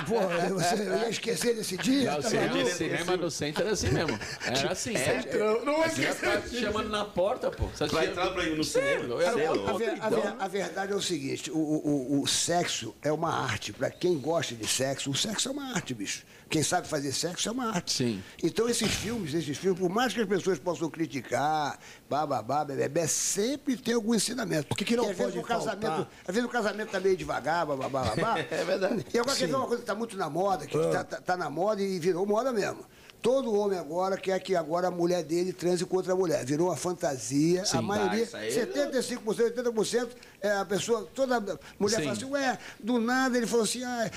[0.05, 2.11] pô, você eu ia esquecer desse dia?
[2.11, 2.69] Não, o tá cinema, maluco?
[2.69, 4.19] o cinema no centro era assim mesmo.
[4.45, 4.93] Era assim.
[4.95, 7.67] Entrou- Não é Você ia ficar te chamando na porta, pô.
[7.67, 8.94] Você entrar pra ir no cinema?
[8.95, 9.23] É louco.
[9.23, 9.77] A, louco.
[9.77, 13.71] ver- a ver- a verdade é o seguinte: o, o- o- sexo é uma arte.
[13.73, 16.23] Para quem gosta de sexo, o sexo é uma arte, bicho.
[16.49, 17.91] Quem sabe fazer sexo é uma arte.
[17.91, 18.23] Sim.
[18.43, 23.75] Então, esses filmes, esses filmes, por mais que as pessoas possam criticar, bababá, bebê, sempre
[23.77, 24.67] tem algum ensinamento.
[24.71, 26.07] O que que não E às vezes pode o casamento?
[26.27, 28.35] Às vezes o casamento tá meio devagar, bababá, babá.
[28.51, 29.05] É verdade.
[29.13, 31.49] E agora quer ver uma coisa que está muito na moda, que está tá na
[31.49, 32.85] moda e virou moda mesmo.
[33.25, 36.45] Todo homem agora quer que agora a mulher dele transe com outra mulher.
[36.45, 37.63] Virou uma fantasia.
[37.73, 40.09] a maioria, aí- 75%, 80%,
[40.45, 41.39] é a pessoa, toda
[41.79, 42.01] mulher Sim.
[42.03, 44.09] fala assim, ué, do nada ele falou assim, ah,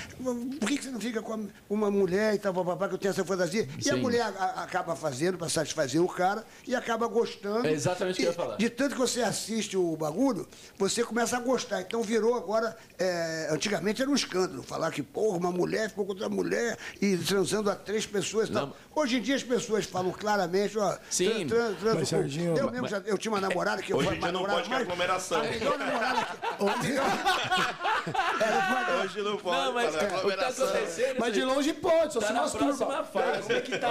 [0.59, 3.25] por que, você não fica com uma mulher e tal, papapá, que eu tenho essa
[3.25, 3.67] fantasia?
[3.83, 3.99] E a Sim.
[4.01, 7.67] mulher a- a- acaba fazendo para satisfazer o cara e acaba gostando.
[7.67, 8.57] É exatamente o que eu ia falar.
[8.57, 11.81] De tanto que você assiste o bagulho, você começa a gostar.
[11.81, 16.11] Então virou agora, é, antigamente era um escândalo, falar que, porra, uma mulher ficou com
[16.11, 18.75] outra mulher e transando a três pessoas e tal.
[18.93, 21.47] Hoje em dia as pessoas falam claramente, ó, Sim.
[21.47, 23.97] tran- tran- transo Mas, com- Serginho, eu mesmo já, eu tinha uma namorada que eu
[23.97, 25.39] Hoje em dia não pode ter mais- aglomeração.
[25.39, 26.18] A melhor namorada
[29.03, 29.65] Hoje não pode.
[29.65, 31.15] Não, mas fazer o que tá acontecendo...
[31.19, 32.65] Mas de longe pode, só Tá se na masturba.
[32.75, 33.41] próxima fase.
[33.43, 33.89] Como é que tá?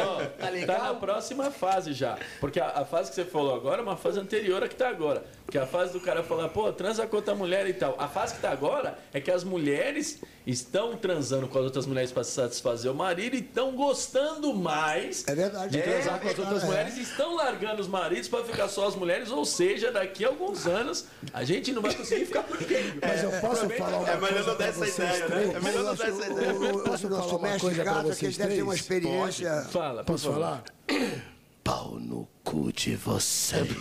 [0.66, 2.18] Tá na próxima fase já.
[2.41, 4.89] Porque a, a fase que você falou agora é uma fase anterior à que tá
[4.89, 5.24] agora.
[5.51, 7.97] Que é a fase do cara falar, pô, transa com outra mulher e tal.
[7.99, 12.11] A fase que tá agora é que as mulheres estão transando com as outras mulheres
[12.12, 15.72] para satisfazer o marido e estão gostando mais É verdade.
[15.72, 16.66] de É, transar com as é, outras é.
[16.66, 19.31] mulheres e estão largando os maridos para ficar só as mulheres.
[19.31, 22.94] Ou seja, daqui a alguns anos a gente não vai conseguir ficar por ninguém.
[23.02, 25.26] Mas eu posso falar uma É melhor coisa não pra dar essa vocês ideia, né?
[25.26, 25.54] três?
[25.54, 26.54] É melhor não dar essa ideia.
[26.54, 28.80] O, Posso falar uma coisa pra vocês ele deve ter uma três?
[28.82, 29.62] experiência.
[29.70, 30.64] Fala, por Posso falar?
[31.64, 33.68] Pau no cu de vocês.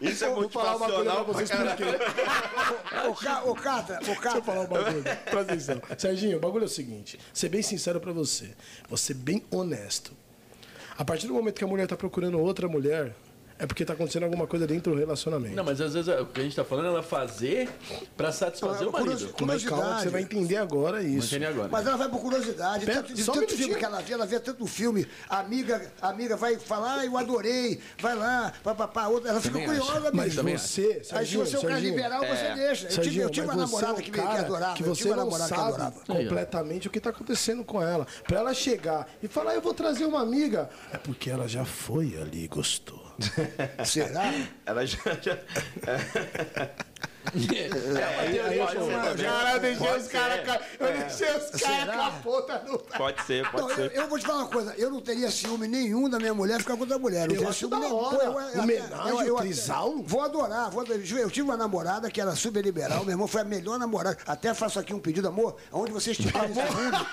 [0.00, 1.76] Isso é Vou falar uma coisa pra vocês caralho.
[1.76, 3.08] por quê?
[3.08, 5.02] Ô, Ca- ô, Catra, ô, Deixa eu falar um bagulho.
[5.02, 5.80] Presta atenção.
[5.96, 7.18] Serginho, o bagulho é o seguinte.
[7.32, 8.50] Ser bem sincero pra você.
[8.88, 10.12] Você bem honesto.
[10.98, 13.14] A partir do momento que a mulher tá procurando outra mulher,
[13.58, 15.54] é porque tá acontecendo alguma coisa dentro do relacionamento.
[15.54, 17.68] Não, mas às vezes é- o que a gente tá falando é ela fazer
[18.16, 19.46] para satisfazer o Curiosi- marido.
[19.46, 21.34] Mas calma você vai entender agora Não isso.
[21.44, 21.68] agora.
[21.70, 22.86] Mas ela vai por curiosidade.
[22.86, 23.66] Pera, tanto, de só um tanto minutinho.
[23.68, 25.06] filme que ela vê, ela vê tanto filme.
[25.28, 29.30] A amiga, a amiga vai falar, ah, eu adorei, vai lá, papapá, outra.
[29.30, 30.16] Ela fica Também curiosa, acho.
[30.16, 32.86] Mas também você, Aí se você é um cara liberal, você deixa.
[32.88, 34.74] Eu tive, eu tive uma você namorada é que, um me, que adorava.
[34.76, 36.00] que eu você tive uma não namorada que sabe adorava.
[36.06, 38.06] completamente o que está acontecendo com ela.
[38.26, 42.16] Para ela chegar e falar, eu vou trazer uma amiga, é porque ela já foi
[42.20, 43.01] ali e gostou.
[43.84, 44.32] Será?
[44.66, 44.98] Ela já.
[45.20, 45.38] já...
[47.34, 49.14] É uma.
[49.16, 52.78] Cara, eu deixei Pode os caras eu deixei os caras com a ponta no...
[52.78, 53.96] Pode ser, pode Não, eu, ser.
[53.96, 56.74] eu vou te falar uma coisa, eu não teria ciúme nenhum da minha mulher ficar
[56.74, 57.20] com outra mulher.
[57.28, 57.94] Não Eu teria acho ciúme da nenhum.
[57.94, 58.24] hora.
[58.24, 60.02] Eu- eu- Homenagem, eu- eu- trisal.
[60.04, 61.00] Vou adorar, vou adorar.
[61.00, 64.18] Eu tive uma namorada que era super liberal, meu irmão, foi a melhor namorada.
[64.26, 67.06] Até faço aqui um pedido, amor, aonde você estiver nesse mundo,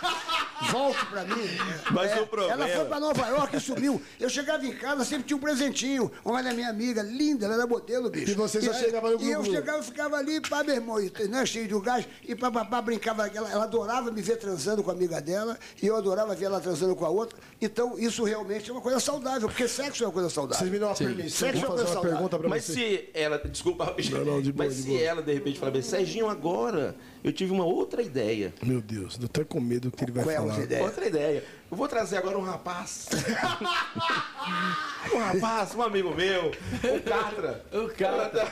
[0.72, 1.34] volte pra mim.
[1.44, 4.02] É, Mas o problema- Ela foi pra Nova York e sumiu.
[4.20, 6.12] Eu chegava em casa, sempre tinha um presentinho.
[6.40, 8.32] Da minha amiga, linda, ela era modelo, bicho.
[8.32, 9.54] E você só aí- chegava no E eu glu-glu.
[9.80, 13.28] Chegava, ficava ali, pá, meu irmão, e, né, cheio de gás, e papapá, brincava.
[13.28, 16.60] Ela, ela adorava me ver transando com a amiga dela, e eu adorava ver ela
[16.60, 17.38] transando com a outra.
[17.62, 20.60] Então, isso realmente é uma coisa saudável, porque sexo é uma coisa saudável.
[20.60, 22.12] Vocês me dão uma permissão, Sexo é vou uma fazer coisa uma saudável.
[22.12, 22.74] pergunta pra Mas você.
[22.74, 23.38] se ela.
[23.40, 25.02] Desculpa, Não, não, de boa, mas de se boa.
[25.02, 28.54] ela de repente falar bem, Serginho, agora eu tive uma outra ideia.
[28.64, 30.54] Meu Deus, eu tô com medo do que ele vai Qual é a falar.
[30.54, 30.62] falar.
[30.62, 30.84] Outra ideia.
[30.86, 31.44] Outra ideia.
[31.72, 33.08] Eu vou trazer agora um rapaz.
[35.14, 37.66] um rapaz, um amigo meu, o Catra.
[37.72, 38.46] O Catra.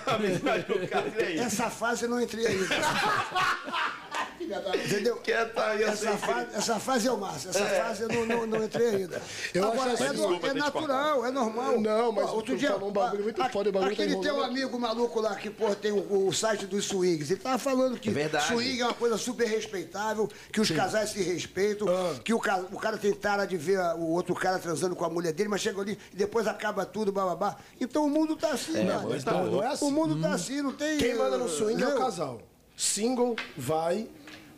[0.67, 1.39] Do Catra, e aí?
[1.39, 2.67] Essa fase eu não entrei ainda.
[4.39, 5.19] Entendeu?
[5.23, 7.49] Sei Essa fase, essa fase é o máximo.
[7.49, 9.21] Essa fase eu não, não, não entrei ainda.
[9.53, 11.81] Eu Agora, acho é, assim- Desculpa é te natural, é normal.
[11.81, 14.33] Não, mas Ó, tu falou um bagulho muito a- foda, o bagulho tá Aquele teu
[14.35, 14.51] enrolando.
[14.51, 18.09] amigo maluco lá que pô, tem o, o site dos swings, ele tava falando que
[18.09, 18.47] É verdade.
[18.61, 22.19] Swing é uma coisa super respeitável, que os casais se respeitam, Ah.
[22.23, 25.09] que o, ca- o cara tem tara de ver o outro cara transando com a
[25.09, 27.57] mulher dele, mas chega ali e depois acaba tudo, bababá.
[27.79, 29.01] Então o mundo tá assim, cara.
[29.07, 29.85] mas não, não é assim.
[29.85, 30.97] O mundo tá assim, não tem.
[30.97, 32.41] Quem manda no swing é o casal.
[32.75, 34.07] Single vai,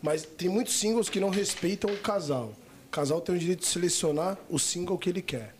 [0.01, 2.53] mas tem muitos singles que não respeitam o casal.
[2.87, 5.53] O casal tem o direito de selecionar o single que ele quer.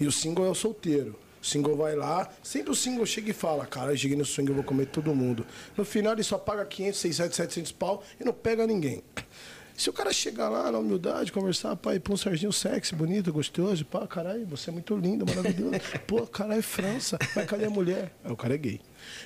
[0.00, 1.18] E o single é o solteiro.
[1.48, 4.54] Single vai lá, sempre o single chega e fala: Cara, eu cheguei no swing, eu
[4.54, 5.46] vou comer todo mundo.
[5.76, 9.02] No final ele só paga 500, 600, 700 pau e não pega ninguém.
[9.78, 13.84] Se o cara chegar lá na humildade, conversar, pai, pô, um Serginho sexy, bonito, gostoso,
[13.84, 15.78] pá, caralho, você é muito lindo, maravilhoso.
[16.04, 18.12] Pô, caralho, é França, mas cadê a mulher?
[18.24, 18.80] Aí o cara é gay.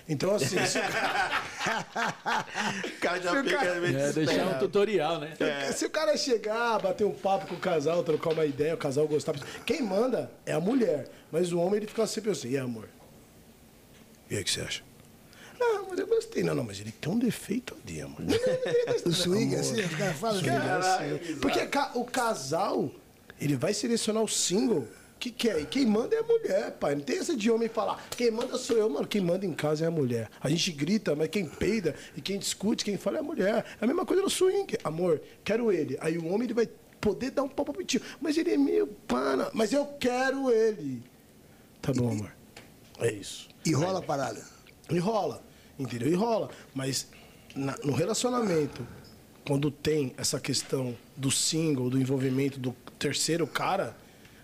[0.08, 1.42] Então, assim, se o cara,
[2.86, 5.34] O cara já Se o pega cara- meio É, deixar um tutorial, né?
[5.72, 9.06] se o cara chegar, bater um papo com o casal, trocar uma ideia, o casal
[9.06, 9.34] gostar.
[9.64, 11.08] Quem manda é a mulher.
[11.30, 12.88] Mas o homem, ele fica sempre assim, e amor?
[14.28, 14.82] E aí, o que você acha?
[15.58, 16.42] Não, mas eu gostei.
[16.42, 18.20] Não, não, mas ele tem um defeito ali, amor.
[19.06, 20.42] O swing, assim, os caras falam.
[20.42, 21.60] Caralho, Assim, Porque
[21.94, 22.90] o casal,
[23.40, 24.86] ele vai selecionar o single
[25.22, 25.60] que quer.
[25.60, 26.96] E quem manda é a mulher, pai.
[26.96, 29.06] Não tem essa de homem falar, quem manda sou eu, mano.
[29.06, 30.28] Quem manda em casa é a mulher.
[30.40, 33.64] A gente grita, mas quem peida e quem discute, quem fala é a mulher.
[33.80, 34.76] É a mesma coisa no swing.
[34.82, 35.96] Amor, quero ele.
[36.00, 36.68] Aí o homem, ele vai
[37.00, 38.00] poder dar um pro tio.
[38.20, 39.48] Mas ele é meu, pana.
[39.52, 41.02] Mas eu quero ele.
[41.80, 42.34] Tá bom, amor.
[42.98, 43.48] É isso.
[43.64, 44.42] E rola a parada.
[44.90, 45.40] E rola,
[45.78, 46.08] entendeu?
[46.08, 46.50] E rola.
[46.74, 47.06] Mas
[47.54, 48.84] na- no relacionamento,
[49.46, 53.96] quando tem essa questão do single, do envolvimento do terceiro cara,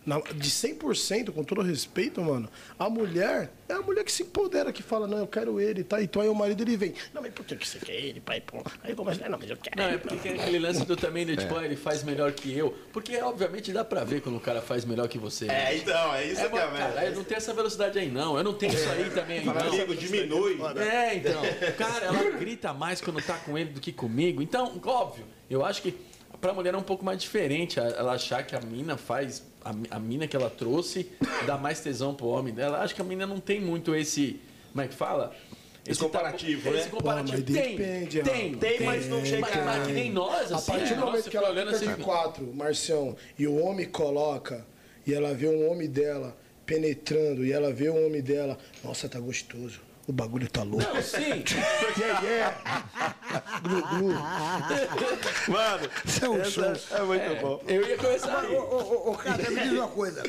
[0.09, 2.49] na- de 100%, com todo respeito, mano,
[2.79, 6.03] a mulher é a mulher que se empodera, que fala, não, eu quero ele, tá?
[6.03, 8.41] Então aí o marido ele vem, não, mas por que que você quer ele, pai?
[8.41, 8.63] Pô?
[8.83, 11.37] Aí começa, não, mas eu quero Não, é porque tem aquele lance do também, de,
[11.37, 12.75] tipo, ah, ele faz melhor que eu.
[12.93, 15.47] Porque, obviamente, dá pra ver quando o cara faz melhor que você.
[15.51, 18.37] É, então, é isso É, que é cara, eu não tenho essa velocidade aí, não.
[18.39, 19.53] Eu não tenho isso aí também aí, não.
[19.59, 20.59] amigo, diminui.
[20.81, 21.43] É, então.
[21.77, 24.41] Cara, ela grita mais quando tá com ele do que comigo.
[24.41, 25.95] Então, óbvio, eu acho que
[26.41, 29.43] pra mulher é um pouco mais diferente ela achar que a mina faz.
[29.65, 31.11] A, a mina que ela trouxe
[31.47, 32.79] dá mais tesão pro homem dela.
[32.83, 34.41] Acho que a mina não tem muito esse.
[34.73, 35.35] Como é que fala?
[35.87, 36.79] Esse comparativo, né?
[36.81, 37.43] Esse comparativo.
[37.43, 38.55] Pô, mas tem, depende, tem.
[38.55, 40.71] Tem, mas não chega- Mas, mas que nem nós, A assim.
[40.73, 42.03] partir do momento que ela fica olhando fica assim.
[42.03, 44.67] quatro, Marcião, e o homem coloca,
[45.07, 46.37] e ela vê um homem dela
[46.67, 50.83] penetrando, e ela vê o homem dela, nossa, tá gostoso, o bagulho tá louco.
[50.93, 51.45] Não, sim.
[51.99, 53.15] Yeah, yeah.
[53.63, 54.15] Glu, glu.
[55.53, 56.97] Mano, Isso é um essa show.
[56.97, 57.63] é muito bom.
[57.67, 58.57] Eu ia começar Ô, aí.
[58.57, 60.23] ô, ô, ô, cara, me diz uma coisa.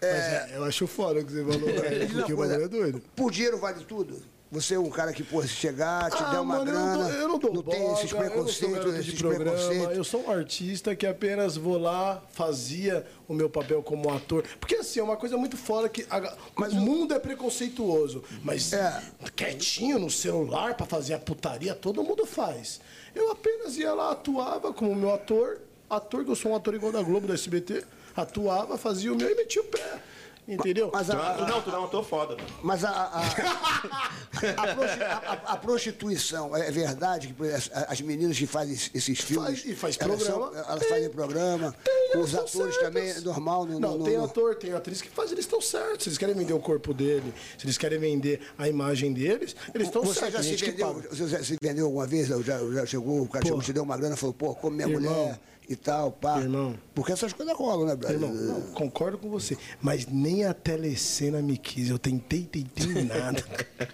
[0.00, 1.60] É, Eu acho foda o que você falou,
[2.14, 3.02] porque o bagulho é doido.
[3.14, 4.22] Por dinheiro vale tudo?
[4.56, 6.86] Você é um cara que, pô, se chegar, te Ah, der uma mano, eu não
[6.96, 9.96] grana, dou- eu não, dou tem esses boga, eu não sou preconceitos, de esses preconceitos.
[9.98, 14.44] Eu sou um artista que apenas vou lá, fazia o meu papel como ator.
[14.58, 16.06] Porque assim, é uma coisa muito fora que.
[16.08, 18.24] a- Mas o mundo é preconceituoso.
[18.42, 19.02] Mas É.
[19.36, 22.80] quietinho no celular pra fazer a putaria, todo mundo faz.
[23.14, 25.58] Eu apenas ia lá, atuava como meu ator,
[25.90, 27.84] ator, que eu sou um ator igual da Globo, da SBT,
[28.16, 30.00] atuava, fazia o meu e metia o pé.
[30.48, 30.90] Entendeu?
[30.92, 32.36] Mas a, é- Não, tu não, eu tô foda.
[32.36, 32.48] mano.
[32.62, 33.26] Mas a, a, a,
[34.70, 39.18] a prosti- a- a- a prostituição, é verdade que as, as meninas que fazem esses
[39.20, 39.60] filmes.
[39.60, 40.52] Faz- e faz elas programa.
[40.52, 40.88] são- elas Tem.
[40.88, 41.74] fazem programa.
[41.84, 42.76] Tem, os atores certas.
[42.80, 43.66] também, é normal.
[43.66, 46.04] No, Não, no- tem no- ator, tem atriz que faz, eles estão certos.
[46.04, 49.88] Se eles querem vender o corpo dele, se eles querem vender a imagem deles, eles
[49.88, 50.34] estão Você certos.
[50.34, 52.28] já Tem se vendeu, você já se vendeu alguma vez?
[52.28, 55.12] Já, já chegou, o chegou, te deu uma grana e falou, pô, come minha Irmão.
[55.12, 56.40] mulher e tal, pá.
[56.40, 56.76] Irmão.
[56.94, 58.20] Porque essas coisas rolam, né, Brasil?
[58.20, 59.56] Irmão, não, concordo com você.
[59.80, 61.90] Mas nem a telecena me quis.
[61.90, 63.44] Eu tentei, tentei nada.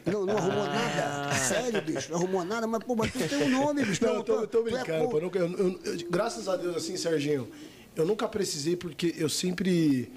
[0.07, 1.35] Não, não arrumou nada.
[1.35, 4.05] Sério, bicho, não arrumou nada, mas, pô, mas tu tem um nome, bicho.
[4.05, 5.09] Não, eu tô, eu tô é brincando.
[5.09, 7.49] pô- eu eu- eu- graças a Deus, assim, Serginho,
[7.97, 10.11] eu nunca precisei porque eu sempre.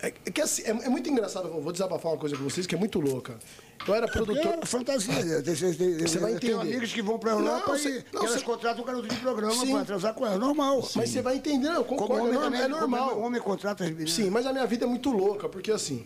[0.00, 2.74] É, é que assim, é, é muito engraçado, vou desabafar uma coisa com vocês que
[2.74, 3.38] é muito louca.
[3.86, 4.58] Eu era produtor.
[4.62, 5.42] É fantasia.
[5.42, 6.72] Tem, tem, tem, Você vai eu tenho entender.
[6.74, 9.16] amigas que vão pra Europa Não, você- não, e elas você- contratam um garoto de
[9.16, 9.72] programa Sim.
[9.72, 10.38] pra transar com elas.
[10.38, 10.76] Normal.
[10.96, 13.08] Mas você vai entender, eu Como concordo, é, homem normal, também, é normal.
[13.10, 14.12] como homem contrata as meninas.
[14.12, 16.04] Sim, mas a minha vida é muito louca, porque assim,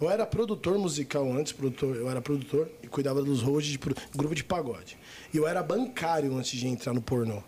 [0.00, 3.94] eu era produtor musical antes, produtor, eu era produtor e cuidava dos hosts de pro-
[4.16, 4.98] grupo de pagode.
[5.32, 7.42] E eu era bancário antes de entrar no pornô.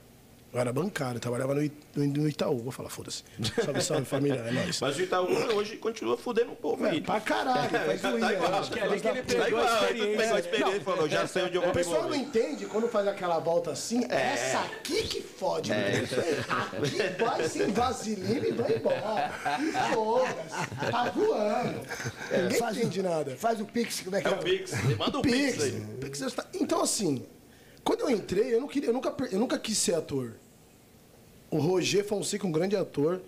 [0.52, 2.58] Eu era bancário, eu trabalhava no, I- no, Itaú.
[2.58, 3.22] Vou falar, foda-se.
[3.64, 4.80] Salve, salve, família, é nóis.
[4.80, 7.00] Mas o Itaú hoje continua fudendo o povo É, aí.
[7.00, 8.54] pra caralho, faz Tá igual.
[8.54, 10.38] Acho que é ali que ele Tá pegou a experiência.
[10.40, 13.38] experiência e falou, já sei onde eu vou O pessoal não entende quando faz aquela
[13.38, 14.32] volta assim, É.
[14.32, 15.70] essa aqui que fode.
[15.70, 16.02] É,
[16.48, 19.30] Aqui vai sem vaselina e vai embora.
[19.60, 20.90] E foda-se.
[20.90, 21.80] Tá voando.
[22.42, 23.36] Ninguém Faz o- entende nada.
[23.36, 24.34] Faz o pix, como é que É é?
[24.34, 24.72] o Pix.
[24.98, 25.36] Manda o Pix.
[25.52, 25.80] Pix aí.
[26.00, 26.22] Pix
[26.60, 27.24] Então, assim,
[27.84, 30.34] quando eu entrei, eu, não queria, eu, nunca, eu nunca quis ser ator.
[31.50, 33.20] O Roger Fonseca, um grande ator,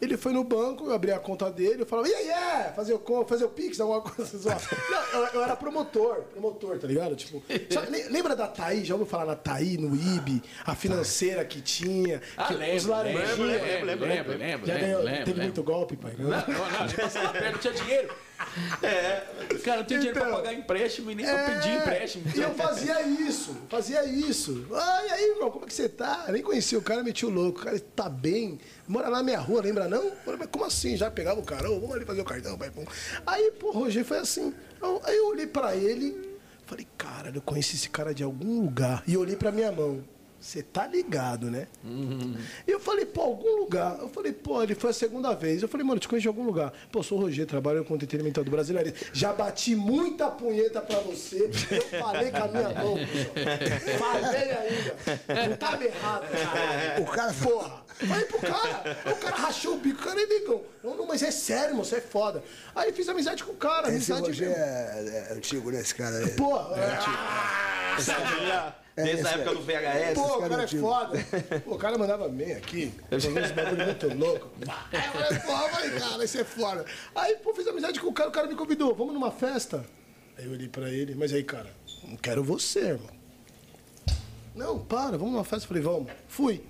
[0.00, 2.72] ele foi no banco, eu abri a conta dele, eu falava, e aí, é?
[2.76, 4.60] Fazer o, fazer o Pix, alguma coisa zoada.
[4.90, 7.16] Não, eu, eu era promotor, promotor, tá ligado?
[7.16, 8.84] Tipo, sabe, lembra da Thaí?
[8.84, 12.20] Já ouviu falar na Thaí, no IB, a financeira que tinha?
[12.36, 15.18] Ah, que lembro, os lembro, laranjinhas- lembro, lembro, lembro, lembro, lembro, lembro, Já ganhou, lembro,
[15.24, 15.42] teve lembro.
[15.44, 16.12] muito golpe, pai?
[16.18, 18.14] Não, não, não, a gente passava perto, tinha dinheiro.
[18.82, 19.22] É.
[19.64, 20.36] Cara, não tinha dinheiro pra Então.
[20.42, 22.24] pagar empréstimo e nem pra pedir empréstimo.
[22.34, 24.66] E eu fazia isso, fazia isso.
[24.72, 26.24] Ai, aí, irmão, como é que você tá?
[26.26, 27.60] Eu nem conhecia o cara, meti o louco.
[27.60, 30.10] O cara tá bem, mora na minha rua, lembra não?
[30.50, 30.96] Como assim?
[30.96, 32.70] Já pegava o cara, ô, vamos ali fazer o cartão, pai.
[32.70, 32.84] pum.
[33.26, 34.54] Aí, pô, Roger foi assim.
[35.04, 39.02] Aí eu olhei pra ele, falei, cara, eu conheci esse cara de algum lugar.
[39.06, 40.02] E olhei pra minha mão.
[40.46, 41.66] Você tá ligado, né?
[42.68, 43.98] E eu falei, pô, algum lugar.
[43.98, 45.60] Eu falei, pô, ele foi a segunda vez.
[45.60, 46.72] Eu falei, mano, te conheço de algum lugar.
[46.92, 48.92] Pô, sou o Roger, trabalho com entretenimento do brasileiro.
[49.12, 51.50] Já bati muita punheta pra você.
[51.68, 52.94] Eu falei com a minha mão.
[52.94, 53.98] bicho.
[53.98, 55.48] Falei ainda.
[55.48, 57.02] Não tava errado, cara.
[57.02, 57.84] O cara Porra.
[58.06, 58.98] Falei pro cara.
[59.04, 60.00] O cara rachou o bico.
[60.00, 60.62] O cara é negão.
[60.84, 62.44] Não, não, mas é sério, irmão, você é foda.
[62.72, 63.88] Aí fiz amizade com o cara.
[63.88, 65.80] Esse Amizade Roger é, é antigo, né?
[65.80, 66.30] Esse cara aí.
[66.30, 66.76] Pô, ah,
[68.96, 70.14] Desde a época do VHS.
[70.14, 70.80] Pô, o cara cara é antigo.
[70.80, 71.18] foda.
[71.64, 72.94] Pô, o cara mandava bem aqui.
[73.10, 74.50] Fazendo uns bagulho muito louco.
[74.90, 76.86] Aí eu falei, pô, eu falei, cara, isso é foda.
[77.14, 79.84] Aí, pô, fiz amizade com o cara, o cara me convidou, vamos numa festa.
[80.38, 81.70] Aí eu olhei pra ele, mas aí, cara,
[82.08, 83.14] não quero você, irmão.
[84.54, 85.68] Não, para, vamos numa festa.
[85.68, 86.10] Falei, vamos.
[86.26, 86.62] Fui.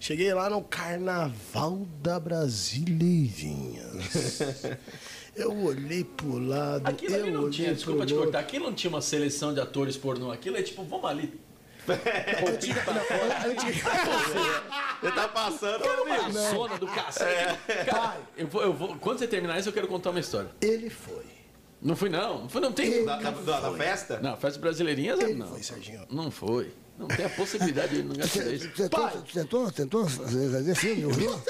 [0.00, 4.40] Cheguei lá no Carnaval da Brasileirinhas.
[5.36, 6.86] Eu olhei pro lado.
[6.86, 9.60] Aquilo eu ali não olhei tinha, desculpa te cortar, aquilo não tinha uma seleção de
[9.60, 10.30] atores pornô.
[10.30, 11.40] Aquilo é tipo, vamos ali.
[15.00, 15.82] Você tá passando.
[15.84, 17.58] A zona do cacete.
[17.86, 20.50] Cara, eu vou, eu vou, quando você terminar isso, eu quero contar uma história.
[20.60, 21.24] Ele foi.
[21.82, 22.42] Não fui, não.
[22.42, 23.04] Não foi, não tem.
[23.04, 24.18] Da, da, da- da festa?
[24.20, 25.48] Não, festa brasileirinhas, Ele não.
[25.48, 26.06] foi, Serginho.
[26.10, 26.72] Não foi.
[26.96, 28.68] Não tem a possibilidade de não gastar isso.
[28.70, 31.06] tentou, tentou, tentou fazer, filme?
[31.06, 31.42] ouviu?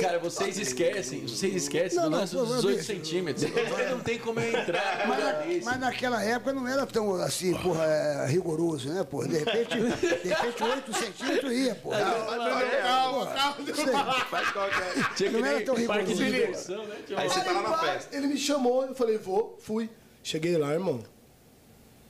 [0.00, 2.84] Cara, vocês esquecem, vocês esquecem Não, do não, dos mas 18 bicho.
[2.86, 3.50] centímetros.
[3.50, 7.54] Porque não tem como eu entrar Mas, na- mas naquela época não era tão assim,
[7.54, 9.28] porra, é, rigoroso, né, porra?
[9.28, 12.00] De repente, de repente 8 centímetros ia, porra.
[12.00, 14.24] Calma, calma, falar.
[14.26, 15.14] Faz qualquer.
[15.14, 16.14] Tinha que não era tão rigoroso.
[16.14, 16.96] diversão, né?
[17.16, 18.16] Aí você tá lá na festa.
[18.16, 19.88] Ele me chamou, eu falei, vou, fui.
[20.22, 21.00] Cheguei lá, irmão.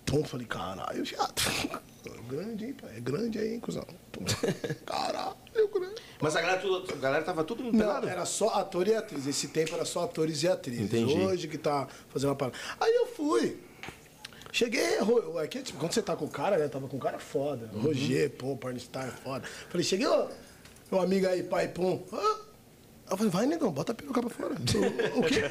[0.07, 1.43] Pum, falei, caralho, chato.
[2.31, 2.97] É grande, hein, pai?
[2.97, 3.85] É grande aí, hein, cuzão.
[4.87, 5.35] Caralho,
[5.75, 6.01] grande.
[6.21, 8.09] Mas a galera, tudo, a galera tava tudo Não, pelado.
[8.09, 9.27] era só ator e atriz.
[9.27, 10.85] Esse tempo era só atores e atrizes.
[10.85, 11.19] Entendi.
[11.19, 12.57] Hoje que tá fazendo uma parada.
[12.79, 13.59] Aí eu fui.
[14.53, 14.99] Cheguei,
[15.43, 16.69] aqui, tipo, quando você tá com o cara, né?
[16.69, 17.71] Tava com o cara foda.
[17.73, 19.47] Roger, pô, Pornstar é foda.
[19.69, 20.29] Falei, cheguei, ó,
[20.91, 22.05] meu amigo aí, pai, pum.
[22.13, 22.50] Ah.
[23.11, 24.55] Eu falei, vai, negão, bota a peruca pra fora.
[24.55, 25.43] O, o quê?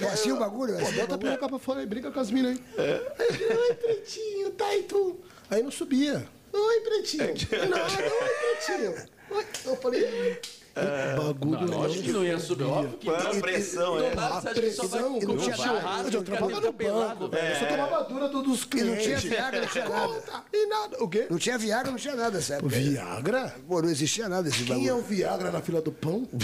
[0.00, 0.74] É assim o bagulho?
[0.74, 2.64] É Pô, bota a peruca pra fora aí, brinca com as minas aí.
[2.76, 5.20] Aí eu falei, oi, pretinho, tá aí tu.
[5.48, 6.28] Aí não subia.
[6.52, 7.34] Oi, pretinho.
[7.68, 8.90] Nada, oi, pretinho.
[9.30, 9.44] Oi.
[9.66, 10.40] Eu falei,
[11.16, 14.10] bagulho Não, lógico que não ia subir, óbvio que a pressão, né?
[14.14, 17.36] só vai pressão, não um tinha churrasco, Eu trabalhava no banco.
[17.36, 19.04] Eu só tomava dura do- dos E não clientes.
[19.04, 20.22] tinha Viagra, não tinha nada.
[20.52, 20.96] E nada.
[21.04, 21.26] O quê?
[21.30, 22.68] Não tinha Viagra, não tinha nada época.
[22.68, 23.54] Viagra?
[23.66, 25.16] Pô, não existia nada desse Quem é o bagulho.
[25.16, 26.28] Viagra na fila do pão?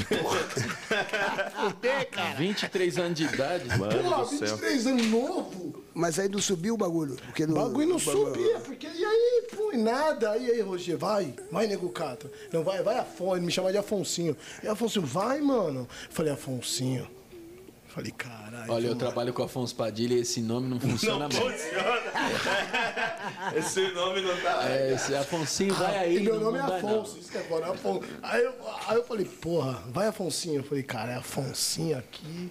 [2.38, 3.64] 23 anos de idade.
[3.78, 5.83] Pô, 23 anos novo.
[5.94, 7.16] Mas aí não subiu o bagulho.
[7.26, 10.32] Porque O bagulho não subia, porque e aí, pô, e nada.
[10.32, 12.28] Aí, aí, Roger, vai, vai, nego Cata.
[12.52, 13.36] Não, vai, vai, Afonso.
[13.36, 14.36] Ele me chama de Afonsinho.
[14.62, 15.88] E Afonso, vai, mano.
[16.10, 17.08] Falei, Afonsinho.
[17.86, 18.72] Falei, caralho.
[18.72, 18.98] Olha, eu mano.
[18.98, 21.62] trabalho com o Afonso Padilha e esse nome não funciona Não mais.
[21.62, 21.94] funciona.
[23.56, 24.68] Esse nome não tá.
[24.68, 26.16] É, esse Afonsinho vai aí.
[26.16, 26.76] E meu não- nome é não não.
[27.00, 28.02] Afonso, isso que é foda, é Afonso.
[28.22, 28.52] Aí eu,
[28.88, 30.56] aí eu falei, porra, vai Afonsinho.
[30.56, 32.50] Eu falei, cara, é Afonsinho aqui,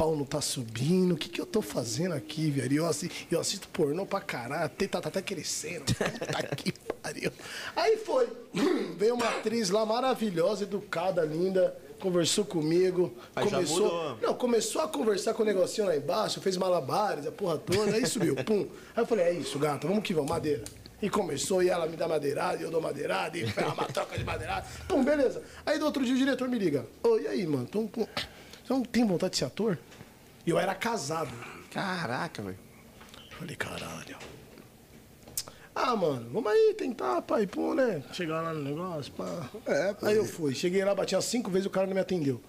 [0.00, 2.72] pau não tá subindo, o que que eu tô fazendo aqui, velho?
[2.72, 6.72] E Eu assisto, eu assisto pornô pra caralho, a teta tá até crescendo, puta que
[6.72, 7.30] pariu.
[7.76, 8.26] Aí foi,
[8.96, 14.16] veio uma atriz lá maravilhosa, educada, linda, conversou comigo, Aí começou...
[14.22, 18.06] Não, começou a conversar com o negocinho lá embaixo, fez malabares, a porra toda, aí
[18.06, 18.66] subiu, pum.
[18.96, 20.64] Aí eu falei, é isso, gata, vamos que vamos, madeira.
[21.02, 24.16] E começou, e ela me dá madeirada, e eu dou madeirada, e foi uma troca
[24.16, 24.66] de madeirada.
[24.88, 25.42] Pum, beleza.
[25.66, 26.86] Aí do outro dia o diretor me liga.
[27.02, 27.66] Ô, e aí, mano?
[27.68, 28.08] Então, pô,
[28.64, 29.78] você não tem vontade de ser ator?
[30.50, 31.30] E eu era casado.
[31.70, 32.58] Caraca, velho.
[33.38, 34.16] Falei, caralho.
[35.72, 38.02] Ah, mano, vamos aí tentar, pai, pô, né?
[38.12, 39.48] Chegar lá no negócio, pá.
[39.64, 40.06] É, pô.
[40.06, 40.52] Aí eu fui.
[40.52, 42.42] Cheguei lá, bati umas cinco vezes o cara não me atendeu.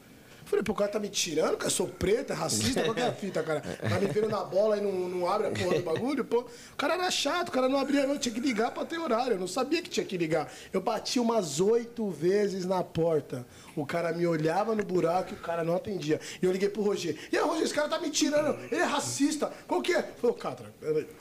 [0.45, 3.01] Falei, pô, o cara tá me tirando, cara, eu sou preto, é racista, qual que
[3.01, 3.61] é a fita, cara?
[3.61, 6.39] Tá me vendo na bola e não, não abre a porra do bagulho, pô.
[6.73, 9.34] O cara era chato, o cara não abria, não, tinha que ligar pra ter horário.
[9.34, 10.51] Eu não sabia que tinha que ligar.
[10.73, 13.45] Eu bati umas oito vezes na porta.
[13.76, 16.19] O cara me olhava no buraco e o cara não atendia.
[16.41, 17.18] E eu liguei pro Roger.
[17.31, 19.51] E aí, Roger, esse cara tá me tirando, ele é racista.
[19.68, 20.01] Qual que é?
[20.01, 20.73] Falei, ô, Catra,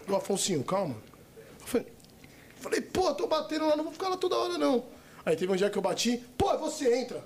[0.09, 0.97] o Afonsinho, calma.
[1.61, 1.87] Eu falei,
[2.57, 4.85] falei, pô, tô batendo lá, não vou ficar lá toda hora, não.
[5.25, 7.23] Aí teve um dia que eu bati, pô, você entra.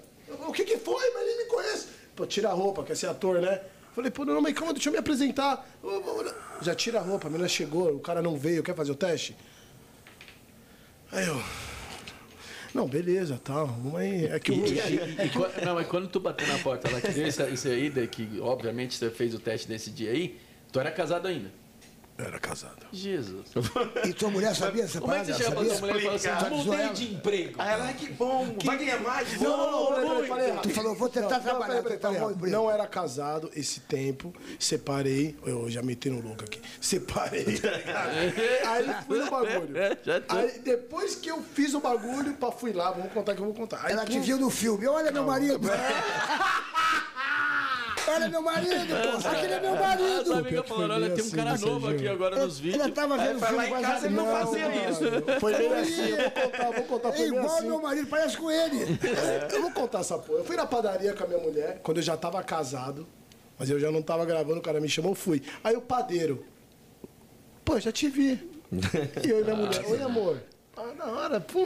[0.47, 1.11] O que que foi?
[1.13, 1.87] Mas ele me conhece.
[2.17, 3.61] Pô, tira a roupa, quer ser ator, né?
[3.95, 5.69] Falei, pô, não, mas calma, deixa eu me apresentar.
[6.61, 9.37] Já tira a roupa, a menina chegou, o cara não veio, quer fazer o teste?
[11.13, 11.41] Aí eu.
[12.75, 13.69] Não, beleza, tal.
[13.69, 14.27] Vamos aí.
[14.27, 14.67] É que E, eu.
[14.67, 18.09] e- e- e não, mas quando tu bateu na porta lá, que deu isso, aí,
[18.09, 20.39] que obviamente você fez o teste desse dia aí,
[20.73, 21.53] tu era casado ainda.
[22.17, 22.87] Eu era casado.
[22.93, 23.47] Jesus.
[24.07, 25.45] E tua mulher sabia essa Como é que parada?
[25.45, 25.79] você pra sabia?
[25.79, 27.55] tua mulher e fala assim, mudei de emprego?
[27.59, 30.63] Aí ela, ai, que bom, vai ganhar mais, Não, não, não, peraí, falei errado.
[30.63, 32.57] Tu falou, vou tentar trabalhar, peraí, peraí, tentar emprego.
[32.57, 35.37] Não era casado esse tempo, separei.
[35.45, 36.61] Eu já meti no louco aqui.
[36.81, 37.47] Separei.
[38.65, 39.77] aí fui no bagulho.
[39.77, 40.37] É, já tô.
[40.37, 43.55] Aí depois que eu fiz o bagulho, pá, fui lá, vamos contar que eu vou
[43.55, 43.81] contar.
[43.85, 44.87] Aí, Ela te viu no filme.
[44.87, 45.69] Olha meu marido.
[48.07, 49.29] Olha meu marido, pô.
[49.29, 50.33] Aquele é meu Essa marido.
[50.35, 52.13] amiga falando, olha, tem um assim, cara novo aqui jeito.
[52.13, 52.91] agora nos Ela vídeos.
[52.95, 55.41] tava vendo o Vai lá filme em casa as ele não fazia isso.
[55.41, 57.67] Foi bem assim, eu vou contar, vou contar, É foi bem igual assim.
[57.67, 58.99] meu marido, parece com ele.
[59.53, 60.39] Eu vou contar essa porra.
[60.41, 63.07] Eu fui na padaria com a minha mulher, quando eu já tava casado,
[63.59, 65.43] mas eu já não tava gravando, o cara me chamou, eu fui.
[65.63, 66.45] Aí o padeiro,
[67.65, 68.51] pô, já te vi.
[69.25, 70.39] E eu e minha mulher, oi amor.
[70.77, 71.65] Ah, da hora, pô.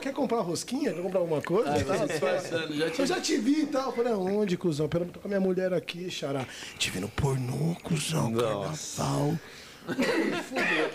[0.00, 0.92] Quer comprar uma rosquinha?
[0.92, 1.70] Quer comprar alguma coisa?
[1.70, 3.86] Ah, Tá, disfarçando, já te eu já te vi e tal.
[3.90, 4.88] Eu falei, aonde, cuzão?
[4.88, 6.46] Pera, tô com a minha mulher aqui, xará.
[6.78, 9.38] Te vi no pornô, cuzão, carnaval.
[9.86, 10.90] Fudeu.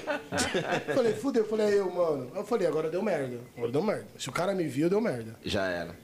[0.96, 1.46] falei, fudeu.
[1.46, 2.32] Falei, eu, mano.
[2.36, 3.40] Eu falei, agora deu merda.
[3.58, 4.08] Agora deu merda.
[4.18, 5.36] Se o cara me viu, deu merda.
[5.44, 5.96] Já era.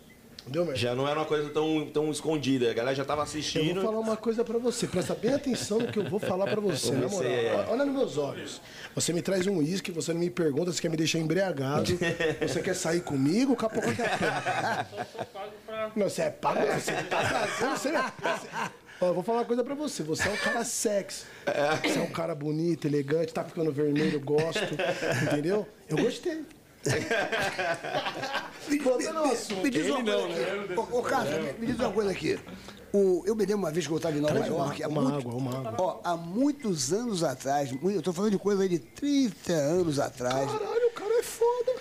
[0.76, 2.70] Já não era uma coisa tão, tão escondida.
[2.70, 3.82] A galera já tava Eu assistindo.
[3.82, 4.86] vou falar uma coisa pra você.
[4.88, 7.32] Presta bem atenção no que eu vou falar pra você, na moral.
[7.32, 7.66] É.
[7.70, 8.62] Olha nos meus olhos.
[8.94, 11.92] Você me traz um uísque, você não me pergunta se quer me deixar embriagado.
[12.42, 14.86] Você quer sair comigo, capô é
[15.96, 17.92] Não, você é pago, você tá trazendo, você...
[17.92, 18.48] você-
[19.02, 20.04] Ó, eu vou falar uma coisa pra você.
[20.04, 21.26] Você é um cara sexy.
[21.84, 24.62] Você é um cara bonito, elegante, tá ficando vermelho, eu gosto.
[25.24, 25.68] Entendeu?
[25.90, 26.44] Eu gostei.
[28.84, 29.64] Voltando ao assunto.
[29.64, 30.74] Me diz uma coisa aqui.
[30.78, 32.40] Ô, ô Cássio, me, me diz uma coisa aqui.
[32.94, 34.84] O, eu me lembro uma vez que eu estava em Nova Traz uma- York.
[34.84, 35.76] há uma muito- água, uma água.
[35.78, 40.50] Ó, há muitos anos atrás, eu estou falando de coisa aí de 30 anos atrás.
[40.50, 41.72] Caralho, o cara é foda.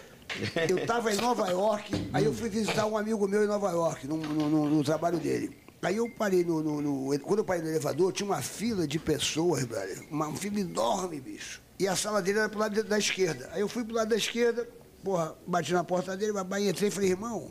[0.69, 4.07] Eu estava em Nova York, aí eu fui visitar um amigo meu em Nova York,
[4.09, 5.57] no, no- no- no trabalho dele.
[5.83, 8.99] Aí eu parei no, no- no- Quando eu parei no elevador, tinha uma fila de
[8.99, 10.03] pessoas, brother.
[10.11, 11.63] Uma fila enorme, bicho.
[11.79, 13.49] E a sala dele era pro lado da esquerda.
[13.53, 14.67] Aí eu fui pro lado da esquerda,
[15.05, 17.51] porra, bati na porta dele, babai, entrei e falei, irmão,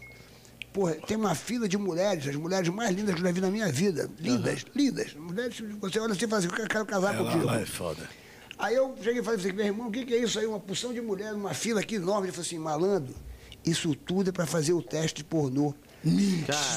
[0.74, 3.52] porra, tem uma fila de mulheres, as mulheres mais lindas que eu já vi na
[3.52, 4.10] minha vida.
[4.20, 5.14] Lindas, lindas.
[5.14, 7.44] Mulheres, você olha assim e fala assim, eu quero casar contigo.
[7.44, 8.10] Ela é foda.
[8.58, 10.48] Aí eu cheguei e falei assim, meu irmão, o que, que é isso aí?
[10.48, 12.26] Uma porção de mulher, uma fila aqui enorme.
[12.28, 13.14] Ele falou assim, malandro,
[13.64, 15.76] isso tudo é para fazer o teste de pornô.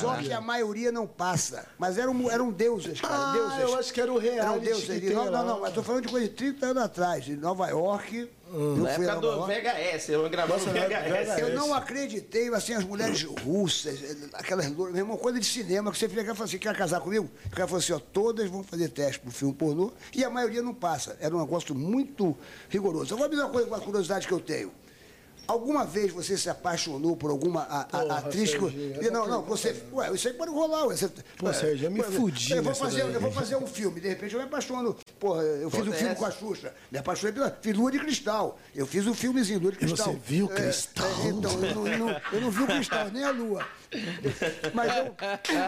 [0.01, 1.67] Só que a maioria não passa.
[1.79, 3.15] Mas eram, eram deuses, cara.
[3.15, 3.59] Ah, deuses.
[3.61, 5.01] eu acho que era o Eram reality deuses.
[5.01, 5.31] que lá.
[5.31, 8.29] não, não, mas tô falando de coisa de 30 anos atrás, em Nova York.
[8.53, 9.47] Eu Na época do.
[9.47, 11.39] VHS, eu gravava no Nossa, VHS.
[11.41, 13.99] Eu não acreditei, assim, as mulheres russas,
[14.35, 17.01] aquelas louras, meu irmão, coisa de cinema, que você fica e fala assim, quer casar
[17.01, 17.29] comigo?
[17.47, 20.63] O cara falou assim, ó, todas vão fazer teste pro filme pornô e a maioria
[20.63, 21.17] não passa.
[21.21, 22.37] Era um negócio muito
[22.69, 23.15] rigoroso.
[23.15, 24.73] Agora me dizer uma coisa, uma curiosidade que eu tenho.
[25.47, 28.59] Alguma vez você se apaixonou por alguma a- Porra, atriz que.
[28.61, 29.77] Serginho, Não, não, você.
[29.93, 30.97] Ué, isso aí pode rolar, ué.
[30.97, 31.09] Você,
[31.39, 33.15] Pô, Sérgio, eu me fudi Eu vou, fazer, daí.
[33.15, 34.97] eu vou fazer um filme, de repente eu me apaixono.
[35.21, 37.57] Porra, eu fiz um filme com a Xuxa, me apaixonei pela.
[37.61, 38.59] Fiz Lua de Cristal.
[38.75, 40.17] Eu fiz um filmezinho, Lua de E você Cristal.
[40.25, 41.07] viu o É, cristal?
[41.07, 43.65] é, então, eu não, eu não- eu não vi o cristal, nem a lua.
[44.75, 45.15] Mas eu-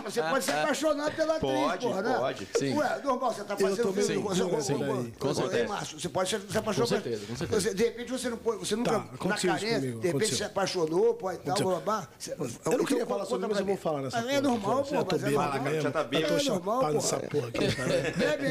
[0.04, 2.14] você pode se apaixonar pela atriz, Pode, porra, né?
[2.18, 2.48] pode.
[2.56, 2.76] Sim.
[2.76, 4.90] Ué, normal, você tá Eu fazendo meio filme loucura você- daí.
[4.90, 5.68] ô, Com certeza.
[5.68, 6.86] Márcio, você pode se apaixonar.
[6.88, 7.60] Com certeza, com certeza.
[7.60, 10.36] Você, de repente você não, pode- você nunca, Tá, na carência, comigo, de repente aconteceu.
[10.36, 12.08] se apaixonou, pô, e tal, blá, blá, blá.
[12.18, 12.38] Você- Eu
[12.78, 14.32] não queria então, falar sobre isso, mas eu vou falar nessa Ah, porra.
[14.34, 15.52] É normal, pô, mas é normal.
[15.80, 16.88] já tá Eu tô É normal, pô.
[16.92, 17.88] nessa porra aqui, cara.
[17.88, 18.48] Bebe,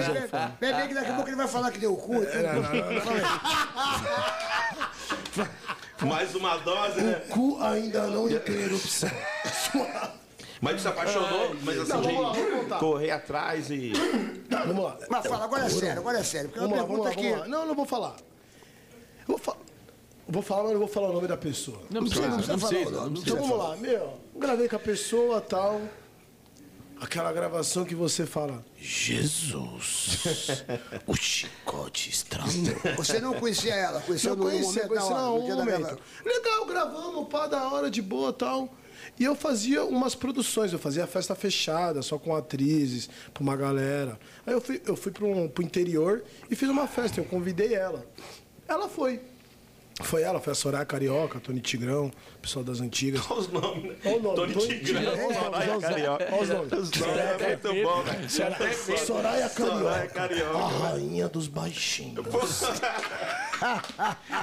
[0.60, 2.16] bebe, aí que daqui a pouco ele vai falar que deu cu.
[2.16, 2.82] então, Não, não, não,
[5.38, 5.48] não.
[6.06, 7.22] Mais uma dose, né?
[7.30, 9.10] O cu ainda não erupção.
[10.60, 13.92] Mas se apaixonou, mas assim, Não, vamos lá, de vamos correr atrás e.
[14.50, 14.98] Tá, vamos lá.
[15.08, 16.50] Mas fala, agora é sério, agora é sério.
[16.50, 17.46] Porque é uma Vamos lá, vamos pergunta vamos lá.
[17.46, 17.50] que...
[17.52, 18.16] Não, não vou falar.
[19.20, 19.56] Eu vou, fa-
[20.28, 21.80] eu vou falar, mas não vou falar o nome da pessoa.
[21.92, 23.36] Não precisa, não precisa precisa, falar, não não precisa.
[23.36, 24.14] Então vamos lá, meu.
[24.36, 25.80] Gravei com a pessoa tal.
[27.00, 30.24] Aquela gravação que você fala, Jesus,
[31.06, 32.52] o chicote estralou.
[32.96, 36.00] Você não conhecia ela, conheceu Não no conhecia, momento conhecia hora, no momento.
[36.26, 38.74] Legal, gravamos, pá, da hora, de boa tal.
[39.20, 44.20] E eu fazia umas produções, eu fazia festa fechada, só com atrizes, pra uma galera.
[44.46, 48.06] Aí eu fui, eu fui pro, pro interior e fiz uma festa, eu convidei ela.
[48.68, 49.22] Ela foi.
[50.04, 53.20] Foi ela, foi a Soraya Carioca, Tony Tigrão, pessoal das antigas.
[53.32, 53.96] Olha os nomes, né?
[54.06, 56.28] Olha o nome, Tony Tony Tigrão, Tigrão, Soraya olha os nomes, Carioca.
[56.32, 56.74] olha os nomes.
[56.74, 58.28] Os nomes é muito bom, né?
[58.30, 62.26] Soraya, Soraya Soraya Carioca, a rainha dos baixinhos.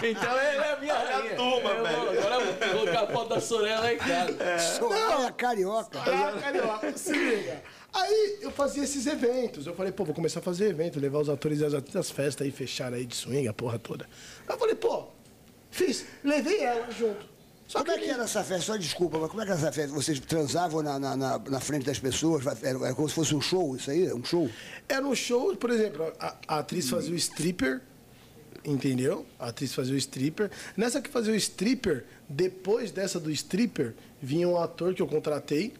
[0.02, 1.36] Então ela é a minha Olha a rainha.
[1.36, 2.18] turma, Eu velho.
[2.18, 4.42] Agora eu vou colocar a foto da Soraya lá em casa.
[4.42, 4.58] É.
[4.58, 5.98] Soraya Carioca.
[6.00, 7.62] Ah, carioca, se liga.
[7.92, 9.68] Aí eu fazia esses eventos.
[9.68, 12.50] Eu falei, pô, vou começar a fazer evento, levar os atores e as festas aí,
[12.50, 14.04] fechar aí de swing, a porra toda.
[14.48, 15.06] Aí eu falei, pô,
[15.74, 17.34] fiz, levei ela junto.
[17.66, 18.72] Só Como é que era essa festa?
[18.72, 19.92] Só desculpa, mas como é que era essa festa?
[19.92, 22.44] Vocês transavam na, na, na, na frente das pessoas?
[22.62, 24.12] Era, era como se fosse um show, isso aí?
[24.12, 24.48] Um show?
[24.88, 27.80] Era um show, por exemplo, a, a atriz fazia o stripper,
[28.64, 29.26] entendeu?
[29.38, 30.50] A atriz fazia o stripper.
[30.76, 35.72] Nessa que fazia o stripper, depois dessa do stripper, vinha um ator que eu contratei.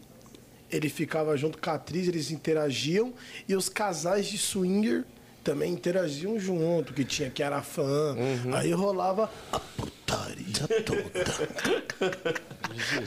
[0.71, 3.13] Ele ficava junto com a atriz, eles interagiam.
[3.47, 5.05] E os casais de swinger
[5.45, 8.17] também interagiam junto, que tinha que era fã.
[8.55, 11.13] Aí rolava a putaria toda.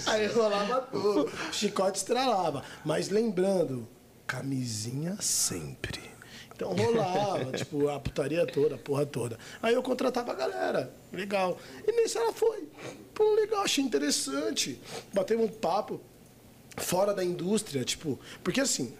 [0.05, 1.31] Aí rolava tudo.
[1.51, 2.63] Chicote estralava.
[2.85, 3.87] Mas lembrando,
[4.27, 5.99] camisinha sempre.
[6.55, 9.37] Então rolava, tipo, a putaria toda, a porra toda.
[9.61, 10.93] Aí eu contratava a galera.
[11.11, 11.57] Legal.
[11.87, 12.67] E nisso ela foi.
[13.13, 14.79] Pô, legal, achei interessante.
[15.11, 15.99] Batemos um papo
[16.77, 18.93] fora da indústria, tipo, porque assim,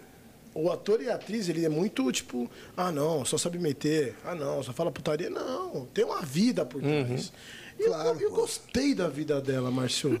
[0.62, 4.34] o ator e a atriz, ele é muito tipo, ah não, só sabe meter, ah
[4.34, 5.30] não, só fala putaria.
[5.30, 7.32] Não, tem uma vida por trás.
[7.78, 8.36] E eu- Claro, eu, pô.
[8.36, 10.20] gostei da vida dela, Márcio.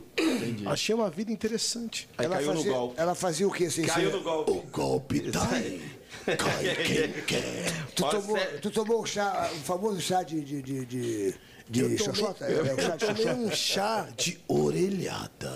[0.66, 2.08] Achei uma vida interessante.
[2.16, 2.94] Aí caiu no fazia, golpe.
[3.00, 3.68] ela fazia o quê?
[3.68, 4.50] Sem Caiu no golpe.
[4.52, 5.82] O golpe tá aí.
[6.24, 7.72] Cai quem quer.
[7.96, 11.34] Tu tomou, tu tomou o chá, o famoso chá de, de, de, de,
[11.68, 12.44] de Eu xoxota?
[12.46, 13.34] É, é o chá de eu tomei xoxota.
[13.34, 15.52] um chá de orelhada.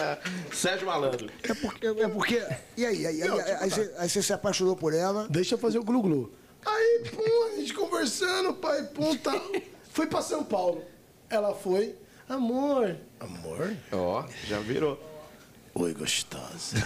[0.52, 1.30] Sérgio Malandro.
[1.42, 2.46] É porque, é porque.
[2.76, 3.06] E aí?
[3.06, 5.26] Aí, aí, aí, tipo, aí você, aí você se apaixonou por ela.
[5.28, 6.32] Deixa eu fazer o glu-glu.
[6.64, 9.40] Aí, pum, a gente conversando, pai, pum, tal.
[9.92, 10.84] Fui pra São Paulo.
[11.28, 11.94] Ela foi,
[12.28, 12.96] amor.
[13.18, 13.74] Amor?
[13.92, 15.00] Ó, já virou.
[15.74, 16.76] Oi, gostosa.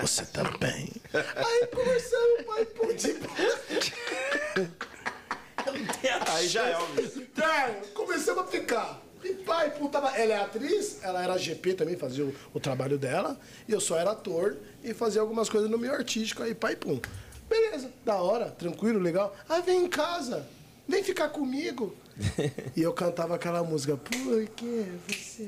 [0.00, 0.92] Você tá bem?
[1.14, 3.26] Aí conversando, pai, pum, tipo.
[6.34, 7.22] Aí já é, Elvis.
[7.94, 9.02] Começamos a ficar.
[9.24, 10.16] E pai, pum, tava.
[10.16, 13.38] Ela é atriz, ela era GP também, fazia o, o trabalho dela.
[13.66, 16.42] E eu só era ator e fazia algumas coisas no meio artístico.
[16.42, 17.00] Aí, pai, pum.
[17.48, 19.36] Beleza, da hora, tranquilo, legal.
[19.48, 20.46] Ah, vem em casa,
[20.86, 21.94] vem ficar comigo.
[22.74, 25.42] E eu cantava aquela música, porque você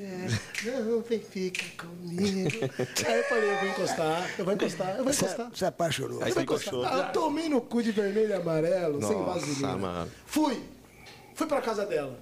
[0.66, 2.50] é, não vem ficar comigo.
[3.06, 5.50] Aí eu falei, eu vou encostar, eu vou encostar, eu vou Você, encostar.
[5.54, 6.22] você apaixonou.
[6.22, 6.74] Aí Eu vou você encostar.
[6.74, 6.84] encostou.
[7.00, 9.76] Ah, eu tomei no cu de vermelho e amarelo, sem Nossa, vaselina.
[9.76, 10.10] mano.
[10.26, 10.62] Fui.
[11.34, 12.18] Fui pra casa dela.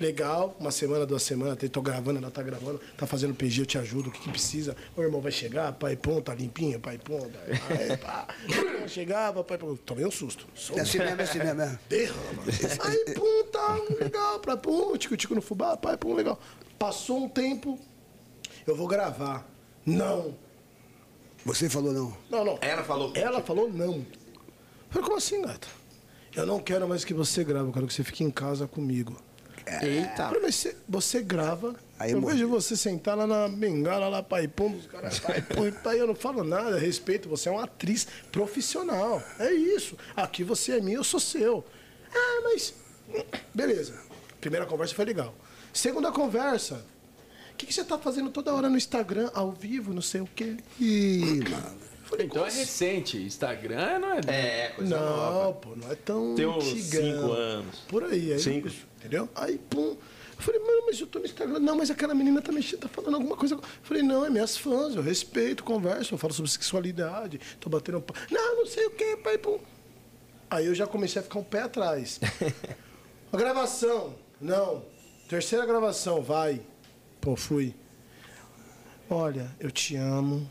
[0.00, 3.66] Legal, uma semana, duas semanas, até tô gravando, ela tá gravando, tá fazendo PG, eu
[3.66, 4.76] te ajudo, o que, que precisa.
[4.96, 7.20] O irmão vai chegar, pai pum, tá limpinho, pai pum,
[7.68, 8.26] vai, pá.
[8.88, 10.46] Chegava, pai pum, tomei um susto.
[10.56, 11.62] Sou É assim mesmo, é assim mesmo.
[11.62, 11.78] é.
[11.88, 12.42] derrama.
[12.84, 16.40] Aí, pum, tá legal, pra pum, tico-tico no fubá, pai, pum, legal.
[16.78, 17.78] Passou um tempo,
[18.66, 19.48] eu vou gravar.
[19.86, 20.36] Não.
[21.44, 22.16] Você falou não.
[22.28, 22.58] Não, não.
[22.60, 23.12] Ela falou.
[23.14, 23.94] Ela falou não.
[23.94, 24.06] Eu
[24.90, 25.68] falei, como assim, gata?
[26.34, 29.16] Eu não quero mais que você grave, eu quero que você fique em casa comigo.
[29.66, 30.28] Eita.
[30.28, 31.74] Falei, mas você, você grava.
[31.98, 35.20] Aí eu vejo você sentar lá na bengala, lá, pai pum, os caras,
[35.82, 39.22] pai eu não falo nada, respeito, você é uma atriz profissional.
[39.38, 39.96] É isso.
[40.16, 41.64] Aqui você é minha, eu sou seu.
[42.12, 42.74] Ah, mas.
[43.54, 43.94] Beleza.
[44.40, 45.34] Primeira conversa foi legal.
[45.72, 46.84] Segunda conversa.
[47.52, 50.28] O que, que você tá fazendo toda hora no Instagram, ao vivo, não sei o
[50.34, 50.56] quê?
[50.80, 51.91] Ih, mano.
[52.12, 53.16] Falei, Então é "Como recente.
[53.22, 54.20] Instagram não é.
[54.26, 55.52] É, coisa não, nova.
[55.54, 57.02] pô, não é tão Tem uns antigão.
[57.02, 57.78] cinco anos.
[57.88, 58.38] Por aí, aí.
[58.38, 58.68] Cinco.
[58.98, 59.28] Entendeu?
[59.34, 59.96] Aí, pum.
[60.36, 61.58] Eu falei, mano, mas eu tô no Instagram.
[61.60, 63.54] Não, mas aquela menina tá mexendo, tá falando alguma coisa.
[63.54, 68.00] Eu falei, não, é minhas fãs, eu respeito, converso, eu falo sobre sexualidade, tô batendo
[68.00, 69.58] pa- Não, não sei o que, pai, pum.
[70.50, 72.20] Aí eu já comecei a ficar um pé atrás.
[73.32, 74.84] A gravação, não.
[75.28, 76.60] Terceira gravação, vai.
[77.22, 77.74] Pô, fui.
[79.08, 80.50] Olha, eu te amo.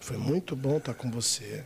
[0.00, 1.62] Foi muito bom estar com você.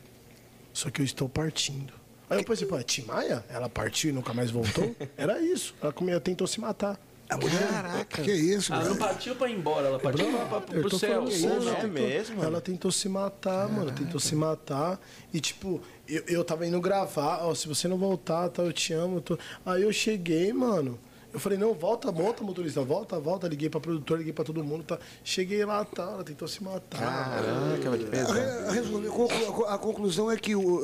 [0.72, 1.92] Só que eu estou partindo.
[2.28, 3.44] Aí eu pensei, pô, é Timaya?
[3.48, 4.94] Ela partiu e nunca mais voltou?
[5.16, 5.74] Era isso.
[5.80, 6.98] Ela comia, tentou se matar.
[7.28, 8.22] A mulher, Caraca.
[8.22, 11.22] Que isso, Ela não partiu pra ir embora, ela partiu pra, pra, pro céu.
[11.22, 12.44] falando sério, É ela tentou- mesmo?
[12.44, 13.90] Ela tentou se matar, mano.
[13.92, 15.00] Tentou se matar.
[15.32, 17.38] E, tipo, eu, eu tava indo gravar.
[17.46, 19.16] Ó, se você não voltar, tá, eu te amo.
[19.16, 20.98] eu tô- Aí eu cheguei, mano.
[21.34, 23.48] Eu falei, não, volta, volta, motorista, volta, volta.
[23.48, 24.84] Liguei pra produtor, liguei pra todo mundo.
[24.84, 24.98] Tá.
[25.24, 26.98] Cheguei lá, tá, ela tentou se matar.
[27.00, 28.32] Caraca, que pesado.
[28.32, 30.80] Re- resumindo, conclu- a conclusão é que, o,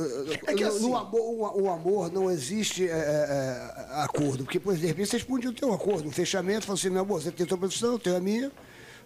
[0.46, 4.42] É que no- assim- no amor, o, o amor não existe é, é, é, acordo.
[4.42, 7.22] Porque, por de repente, vocês podiam ter um acordo, um fechamento, falar assim, meu amor,
[7.22, 8.50] você tem a sua profissão, eu tenho a minha,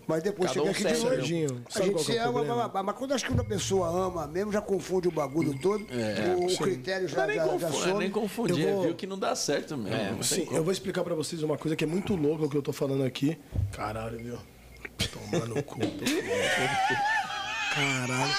[0.07, 0.97] mas depois Cada chega um aqui de.
[1.01, 3.89] Serginho, A gente que se é ama, blá, blá, mas quando acho que uma pessoa
[3.89, 5.85] ama mesmo, já confunde o bagulho todo,
[6.39, 7.99] o, o critério Não já, é nem, já, já confu- é some.
[7.99, 10.21] nem confundir, Eu vou- é viu que não dá certo mesmo.
[10.21, 12.57] É, Sim, eu vou explicar pra vocês uma coisa que é muito louca o que
[12.57, 13.39] eu tô falando aqui.
[13.73, 14.39] Caralho, viu?
[15.31, 15.79] Tomar no cu.
[17.75, 18.33] Caralho.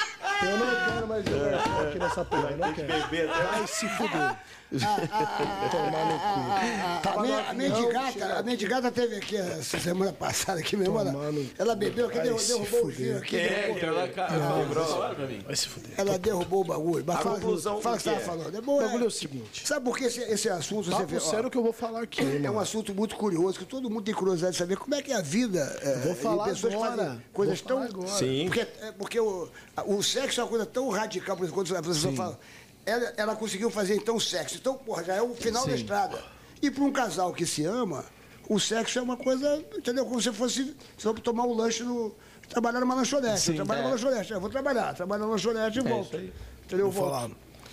[0.44, 2.52] Eu não quero mais jogar aqui nessa porra.
[2.52, 2.88] Eu não quero.
[2.88, 4.36] Vai se fuder.
[4.76, 7.20] Tomar no cu.
[7.20, 11.00] A, me- a mendigata, a mendigata teve aqui essa semana passada aqui mesmo.
[11.00, 11.14] Ela,
[11.58, 13.38] ela bebeu aqui, derrubou, o vinho aqui.
[13.38, 15.40] É, derrubou- ela pra mim.
[15.46, 15.92] Vai se fuder.
[15.96, 17.04] Ela derrubou o bagulho.
[17.08, 18.20] Mas A fala, conclusão fala o que você é?
[18.20, 18.56] falando.
[18.56, 19.66] É O bom, bagulho é é, o seguinte.
[19.68, 21.20] sabe por que esse, esse assunto você Papo vê?
[21.20, 22.60] sério que eu vou falar aqui, é um mano.
[22.60, 25.22] assunto muito curioso, que todo mundo tem curiosidade de saber como é que é a
[25.22, 25.60] vida.
[25.84, 27.18] É, Vou de falar pessoas agora.
[27.32, 27.88] coisas tão.
[28.08, 28.46] Sim.
[28.48, 31.82] Porque, é, porque o, o sexo é uma coisa tão radical, por exemplo, quando a
[31.82, 32.40] pessoa fala.
[32.86, 34.58] Ela, ela conseguiu fazer então sexo.
[34.58, 36.24] Então, porra, já é o final da estrada.
[36.62, 38.06] E para um casal que se ama,
[38.48, 40.06] o sexo é uma coisa, entendeu?
[40.06, 42.16] Como se fosse se for tomar um lanche no.
[42.48, 43.50] Trabalhar numa lanchonete.
[43.50, 44.32] eu trabalho numa lanchonete.
[44.34, 46.16] Eu vou trabalhar, trabalho numa lanchonete e volto.
[46.16, 46.86] Entendeu?
[46.86, 47.14] Eu Vou volto.
[47.14, 47.32] falar.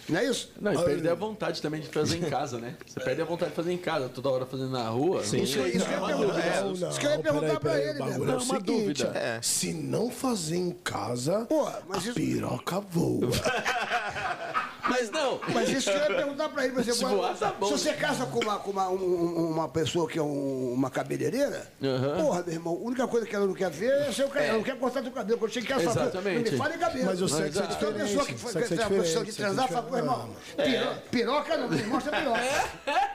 [0.09, 0.51] Não é isso?
[0.61, 2.75] Não, e perder a vontade também de fazer em casa, né?
[2.87, 5.23] Você perde a vontade de fazer em casa, toda hora fazendo na rua.
[5.23, 5.43] Sim.
[5.43, 6.65] Isso, isso que eu ia perguntar.
[6.65, 8.13] Não, isso que eu ia perguntar pra ele, né?
[8.13, 9.13] é o Não, uma seguinte, dúvida.
[9.19, 9.41] É.
[9.43, 13.31] Se não fazer em casa, Porra, mas a isso- piroca voa.
[14.93, 15.41] Mas não.
[15.53, 16.73] Mas isso que eu ia perguntar pra ele.
[16.75, 17.67] Por exemplo, Se voar, tá bom.
[17.67, 20.91] se você casa com uma, com uma, um- um- uma pessoa que é um- uma
[20.91, 22.17] cabeleireira, Aham.
[22.23, 24.47] porra, meu irmão, a única coisa que ela não quer ver é seu cabelo.
[24.47, 25.39] Ela não quer cortar teu cabelo.
[25.39, 26.45] Quando chega em casa, fala, Exatamente.
[26.45, 27.07] não me fale em cabelo.
[27.07, 29.65] Mas o sexo é a diferente, pessoa que foi, é tem a profissão de transar,
[29.65, 32.41] é fala, pô, irmão, piro- piroca não, me mostra a piroca.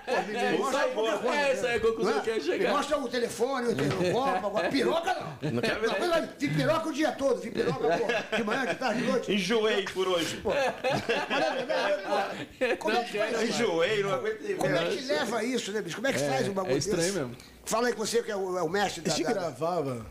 [0.06, 2.72] Pô, me, me mostra essa é a conclusão Não que eu ia Me chegar.
[2.72, 5.52] mostra o telefone, o telefone, o copo, agora piroca não.
[5.52, 5.88] Não quero ver.
[6.40, 9.34] Vi piroca o dia todo, vi piroca, pô, de manhã, de tarde, de noite.
[9.34, 10.42] Enjoei por hoje.
[10.44, 12.78] Mas é pô.
[12.78, 13.50] Como é que faz?
[13.50, 14.56] Enjoei, não aguentei.
[14.56, 15.96] Como é que leva isso, né, bicho?
[15.96, 17.18] Como é que faz um bagulho é estranho desse?
[17.20, 17.36] mesmo.
[17.66, 19.16] Fala aí que você que é o, é o mestre A da...
[19.16, 20.06] gente da- gravava,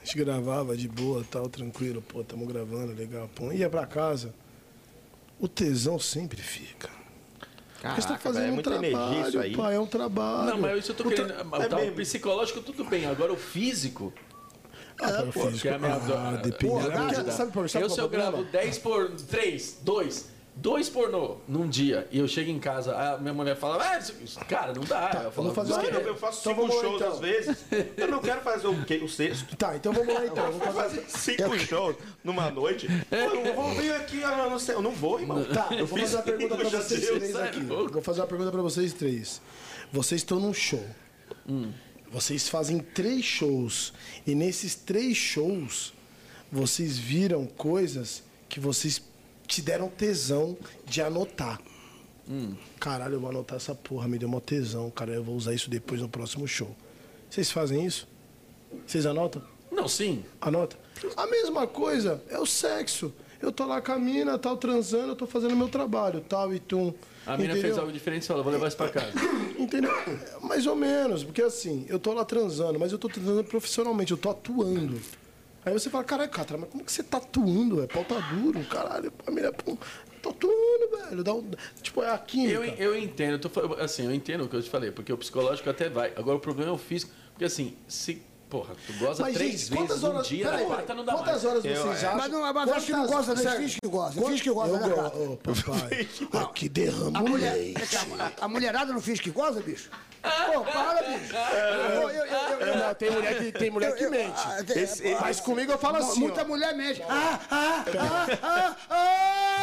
[0.00, 3.50] a gente gravava de boa, tal, tranquilo, pô, tamo gravando, legal, pô.
[3.52, 4.34] Ia pra casa,
[5.38, 6.88] o tesão sempre fica.
[7.80, 9.56] Porque você tá Caraca, fazendo velho, é um muita trabalho, energia isso aí.
[9.56, 10.50] pai, é um trabalho.
[10.50, 11.54] Não, mas isso eu tô O tra- querendo.
[11.62, 11.96] É tá, o mesmo.
[11.96, 14.12] psicológico tudo bem, agora o físico.
[15.00, 15.62] Ah, o Pô, físico.
[15.62, 15.98] que é a minha Ah,
[16.36, 16.70] do- depende.
[16.74, 18.32] Porra, É porque, sabe, por- sabe eu qual se é eu o problema?
[18.32, 23.18] gravo 10 por 3, 2, 2 pornô num dia e eu chego em casa, a
[23.18, 25.22] minha mulher fala, ah, cara, não dá.
[25.24, 27.12] eu falo, fazer "Não, Eu, eu faço Então cinco shows então.
[27.12, 27.56] às vezes.
[27.96, 29.00] Eu não quero fazer o, quê?
[29.02, 29.56] o sexto.
[29.56, 30.44] Tá, então vamos lá então.
[30.52, 31.00] Vamos Vou fazer...
[31.02, 32.88] fazer cinco shows numa noite.
[33.08, 34.74] Pô, eu não vou vir aqui, eu não sei.
[34.74, 35.42] Eu não vou, irmão.
[35.44, 37.60] Tá, eu vou fazer uma pergunta pra vocês três sai aqui.
[37.60, 39.40] Vou fazer uma pergunta pra vocês três.
[39.92, 40.84] Vocês estão num show.
[42.10, 43.92] Vocês fazem três shows.
[44.26, 45.92] E nesses três shows,
[46.50, 49.00] vocês viram coisas que vocês
[49.50, 50.56] te deram tesão
[50.86, 51.60] de anotar.
[52.78, 55.12] Caralho, eu vou anotar essa porra, me deu uma tesão, cara.
[55.12, 56.74] Eu vou usar isso depois no próximo show.
[57.28, 58.06] Vocês fazem isso?
[58.86, 59.42] Vocês anotam?
[59.70, 60.24] Não, sim.
[60.40, 60.76] Anota.
[61.16, 63.12] A mesma coisa é o sexo.
[63.42, 66.60] Eu tô lá com a mina, tal, transando, eu tô fazendo meu trabalho, tal, e
[66.60, 66.92] tum.
[67.26, 67.62] A mina Entendeu?
[67.62, 69.12] fez algo diferente e falou, vou levar isso pra casa.
[69.58, 69.90] Entendeu?
[70.42, 74.18] Mais ou menos, porque assim, eu tô lá transando, mas eu tô transando profissionalmente, eu
[74.18, 75.00] tô atuando.
[75.64, 77.82] Aí você fala, caralho, Catra, mas como que você tá atuando?
[77.82, 79.76] É pau tá duro, caralho, a mina, pô,
[80.22, 81.22] tô atuando, velho.
[81.22, 81.50] Dá um,
[81.82, 82.54] tipo, é a química.
[82.54, 85.18] Eu, eu entendo, eu tô assim, eu entendo o que eu te falei, porque o
[85.18, 86.12] psicológico até vai.
[86.16, 89.60] Agora o problema é o físico, porque assim, se, porra, tu goza Mas, três gente,
[89.60, 91.44] vezes quantas horas, dia, peraí, na quarta não dá quantas mais.
[91.44, 92.06] horas Eu, vocês é.
[92.06, 92.18] acham?
[92.18, 93.50] Mas não, mas acho que não gosta, né?
[93.56, 95.08] Finge que gosta, quant- finge que gosta, eu né, cara?
[95.16, 96.08] Ô, papai,
[96.42, 97.96] aqui derrama A mulher, leite.
[98.40, 99.88] a, a mulherada não finge que goza, bicho?
[100.22, 101.32] Pô, para, bicho.
[101.34, 104.32] Eu- eu- eu- eu- Não, tem mulher que, tem mulher que eu- mente.
[104.36, 106.44] ah, tem- Esse- ah, Mas comigo eu falo assim, Muita ó.
[106.44, 107.02] mulher mente.
[107.08, 109.59] Ah, ah, ah, ah, ah!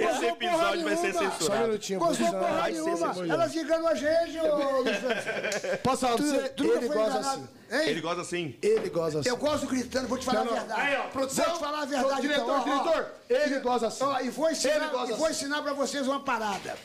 [0.00, 1.20] Esse episódio vai ser nenhuma.
[1.20, 1.66] Só um censurado.
[1.66, 2.30] minutinho, produção.
[2.32, 3.06] porra Vai ser nenhuma.
[3.08, 3.32] censurado.
[3.32, 5.78] Elas enganam a gente, ô Francisco.
[5.82, 6.74] Posso falar pra Tu, você?
[6.76, 7.18] Ele enganado.
[7.18, 7.48] assim.
[7.72, 7.80] Hein?
[7.88, 8.58] Ele gosta assim.
[8.62, 9.28] Ele goza assim.
[9.28, 10.80] Eu gosto gritando, vou te falar Não, a verdade.
[10.80, 11.44] Aí, ó, produção.
[11.44, 12.54] Vou te falar a verdade, Diretor, então.
[12.56, 12.64] ó, ó.
[12.64, 14.04] diretor, ele goza assim.
[14.04, 15.34] Ó, e vou ensinar, Ele goza e vou assim.
[15.36, 16.76] ensinar pra vocês uma parada.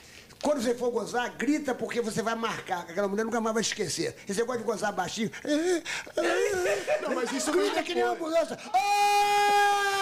[0.43, 2.81] Quando você for gozar, grita porque você vai marcar.
[2.81, 4.15] Aquela mulher nunca mais vai te esquecer.
[4.27, 5.31] E você gosta de gozar baixinho.
[7.01, 8.55] Não, mas isso grita vem que nem uma ambulância.
[8.71, 9.94] Ah!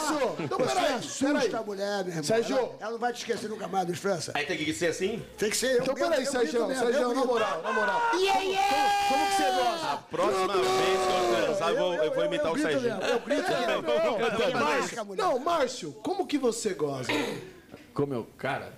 [0.00, 2.24] Senhor, então, Você peraí, assusta a mulher, meu irmão.
[2.24, 2.56] Sérgio.
[2.56, 4.32] Ela, ela não vai te esquecer nunca mais, Luiz França.
[4.34, 5.22] Aí tem que ser assim?
[5.38, 5.82] Tem que ser eu.
[5.82, 8.00] Então, eu- peraí, eu Sérgio, Sérgio, eu na moral, na moral.
[8.14, 9.08] Yeah, yeah!
[9.08, 9.96] Como que você goza?
[10.10, 13.82] Próxima vez que eu transar, eu vou, eu vou imitar o mesmo, Eu grito mesmo.
[13.82, 17.12] Não, Eu Márcio, a como que você goza?
[17.94, 18.72] Como eu, cara,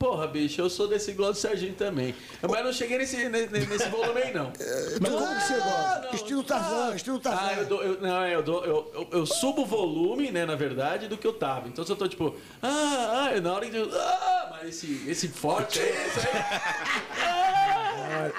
[0.00, 2.14] Porra, bicho, eu sou desse igual do Serginho também.
[2.40, 4.50] Mas não cheguei nesse, nesse, volume aí, não.
[4.98, 6.00] Mas como que você gosta?
[6.06, 6.14] não.
[6.14, 7.42] Estilo Tarzan, estilo Tarzan.
[7.42, 10.54] Ah, eu, dou, eu, não, eu, dou, eu, eu, eu subo o volume, né, na
[10.54, 11.68] verdade, do que eu tava.
[11.68, 13.76] Então se eu tô tipo, ah, ah, na hora de.
[13.78, 17.66] Ah, mas esse, esse forte aí, esse aí.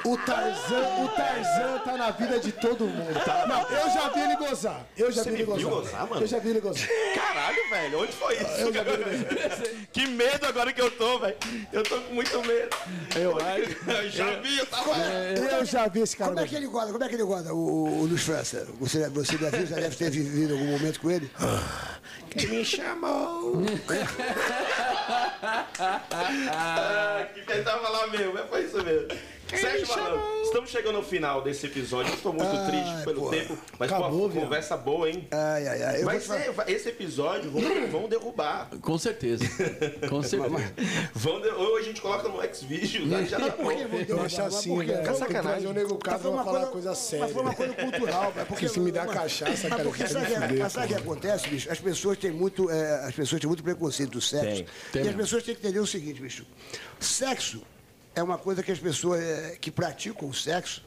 [0.05, 3.13] O Tarzan, o Tarzan tá na vida de todo mundo.
[3.47, 4.85] Não, eu já vi ele gozar.
[4.97, 5.69] Eu já Você vi ele gozar.
[5.71, 6.21] gozar, mano?
[6.21, 6.87] Eu já vi ele gozar.
[7.15, 8.51] Caralho, velho, onde foi isso?
[8.59, 9.67] Eu já vi ele gozar.
[9.91, 11.35] que medo agora que eu tô, velho.
[11.71, 12.75] Eu tô com muito medo.
[13.15, 13.89] Eu acho.
[13.89, 14.97] Eu já vi, eu tava.
[14.97, 16.91] Eu já vi esse cara Como é que ele gosta?
[16.91, 18.67] Como é que ele gosta, o, o Luiz França?
[18.79, 21.29] Você, você já viu, já deve ter vivido algum momento com ele?
[22.31, 23.61] Quem me chamou?
[26.53, 29.07] Ah, que tentava lá mesmo, mas foi isso mesmo.
[29.59, 32.11] Sérgio Malandro, estamos chegando ao final desse episódio.
[32.11, 33.37] Eu Estou muito Ai, triste pelo porra.
[33.37, 35.27] tempo, mas Acabou, pô, conversa boa, hein?
[35.31, 36.03] Ai, ai, ai.
[36.03, 38.69] Vai falar- ser, vai- esse episódio vão, vão derrubar.
[38.81, 39.43] Com certeza.
[40.09, 40.73] Com certeza.
[41.13, 43.71] Vão de- ou a gente coloca no Xvideos, aí já tá bom.
[43.71, 45.03] Eu acho Mas assim, velho.
[45.05, 45.67] Mas sacanagem.
[45.67, 47.27] O nego Mas Castro foi pra falar coisa Mas séria.
[47.27, 48.47] foi uma coisa cultural, velho.
[48.47, 50.25] Porque Se me mas- cachaça, mas cara, porque sabe,
[50.85, 51.71] o que- acontece, bicho?
[51.71, 54.45] As pessoas têm muito, é, as pessoas têm muito preconceito do sexo.
[54.45, 54.65] Tem.
[54.65, 54.65] Tem
[54.95, 55.21] e as mesmo.
[55.21, 56.45] pessoas têm que entender o seguinte, bicho.
[56.99, 57.61] Sexo
[58.15, 60.83] é uma coisa que as pessoas é, que praticam o sexo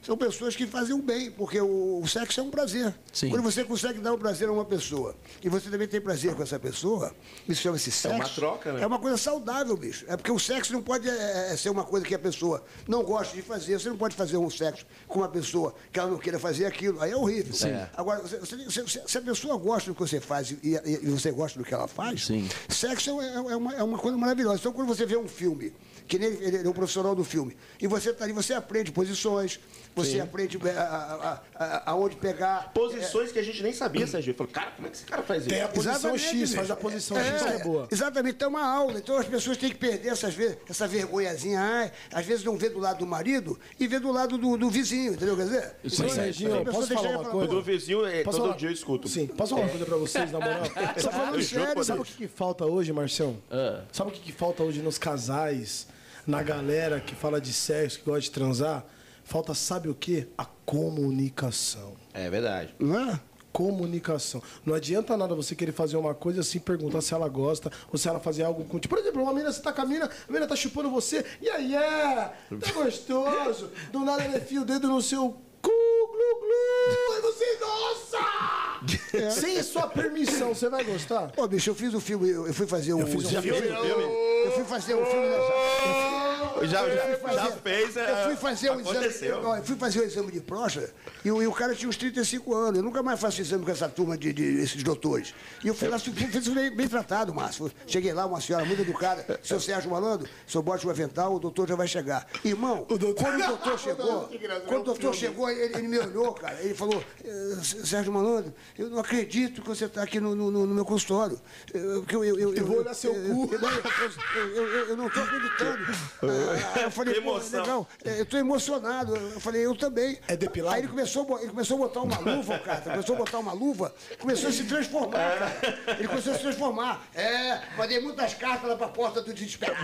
[0.00, 2.94] são pessoas que fazem o bem, porque o, o sexo é um prazer.
[3.12, 3.30] Sim.
[3.30, 6.42] Quando você consegue dar um prazer a uma pessoa e você também tem prazer com
[6.42, 7.12] essa pessoa,
[7.48, 8.14] isso chama-se sexo.
[8.16, 8.82] uma troca, né?
[8.82, 10.04] É uma coisa saudável, bicho.
[10.06, 13.02] É porque o sexo não pode é, é, ser uma coisa que a pessoa não
[13.02, 13.76] gosta de fazer.
[13.78, 17.02] Você não pode fazer um sexo com uma pessoa que ela não queira fazer aquilo.
[17.02, 17.52] Aí é horrível.
[17.52, 17.70] Sim.
[17.96, 21.10] Agora, você- você- você- se a pessoa gosta do que você faz e, e- e
[21.10, 22.48] você gosta do que ela faz, Sim.
[22.68, 24.60] sexo é, é uma, é uma coisa maravilhosa.
[24.60, 25.72] Então, quando você vê um filme,
[26.08, 29.60] que nem ele é um profissional do filme, e você está ali, você aprende posições,
[29.94, 32.72] você aprende é, a- a- a- aonde pegar.
[32.72, 34.30] Posições que a gente nem sabia, Sérgio.
[34.30, 35.50] Eu falei, cara, como é que esse cara faz isso?
[35.50, 37.88] Tem a posição Exatamente, X, faz a posição X que é boa.
[37.90, 38.98] Exatamente, tem uma aula.
[38.98, 41.60] Então as pessoas têm que perder essas vezes, essa vergonhazinha.
[41.60, 44.70] Ai, às vezes não vê do lado do marido e vê do lado do, do
[44.70, 45.36] vizinho, entendeu?
[45.36, 47.48] Quer dizer, Sim, então, Serginho, a pessoa posso tem que falar uma coisa?
[47.54, 48.58] Do vizinho, é, Posso todo falar?
[48.58, 49.08] dia eu escuto.
[49.08, 50.62] Sim, posso falar uma coisa pra vocês, na moral?
[51.02, 52.00] Tô falando sério, Sabe sabe?
[52.00, 53.36] o que, que falta hoje, Marcião?
[53.50, 53.82] Ah.
[53.92, 55.86] Sabe o que, que falta hoje nos casais,
[56.28, 58.84] na galera que fala de sexo, que gosta de transar?
[59.24, 60.28] Falta, sabe o quê?
[60.36, 61.94] A comunicação.
[62.12, 62.74] É verdade.
[62.78, 63.18] Não é?
[63.50, 64.42] Comunicação.
[64.64, 68.06] Não adianta nada você querer fazer uma coisa assim, perguntar se ela gosta, ou se
[68.06, 68.78] ela fazer algo com.
[68.78, 71.48] Por exemplo, uma menina, você tá com a menina, a menina tá chupando você, e
[71.48, 72.30] aí é?
[72.60, 73.70] Tá gostoso.
[73.90, 75.30] Do nada ele enfia o dedo no seu
[75.62, 79.30] cu, glu, glu, e você, nossa!
[79.40, 81.32] Sem sua permissão, você vai gostar?
[81.32, 83.06] Pô, bicho, eu fiz o filme, eu eu fui fazer um.
[83.06, 84.04] fiz um já filme, filme?
[84.44, 85.52] Eu fui fazer um filme nessa.
[85.52, 86.17] Eu
[86.66, 88.96] já, fui fazer- já fez, é, Eu fui fazer um exame.
[88.98, 89.42] aconteceu.
[89.42, 90.90] Eu, eu fui fazer o exame de próstata
[91.24, 92.78] e, o- e o cara tinha uns 35 anos.
[92.78, 95.34] Eu nunca mais faço exame com essa turma de, de esses doutores.
[95.64, 97.70] E eu fui lá, fui, fui bem, bem tratado, Márcio.
[97.86, 101.68] Cheguei lá, uma senhora muito educada, seu Sérgio Malandro, seu bote o avental, o doutor
[101.68, 102.26] já vai chegar.
[102.44, 104.28] Irmão, quando o doutor chegou,
[104.66, 108.88] quando o doutor chegou, ele, ele me olhou, cara, ele falou, "Eh, Sérgio Malandro, eu
[108.90, 111.40] não acredito que você está aqui no, no- no- meu consultório.
[111.72, 113.50] Eu, que eu, eu, eu, Eu vou olhar seu eu- cu.
[113.54, 115.78] eu- eu- eu- eu- eu não estou acreditando.
[116.74, 117.60] Ah, eu falei, Emoção.
[117.60, 117.88] legal.
[118.04, 119.16] É, Eu tô emocionado.
[119.16, 120.18] Eu falei, eu também.
[120.28, 120.74] É depilado?
[120.76, 122.80] Aí ele começou, ele começou a botar uma luva, o cara.
[122.80, 125.56] Começou a botar uma luva, começou a se transformar, cara.
[125.98, 127.02] Ele começou a se transformar.
[127.14, 129.78] É, mandei muitas cartas lá pra porta do desesperado.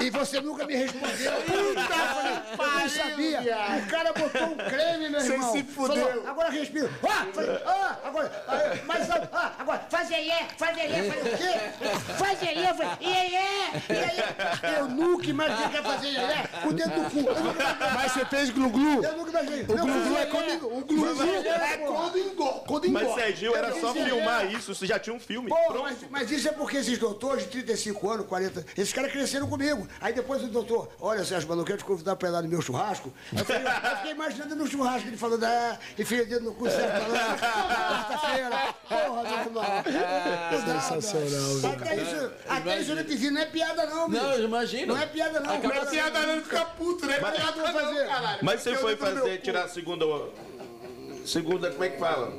[0.00, 1.32] E você nunca me respondeu.
[1.42, 3.40] Puta, eu falei, eu não sabia.
[3.86, 5.52] O cara botou um creme, meu Você irmão.
[5.52, 6.06] se fudeu.
[6.06, 6.90] Falou, agora respira.
[7.08, 9.28] Ah, falei, ah, agora, ah, mais alto.
[9.32, 11.10] Ah, agora, faz aí, faz aí.
[11.10, 12.14] Falei, o quê?
[12.18, 14.78] Faz aí, eu falei, iê, iê, iê.
[14.78, 17.18] Eu nunca imaginei que ia fazer iê, com o dedo do cu.
[17.20, 17.94] Eu.
[17.94, 19.04] Mas você fez glu-glu?
[19.04, 19.62] Eu nunca imaginei.
[19.62, 22.88] O glu-glu é quando quando o glu-glu é quando engorda.
[22.88, 23.14] Mas.
[23.14, 24.58] Serginho, era só filmar ideia.
[24.58, 25.48] isso, você já tinha um filme.
[25.48, 26.06] Pô, pronto.
[26.10, 29.86] mas, isso é porque esses doutores de 35 anos, 40, esses caras cresceram comigo.
[30.00, 32.48] Aí depois o doutor, olha, Sérgio Mano, eu quero te convidar pra ir lá no
[32.48, 33.12] meu churrasco.
[33.36, 36.68] Eu, falei, eu fiquei imaginando no churrasco, ele falando, ah, enfia o dedo no cu,
[36.68, 37.38] Sérgio Malandro.
[37.38, 38.74] Quarta-feira.
[38.88, 39.64] Porra, meu irmão.
[40.52, 41.74] Não dá, Sensacional, velho.
[41.74, 44.22] Até isso, até isso MTV não é piada, não, bicho.
[44.22, 44.94] Não, eu imagino.
[44.94, 45.58] Não é piada, não.
[45.58, 46.42] Não é piada, não.
[46.42, 47.18] Fica puto, né?
[47.20, 48.08] Mas piada não fazer.
[48.42, 50.04] Mas você foi fazer, tirar a segunda.
[51.24, 52.32] Segunda, como é que fala?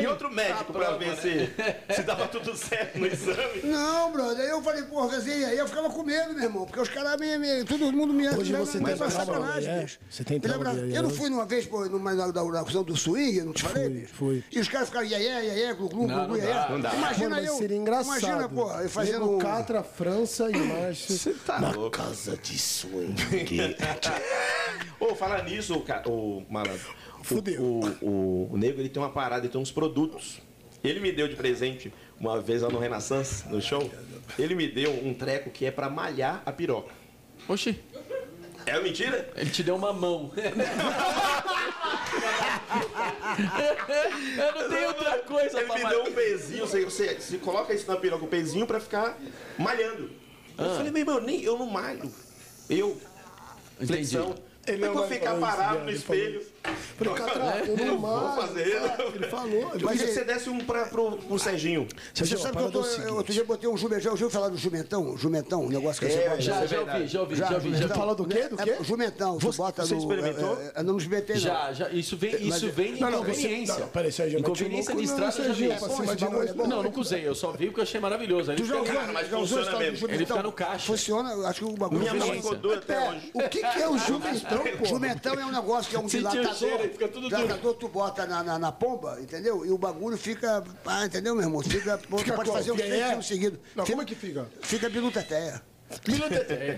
[0.00, 1.50] E outro médico pra ver se,
[1.94, 3.62] se dava tudo certo no exame.
[3.64, 4.44] Não, brother.
[4.44, 6.64] Aí eu falei, porra, fazer aí eu ficava com medo, meu irmão.
[6.66, 7.64] Porque os caras me, me.
[7.64, 9.80] Todo mundo me Hoje você me- tem trauma, sacanagem, é?
[9.80, 9.98] bicho.
[10.08, 11.12] Você tem lembra- Eu não é.
[11.12, 14.14] fui numa vez, pô, numa na, na, na do swing, não te falei, Fui, bicho?
[14.14, 14.44] fui.
[14.52, 16.72] E os caras ficavam iê, iê, iê, glu, glu, Não, glu, não dá, iê.
[16.72, 16.94] não dá.
[16.94, 17.54] Imagina eu.
[17.56, 18.18] seria engraçado.
[18.18, 19.30] Imagina, pô, eu fazendo.
[19.32, 21.16] Um- Catra, França e Márcio.
[21.18, 21.90] Você tá na louco.
[21.90, 23.16] casa de swing.
[25.00, 26.94] Ô, falar nisso, o, ca- o malandro.
[27.22, 27.62] O- Fudeu.
[27.62, 30.40] O, o, o nego ele tem uma parada, ele tem uns produtos
[30.84, 33.90] Ele me deu de presente, uma vez lá no Renaissance, no show,
[34.38, 36.92] ele me deu um treco que é pra malhar a piroca.
[37.48, 37.78] Oxi,
[38.66, 39.30] É mentira?
[39.36, 40.30] ele te deu uma mão.
[44.36, 47.72] Eu não tenho outra coisa Ele pra me deu um pezinho, você, você, você coloca
[47.74, 49.18] isso na piroca, um pezinho pra ficar
[49.58, 50.10] malhando.
[50.58, 50.76] Eu Ah.
[50.76, 52.12] falei, meu irmão, nem, eu não malho.
[52.68, 53.00] Eu,
[53.84, 54.34] flexão.
[54.66, 56.44] Ele vou vai ficar parado no espelho.
[56.96, 58.40] Falei, Catra, eu não vou malho.
[58.42, 58.82] fazer.
[59.14, 59.52] Ele falou.
[59.74, 61.88] Eu queria que você desse um pra, pro, pro Serginho.
[62.14, 63.10] Você Serginho, sabe que eu, tô, é eu, seguinte.
[63.12, 64.00] outro dia botei um jumentão.
[64.04, 65.16] Já ouviu falar do jumentão?
[65.16, 66.40] Jumentão, um negócio que É, você bota.
[66.40, 67.74] Já, é já ouvi, já ouvi, já ouvi.
[67.76, 67.88] Já.
[67.88, 68.48] Fala do quê?
[68.48, 68.70] Do quê?
[68.70, 70.00] É, jumentão, você, bota você no.
[70.00, 70.58] experimentou?
[70.60, 71.42] É, é, não experimentei, não.
[71.42, 73.78] já, já, isso vem, isso Mas- vem de Não, não, você- inconveniência.
[73.78, 75.68] não, peraí, Sérgio, mete o Inconveniência de não, estraço eu já vi.
[76.06, 76.68] Serginho, É é.
[76.68, 78.54] Não, nunca usei, eu só vi porque eu achei maravilhoso.
[78.54, 80.08] Tu já usou, mas já funciona mesmo.
[80.08, 80.86] Ele fica no caixa.
[80.86, 82.34] Funciona, acho que o bagulho Minha funciona.
[82.34, 83.30] ficou doida até hoje.
[83.34, 84.84] O que, é o jumentão, pô?
[84.84, 86.08] Jumentão é um negócio que é um
[86.52, 86.78] o dilatador.
[86.78, 87.42] cheiro, fica tudo duro.
[87.42, 89.64] dilatador, tu bota na, na, na pomba, entendeu?
[89.66, 90.62] E o bagulho fica.
[90.86, 91.60] Ah, entendeu, meu irmão?
[91.62, 92.58] Fica, tu Fica pode como?
[92.62, 93.08] fazer Fica três é?
[93.08, 93.58] filmes seguidos.
[93.74, 94.46] Não, fica, como é que fica?
[94.62, 95.62] Fica biluteteia.
[95.90, 95.94] É,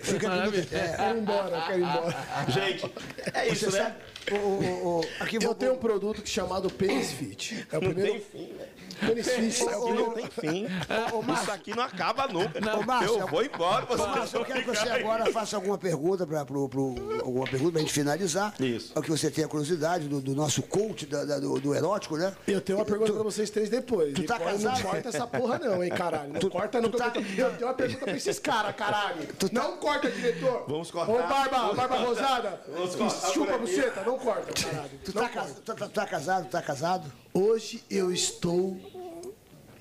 [0.01, 0.97] Fica biluteteia.
[0.97, 2.17] Quero ir embora, quero ir embora.
[2.49, 2.93] Gente,
[3.33, 3.85] é isso, Você né?
[3.85, 3.97] sabe?
[4.31, 7.67] O, o, o, aqui Eu vou, tenho um produto chamado Pênis Fit.
[7.71, 8.13] É o Não primeiro.
[8.13, 8.67] tem fim, né?
[9.01, 10.07] Pênis Fit é o Aqui primeiro.
[10.07, 10.67] não tem fim.
[11.13, 11.43] Ô, Márcio.
[11.45, 12.59] Isso aqui não acaba nunca.
[12.79, 15.77] Ô, Márcio, eu vou embora, você Ô, Márcio, eu quero que você agora faça alguma
[15.77, 18.55] pergunta para pro, pro, alguma pergunta pra gente finalizar.
[18.61, 18.93] Isso.
[18.99, 22.33] O que você tenha curiosidade do, do nosso coach da- da- do, do erótico, né?
[22.47, 24.15] Eu tenho uma pergunta pra vocês três depois.
[24.15, 24.77] tu tá corta- casado?
[24.83, 26.33] Não corta essa porra, não, hein, caralho.
[26.33, 26.91] Não Tu- corta, não.
[26.91, 29.29] tu tá- Eu tenho uma pergunta pra esses caras, caralho.
[29.53, 30.65] Não corta, diretor.
[30.67, 31.13] Vamos cortar.
[31.13, 32.61] Ô, Barba, Barba Rosada.
[32.73, 34.91] Vamos cortar Chupa a buceta, não corta, caralho.
[35.05, 35.49] Tu Não tá, corta.
[35.49, 36.49] cas- tu tá- tu tá casado?
[36.51, 37.13] Tá casado?
[37.33, 38.77] Hoje eu estou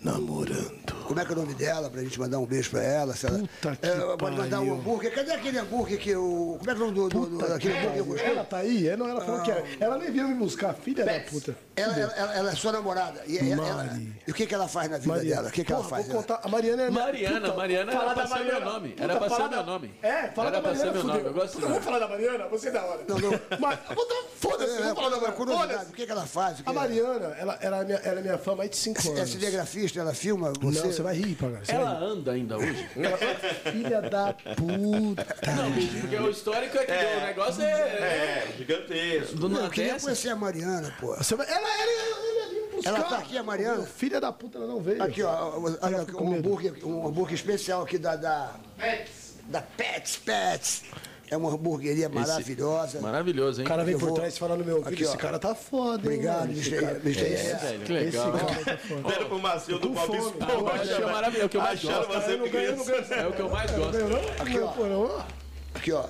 [0.04, 0.94] namorando.
[1.06, 3.14] Como é que é o nome dela, pra gente mandar um beijo pra ela?
[3.16, 5.14] Se ela Puta que É, pode mandar um hambúrguer.
[5.14, 6.56] Cadê aquele hambúrguer que o.
[6.60, 8.32] Como é que é o nome do, do, do, daquele que hambúrguer gostoso?
[8.32, 8.88] Ela tá aí?
[8.88, 9.64] É, não, ela falou que é.
[9.80, 11.56] Ela nem veio me buscar, filha da puta.
[11.76, 13.22] Ela, ela, ela- ela é sua namorada.
[13.28, 15.36] E, ela- ela- e o que, que ela faz na vida Mariana.
[15.36, 15.50] dela?
[15.50, 16.08] O que, que ela faz?
[16.08, 16.40] Vou contar.
[16.44, 18.60] A Mariana é minha- Mariana, puta, Mariana era falar pra da ser Mariana.
[18.60, 18.90] meu nome.
[18.90, 19.94] Puta, Era pra ser meu nome.
[20.02, 22.48] É, fala Era da pra ser Mariana, meu nome, eu gosto Vamos falar da Mariana?
[22.48, 23.02] Você é da hora.
[23.08, 23.32] Não, não.
[23.60, 23.80] Mas,
[24.38, 25.86] foda-se, É, vamos falar da é, Mariana.
[25.90, 26.62] o que, que ela faz?
[26.62, 29.08] Que A Mariana, ela, ela, é minha, ela é minha fã há mais de 5
[29.10, 29.20] anos.
[29.20, 30.80] É cinegrafista, ela filma você.
[30.80, 31.66] Não, você vai rir, pagar.
[31.66, 32.88] Você Ela vai anda ainda hoje?
[33.72, 35.52] Filha da puta.
[35.56, 37.72] Não, bicho, porque o histórico é que o negócio é.
[37.72, 39.36] É, gigantesco.
[39.36, 40.02] Do Eu queria Nordeste.
[40.04, 41.16] conhecer a Mariana, pô.
[41.16, 42.44] Você vai, ela, ela, ela, ela
[42.74, 42.90] buscar.
[42.90, 43.84] Ela tá aqui, a Mariana?
[43.84, 45.02] Filha da puta, ela não veio.
[45.02, 48.16] Aqui, ó, olha, um hambúrguer, um hambúrguer especial aqui da.
[48.16, 49.34] Da Pets.
[49.46, 50.84] Da Pets, Pets.
[51.34, 53.02] É uma hamburgueria maravilhosa.
[53.02, 53.66] Maravilhoso, hein?
[53.66, 54.94] O cara vem Eu por vou- trás falando no meu ouvido.
[54.94, 55.08] Aqui, ó.
[55.10, 56.52] esse cara tá foda, hein, Obrigado, mano?
[56.54, 56.86] Esse Mr.
[56.86, 57.22] cara- Mr.
[57.26, 57.62] É, Yes.
[57.62, 58.32] velho, que Esse legal.
[58.34, 59.10] cara tá foda.
[59.10, 60.16] Vendo pro Macio do Bob.
[60.18, 60.94] Esponja.
[60.94, 62.08] É maravilhoso, é o que eu mais gosto.
[62.08, 63.06] você Eu não ganho, eu não ganho.
[63.14, 63.92] É o que eu mais gosto.
[63.94, 64.20] Ganhou, não?
[64.20, 65.24] Aqui, Ganhou, ó.
[65.74, 66.06] Aqui, ó.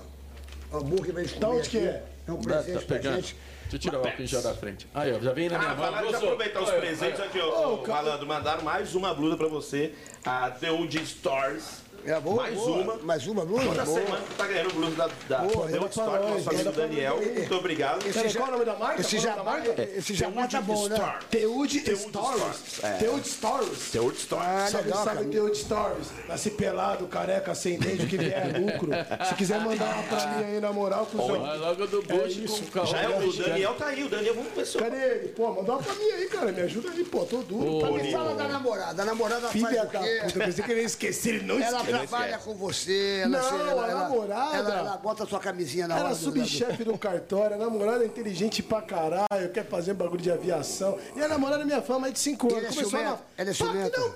[0.73, 2.03] Hambúrguer gente Da comer onde que é?
[2.27, 3.35] É um Tá, presente tá pra gente.
[3.61, 4.87] Deixa eu tirar o óculos já da frente.
[4.93, 5.85] Aí, ó, já vem na minha Ah, mão.
[5.85, 7.75] falaram de aproveitar os presentes aqui, ó.
[7.81, 9.93] Ô, Malandro, mandaram mais uma blusa pra você.
[10.25, 11.82] A The Old Stores.
[12.05, 12.77] É boa, mais boa.
[12.81, 12.95] uma.
[12.97, 13.65] Mais uma blusa?
[13.65, 13.99] Toda Boa.
[14.01, 16.81] semana tu tá ganhando blusa da, da Boa, pra Store, nós, nosso amigo manda pra
[16.87, 17.15] Daniel.
[17.17, 18.07] Muito obrigado.
[18.07, 19.01] Esse já- qual é o nome da marca?
[19.01, 19.81] Esse é da marca?
[19.95, 21.15] esse jabá tá bom, né?
[21.29, 22.99] Teude Teude Stories.
[23.29, 23.91] Stores.
[23.91, 24.69] Teude Stories.
[24.71, 25.25] Salve, legal, salve, cara.
[25.29, 26.07] Teude Stories.
[26.27, 28.89] Nasci pelado, careca, sem dente, que vier é lucro.
[29.29, 31.39] Se quiser mandar uma pra mim aí, na moral, cuzão.
[31.39, 34.75] Mas logo do Bush com o Já é o Daniel tá aí, o Daniel, vamos
[34.75, 34.81] eu...
[34.81, 35.27] Cadê ele?
[35.29, 36.51] Pô, manda uma pra mim aí, cara.
[36.51, 37.25] Me ajuda aí, pô.
[37.25, 37.79] Tô duro.
[37.93, 39.01] Mas me fala da namorada.
[39.01, 40.19] A namorada Filha faz da o quê?
[40.23, 41.92] puta, eu pensei que ele ia esquecer, ele não esquece.
[41.99, 45.39] Trabalha com você, ela, Não, se- ela, a ela- namorada- Ela, ela bota a sua
[45.39, 49.67] camisinha na Era hora do- subchefe do cartório, a namorada é inteligente pra caralho, quer
[49.67, 50.97] fazer bagulho de aviação.
[51.15, 52.63] E a namorada é minha fã há mais de 5 E anos.
[52.63, 53.19] ela é Começou a?
[53.37, 53.99] Ela é Só que ciumenta?
[53.99, 54.13] não.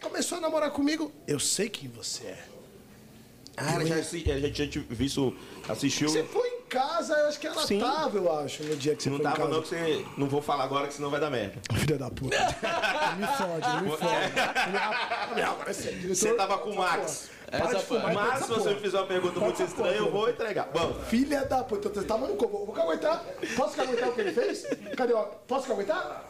[0.00, 1.12] Começou a namorar comigo.
[1.26, 2.44] Eu sei quem você é.
[3.56, 5.36] Ah, ela já, a gente já te viu,
[5.68, 6.08] assistiu.
[6.08, 7.80] Você foi casa, eu acho que ela Sim.
[7.80, 9.54] tava, eu acho, no dia que você Não foi em tava casa.
[9.54, 10.04] não, que você...
[10.16, 11.60] Não vou falar agora, que senão vai dar merda.
[11.74, 12.36] Filha da puta.
[13.18, 14.12] Me fode, não me fode.
[15.36, 16.14] Não é sério, diretor.
[16.14, 17.30] Você tava com o Max.
[17.50, 20.06] Essa fumar, foi- Mas essa se você me fizer uma pergunta muito estranha, porra.
[20.06, 20.68] eu vou entregar.
[20.72, 22.66] Bom, Filha da puta, você tava no como?
[22.66, 23.24] Vou caguetar?
[23.56, 24.66] Posso caguetar o que ele fez?
[24.94, 25.14] Cadê?
[25.14, 25.22] ó?
[25.46, 26.24] Posso caguetar?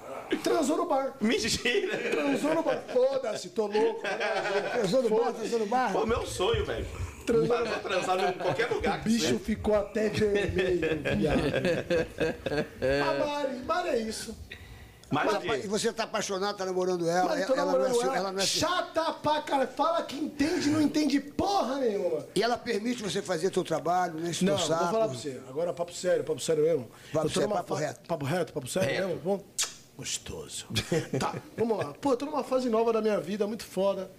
[0.45, 1.15] Transou no bar.
[1.21, 1.97] mentira.
[2.11, 2.81] Transou no bar.
[2.93, 4.01] Foda-se, tô louco.
[4.75, 5.93] Transou no bar, transou no bar.
[5.93, 6.87] Pô, meu sonho, velho.
[7.33, 9.01] Transar, transar em qualquer lugar.
[9.01, 9.39] O bicho seja.
[9.39, 11.43] ficou até vermelho, viado.
[13.11, 14.35] A Mari, Mari é isso.
[15.11, 18.17] Mas e você tá apaixonado, tá namorando ela, Mari, tô ela, não é, namorando ela.
[18.17, 19.71] ela não é Chata pra caralho.
[19.71, 22.27] Fala que entende, não entende porra nenhuma.
[22.35, 24.31] E ela permite você fazer seu trabalho, né?
[24.31, 25.41] Esse Não, teu vou falar pra você.
[25.49, 26.91] Agora papo sério, papo sério mesmo.
[27.11, 28.01] Papo sério, papo fa- reto.
[28.07, 29.07] Papo reto, papo sério Reto.
[29.09, 29.21] mesmo.
[29.25, 29.45] Vamos.
[29.97, 30.67] Gostoso.
[31.19, 31.87] tá, vamos lá.
[32.01, 34.11] Pô, eu tô numa fase nova da minha vida, muito foda.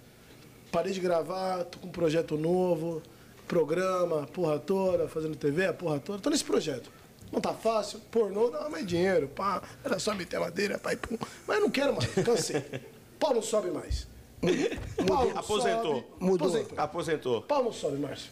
[0.70, 3.02] Parei de gravar, tô com um projeto novo,
[3.48, 6.20] programa, porra toda, fazendo TV, a porra toda.
[6.20, 6.90] Tô nesse projeto.
[7.32, 8.00] Não tá fácil?
[8.10, 9.62] Pornô dá mais dinheiro, pá.
[9.84, 11.16] Era só meter a madeira, e pum.
[11.46, 12.62] Mas eu não quero mais, cansei.
[13.18, 14.06] Pau não sobe mais.
[15.06, 15.94] Pau não Aposentou.
[15.94, 16.06] sobe.
[16.18, 16.48] Mudou.
[16.48, 16.78] Aposentou.
[16.78, 17.42] Aposentou.
[17.42, 18.30] Pau não sobe, Márcio.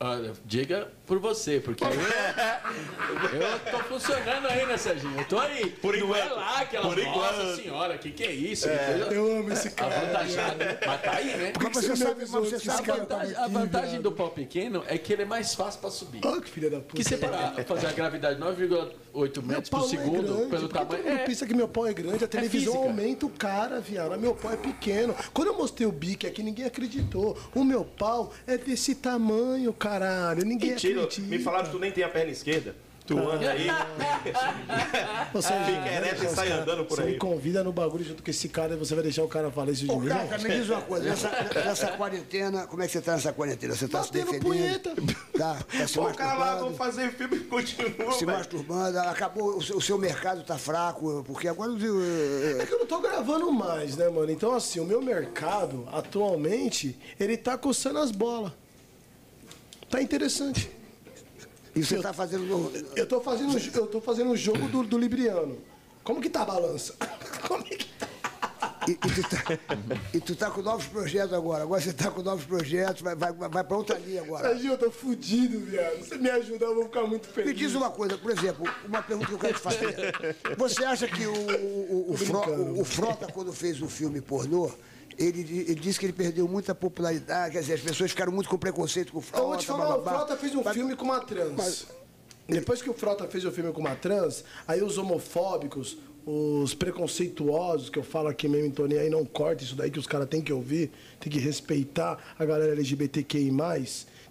[0.00, 5.18] Olha, diga por você, porque eu, eu tô funcionando aí, né, Serginho?
[5.18, 5.70] Eu tô aí.
[5.70, 6.34] Por Não é enquanto.
[6.36, 7.56] lá aquela Por nossa enquanto.
[7.56, 8.68] senhora, que que é isso?
[8.68, 9.96] Que coisa Eu amo esse cara.
[9.96, 10.78] avantajada.
[10.86, 11.52] Mas tá aí, né?
[11.62, 14.12] Mas você você sabe, avisou você que A sabe que tá vantagem, a vantagem do
[14.12, 16.20] pau pequeno é que ele é mais fácil pra subir.
[16.24, 16.96] Olha que filha da puta.
[16.96, 20.74] Que você para fazer a gravidade 9,8 Meu metros por é segundo, grande, pelo que
[20.74, 21.04] todo tamanho.
[21.04, 22.88] mundo É, pensa que meu pau é grande, a televisão física.
[22.90, 24.18] aumenta o cara, viado.
[24.18, 25.14] Meu pau é pequeno.
[25.32, 27.36] Quando eu mostrei o bique aqui, ninguém acreditou.
[27.54, 30.44] O meu pau é desse tamanho, caralho.
[30.44, 32.74] Ninguém Mentira, me falaram que tu nem tem a perna esquerda.
[33.06, 33.66] Tu anda aí,
[35.34, 37.12] Você fica ereto e sai andando por Você aí.
[37.12, 39.72] me convida no bagulho junto com esse cara e você vai deixar o cara falar
[39.72, 40.08] isso de Ô, mim?
[40.08, 40.38] Não.
[40.38, 43.74] me diz uma coisa, nessa, nessa quarentena, como é que você tá nessa quarentena?
[43.74, 44.48] Você tá se Batendo defendendo?
[44.48, 44.94] punheta.
[45.36, 49.58] Tá, tá se Pô, o cara lá, vamos fazer filme e continua, se masturbando, acabou,
[49.58, 51.76] o seu, o seu mercado tá fraco, porque agora o-
[52.60, 54.30] É que eu não tô gravando mais, né, mano?
[54.30, 58.50] Então, assim, o meu mercado, atualmente, ele tá coçando as bolas.
[59.90, 60.70] Tá interessante.
[61.74, 64.98] E você tá fazendo no- Eu tô fazendo, eu tô fazendo o jogo do, do
[64.98, 65.58] Libriano.
[66.02, 66.94] Como que tá a balança?
[67.48, 68.08] Como é que tá?
[68.86, 69.58] e, e tu tá,
[70.12, 71.62] e tu tá com novos projetos agora.
[71.62, 74.46] Agora você tá com novos projetos, vai, vai, vai pra outra linha agora.
[74.48, 76.00] Serginho, eu tô fudido, viado.
[76.04, 77.50] Você me ajudar, eu vou ficar muito feliz.
[77.50, 80.12] Me diz uma coisa, por exemplo, uma pergunta que eu quero te fazer.
[80.58, 82.16] Você acha que o, o, o,
[82.76, 84.70] o- o Frota, quando fez o filme pornô,
[85.18, 88.56] ele, ele disse que ele perdeu muita popularidade, quer dizer, as pessoas ficaram muito com
[88.58, 89.42] preconceito com o Frota.
[89.44, 90.12] Eu vou te falar, o bababá.
[90.18, 91.52] Frota fez um Mas- filme com uma trans.
[91.56, 91.86] mas-
[92.46, 95.96] Depois que o Frota fez o filme com uma trans, aí os homofóbicos,
[96.26, 99.98] os preconceituosos, que eu falo aqui mesmo em Tony, aí não corta isso daí que
[99.98, 103.50] os caras têm que ouvir, tem que respeitar a galera LGBTQI+,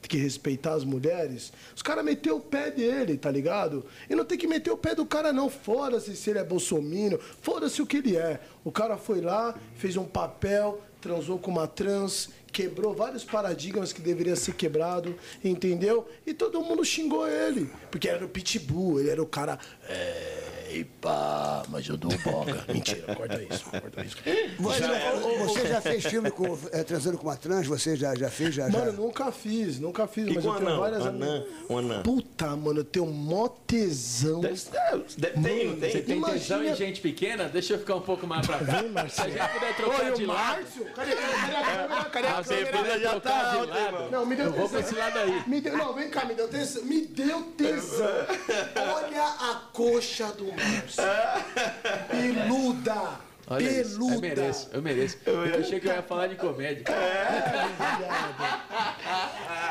[0.08, 1.52] que respeitar as mulheres.
[1.76, 3.86] Os caras meteu o pé dele, tá ligado?
[4.10, 7.18] E não tem que meter o pé do cara não, foda-se se ele é bolsominion,
[7.42, 8.40] foda-se o que ele é.
[8.64, 14.02] O cara foi lá, fez um papel, transou com uma trans, quebrou vários paradigmas que
[14.02, 16.08] deveriam ser quebrado, entendeu?
[16.26, 19.60] E todo mundo xingou ele, porque era o pitbull, ele era o cara,
[19.90, 22.66] é, e pá, mas eu dou boca.
[22.74, 24.18] Mentira, corta isso, corta isso.
[24.60, 25.12] Você, já,
[25.46, 27.68] você já fez filme com, é, transando com uma trans?
[27.68, 28.56] Você já, já fez?
[28.56, 28.92] Já, Mano, já?
[28.94, 30.80] nunca fiz, nunca fiz, E mas com eu tenho anão?
[30.80, 32.02] várias Anã, um.
[32.04, 34.42] Puta, mano, eu tenho mó tesão.
[34.42, 35.92] Deve, é, deve, tem, não Você tem?
[35.92, 36.18] tem tesão
[36.58, 37.46] Imagina- em gente pequena?
[37.50, 38.82] Deixa eu ficar um pouco mais pra cá.
[39.10, 40.62] Se a gente puder trocar Oi, de lado.
[40.62, 40.86] Márcio?
[40.96, 42.06] Cadê, cadê a câmera?
[42.06, 42.78] Cadê a Ah, câmera?
[42.78, 44.08] puder já tá.
[44.12, 44.92] Não, me deu Eu vou pra tesão.
[44.92, 45.44] esse lado aí.
[45.48, 46.84] Me deu, não, vem cá, me deu tesão.
[46.84, 48.08] Me deu tesão.
[48.96, 50.63] Olha a coxa do Márcio.
[52.10, 53.20] Peluda.
[53.48, 54.16] Olha isso, Peluda.
[54.16, 55.18] eu mereço, eu mereço.
[55.26, 56.86] Eu achei que eu ia falar de comédia.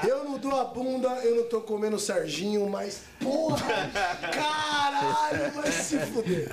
[0.06, 3.90] Eu não dou a bunda, eu não tô comendo Serginho, mas porra,
[4.32, 6.48] caralho, vai se fuder.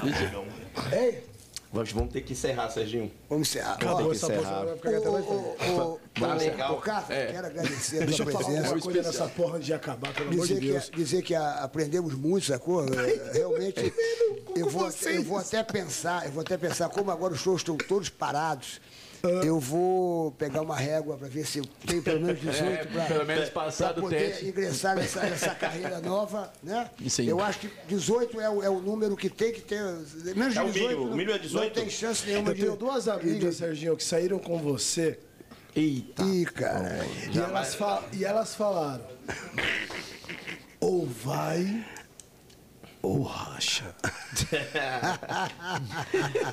[0.93, 1.28] Ei,
[1.71, 3.11] Vamos, vamos ter que encerrar, Serginho.
[3.29, 3.73] Vamos encerrar.
[3.73, 4.65] acabou que essa encerrar.
[6.19, 6.73] Tá legal.
[6.73, 7.27] ô, Cássio, É.
[7.27, 8.73] quero agradecer a Deixa tua eu falar presença.
[8.75, 10.89] uma coisa nessa porra antes de acabar, pelo amor de Dizer Deus.
[10.89, 12.83] que, dizer que a- aprendemos muito, sacou?
[12.85, 13.93] É, Realmente,
[14.55, 17.77] eu vou, eu vou até pensar, eu vou até pensar, como agora os shows estão
[17.77, 18.81] todos parados.
[19.43, 23.05] Eu vou pegar uma régua para ver se eu tenho pelo menos 18 É, para
[23.05, 24.45] pelo menos passar do poder teste.
[24.47, 26.89] ingressar nessa, nessa carreira nova, né?
[27.09, 27.27] Sim.
[27.27, 29.81] Eu acho que 18 é o, é o número que tem que ter.
[30.35, 31.73] Menos É o de 18, mínimo, o não- mínimo é Não 18.
[31.73, 32.61] tem chance nenhuma Eu de...
[32.61, 35.19] tenho duas amigas, Serginho, que saíram com você
[35.75, 36.23] Eita.
[36.23, 37.05] Ih, cara.
[37.33, 39.03] e elas, fa- e elas falaram:
[40.79, 41.85] ou vai
[43.01, 43.95] ou racha.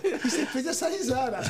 [0.04, 1.40] e você fez essa risada.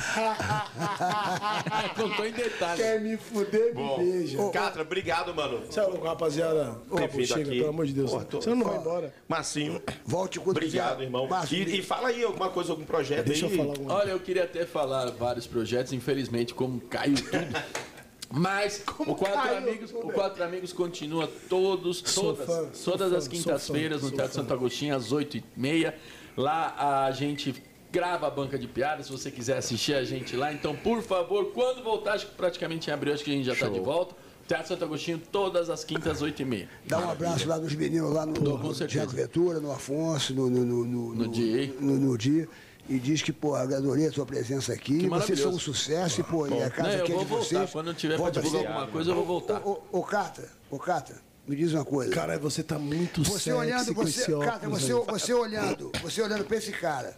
[1.95, 2.83] Contou em detalhes.
[2.85, 4.51] Quer me fuder, me beija.
[4.51, 5.61] Catra, obrigado, mano.
[5.67, 6.77] Você é louco, rapaziada?
[6.91, 7.59] Ô, vindo chega, aqui.
[7.59, 8.11] pelo amor de Deus.
[8.11, 9.15] Porra, tô- Você não vai embora.
[9.29, 11.05] Marcinho, Volte quando obrigado, quiser.
[11.05, 11.29] irmão.
[11.51, 13.57] E, e fala aí alguma coisa, algum projeto Deixa eu aí.
[13.57, 17.87] falar alguma Olha, eu queria até falar vários projetos, infelizmente, como caiu tudo.
[18.31, 23.29] Mas o Quatro, caiu amigos, o Quatro Amigos continua todos, todas, fã, todas fã, as
[23.29, 24.41] quintas-feiras no Teatro fã.
[24.41, 25.95] Santo Agostinho, às 8h30.
[26.37, 30.53] Lá a gente grava a banca de piadas, se você quiser assistir a gente lá.
[30.53, 33.53] Então, por favor, quando voltar, acho que praticamente em abril, acho que a gente já
[33.53, 34.15] está de volta.
[34.47, 36.69] Teatro Santo Agostinho, todas as quintas, 8h30.
[36.87, 40.65] Dá um abraço lá dos meninos lá no, com no Ventura, no Afonso, no, no,
[40.65, 41.75] no, no, No Di.
[41.81, 42.49] no, no Di.
[42.89, 44.99] E diz que, pô, adorei a tua presença aqui.
[44.99, 47.45] Que Vocês são um sucesso e, pô, e a casa Não, aqui é de voltar.
[47.45, 47.71] vocês.
[47.71, 49.61] Quando eu tiver pra Volta divulgar alguma coisa, eu vou voltar.
[49.67, 52.13] Ô, ô, ô, Cata, ô, Cata, me diz uma coisa.
[52.13, 55.03] Caralho, você tá muito você sexy olhando, com você, Cata, você, aí.
[55.09, 57.17] você olhando, você olhando pra esse cara,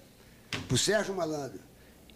[0.67, 1.61] pro Sérgio Malandro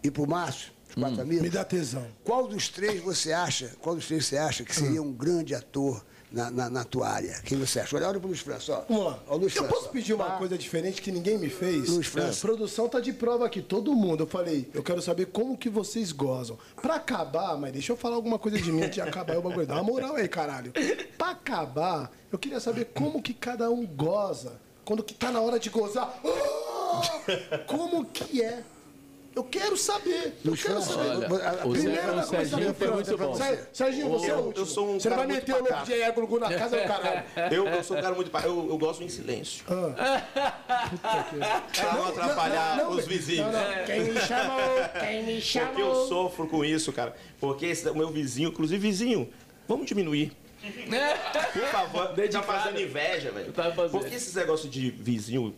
[0.03, 1.43] e pro Márcio, os quatro amigos.
[1.43, 2.07] Me dá tesão.
[2.23, 6.03] Qual dos três você acha, qual dos três você acha que seria um grande ator
[6.33, 7.39] na, na, na tua área?
[7.45, 7.95] Quem você acha?
[7.95, 8.83] Olha, olha pro Luiz França, ó.
[8.89, 9.19] Vamos lá.
[9.27, 9.91] Ó, Luiz eu França, posso ó.
[9.91, 10.37] pedir uma Tá.
[10.37, 11.87] coisa diferente que ninguém me fez?
[11.89, 12.39] Luiz França.
[12.39, 14.23] A produção tá de prova aqui, todo mundo.
[14.23, 16.57] Eu falei, eu quero saber como que vocês gozam.
[16.81, 19.67] Pra acabar, mas deixa eu falar alguma coisa de mim antes de acabar o bagulho.
[19.67, 20.73] Dá uma moral aí, caralho.
[21.17, 24.53] Pra acabar, eu queria saber como que cada um goza.
[24.83, 26.13] Quando que tá na hora de gozar.
[27.67, 28.63] Como que é?
[29.35, 30.37] Eu quero saber.
[30.45, 31.31] Eu quero saber.
[31.31, 33.35] Olha, a- a- primeiro vai começar Serginho minha foi muito bom.
[33.73, 34.61] Serginho, você é o Eu- último.
[34.61, 36.53] eu sou um Você não cara vai muito meter o louco de Ego Gugu na
[36.53, 37.23] casa do caralho.
[37.51, 38.31] Eu, eu sou um cara muito.
[38.37, 39.65] Eu, eu gosto em silêncio.
[39.65, 43.51] pra não atrapalhar não, não, os vizinhos.
[43.51, 43.85] Não, não.
[43.85, 44.59] Quem me chamou?
[44.99, 45.67] Quem me chamou?
[45.69, 47.15] Porque eu sofro com isso, cara.
[47.39, 49.29] Porque esse, o meu vizinho, inclusive vizinho,
[49.67, 50.31] vamos diminuir.
[51.53, 52.45] Por favor, tá Dedicado.
[52.45, 53.51] fazendo inveja, velho.
[53.51, 53.91] Tá fazendo.
[53.99, 55.53] Porque esses negócios de vizinho.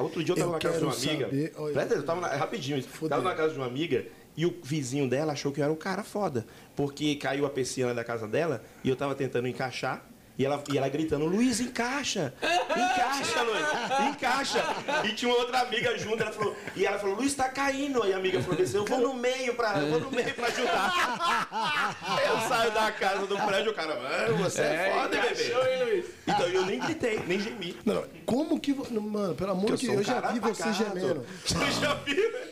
[0.00, 1.24] Outro dia eu tava Eu na casa de uma amiga.
[1.26, 1.82] saber, olha.
[1.94, 2.88] Eu tava na, rapidinho, isso.
[2.88, 3.08] Fudeu.
[3.16, 5.76] tava na casa de uma amiga e o vizinho dela achou que eu era um
[5.76, 6.46] cara foda.
[6.76, 10.04] Porque caiu a piscina da casa dela e eu tava tentando encaixar.
[10.40, 12.32] E ela, e ela gritando, Luiz, encaixa!
[12.42, 14.08] Encaixa, Luiz!
[14.08, 14.64] Encaixa!
[15.04, 18.02] E tinha uma outra amiga junto, ela falou, e ela falou, Luiz, tá caindo.
[18.02, 20.46] Aí a amiga falou assim, eu vou no meio pra, eu vou no meio pra
[20.46, 21.88] ajudar.
[22.26, 25.74] Eu saio da casa do prédio, o cara, mano, você é, foda, encaixou, bebê.
[25.74, 26.04] hein, Luiz?
[26.26, 27.76] Então eu nem gritei, nem gemi.
[27.84, 28.04] Não, não.
[28.24, 28.72] Como que.
[28.72, 31.26] Mano, pelo amor Eu de Deus, eu já vi você gemendo.
[31.44, 32.49] Você já viu, né?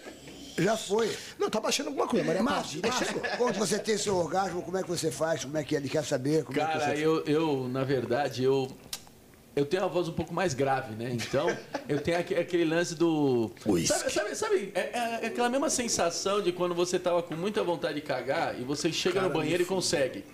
[0.58, 1.14] Já foi.
[1.38, 3.06] Não, tá baixando alguma coisa, Maria Márcio, Márcia.
[3.12, 5.44] Márcio, quando você tem seu orgasmo, como é que você faz?
[5.44, 6.44] Como é que ele quer saber?
[6.44, 7.04] Como é que Cara, você...
[7.06, 8.68] eu, eu, na verdade, eu.
[9.56, 11.10] Eu tenho uma voz um pouco mais grave, né?
[11.10, 11.48] Então,
[11.88, 13.50] eu tenho aque- aquele lance do.
[13.86, 17.96] Sabe, sabe, sabe, é, é aquela mesma sensação de quando você tava com muita vontade
[17.96, 20.24] de cagar e você chega no banheiro e consegue.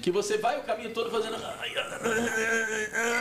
[0.00, 1.36] Que você vai o caminho todo fazendo.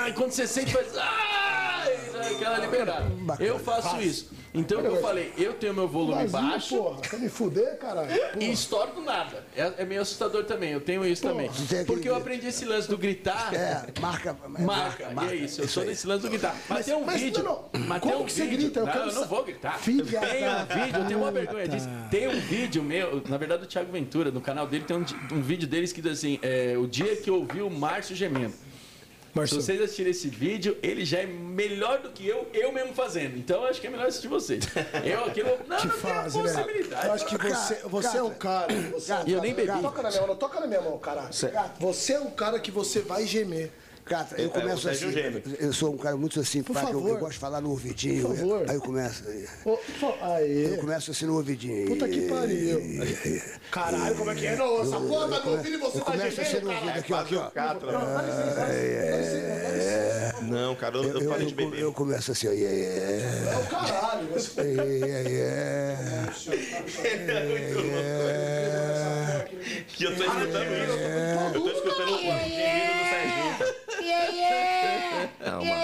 [0.08, 0.88] E quando você sente, faz.
[0.98, 1.96] ai,
[2.36, 3.12] Aquela liberada.
[3.40, 4.32] Eu faço isso.
[4.54, 6.76] Então, eu falei, eu tenho meu volume Vazio, baixo.
[6.78, 7.02] porra.
[7.02, 8.10] Quer me fuder, caralho?
[8.32, 8.44] Porra.
[8.44, 9.46] E estouro do nada.
[9.56, 10.72] É, é meio assustador também.
[10.72, 11.50] Eu tenho isso também.
[11.50, 13.54] tem aquele- Porque eu aprendi esse lance do gritar.
[13.54, 14.36] É, marca.
[14.60, 15.62] Marca, e é isso.
[15.62, 16.56] Eu sou desse lance do gritar.
[16.68, 17.44] Mas, tem um mas vídeo.
[17.44, 17.88] não, não.
[17.88, 18.58] Mas Como tem um que você vídeo.
[18.58, 18.80] grita?
[18.82, 19.80] Eu não, quero eu não vou gritar.
[19.80, 21.88] Filha tem da um vídeo, eu tenho uma vergonha disso.
[22.10, 25.42] Tem um vídeo meu, na verdade, do Thiago Ventura, no canal dele, tem um, um
[25.42, 28.54] vídeo deles que diz assim: é, o dia que eu ouvi o Márcio gemendo.
[29.48, 33.38] Se vocês assistirem esse vídeo, ele já é melhor do que eu, eu mesmo fazendo.
[33.38, 34.64] Então eu acho que é melhor assistir vocês.
[35.06, 36.58] Eu aqui não, não, que não fase, tenho velho.
[36.66, 37.06] possibilidade.
[37.08, 38.74] Eu acho que você, você é um cara.
[38.94, 39.82] Você é um E eu cara- nem bebi.
[39.82, 41.30] Toca na minha mão, não toca na minha mão, caralho.
[41.80, 43.72] Você é um cara que você vai gemer.
[44.06, 45.44] Catra, eu É, começo Sérgio assim.
[45.60, 47.10] Eu sou um cara muito simpático, eu, favor.
[47.10, 48.28] eu gosto de falar no ouvidinho.
[48.28, 48.66] Por favor.
[48.70, 49.24] Aí eu começo.
[50.00, 50.74] Fo- Aê.
[50.74, 51.88] Eu começo assim no ouvidinho.
[51.88, 52.82] Puta que pariu.
[53.72, 54.56] Caralho, como é que é?
[54.56, 57.14] Nossa, porra, tá no ouvido e você Eu tá começo assim gemendo, no ouvido, aqui,
[57.14, 57.50] ó, aqui, ó.
[57.52, 57.92] Catra.
[59.12, 60.42] Licença.
[60.44, 61.80] Não, cara, eu, eu Eu, parei eu, de beber.
[61.80, 62.52] eu começo assim, ó.
[62.52, 64.28] Yeah, yeah, É o caralho.
[64.34, 64.62] Você...
[64.62, 66.32] yeah, yeah.
[70.02, 70.98] E eu tô escutando isso.
[71.54, 73.52] Eu tô escutando o gemido do Serginho.
[75.40, 75.82] Não, mano.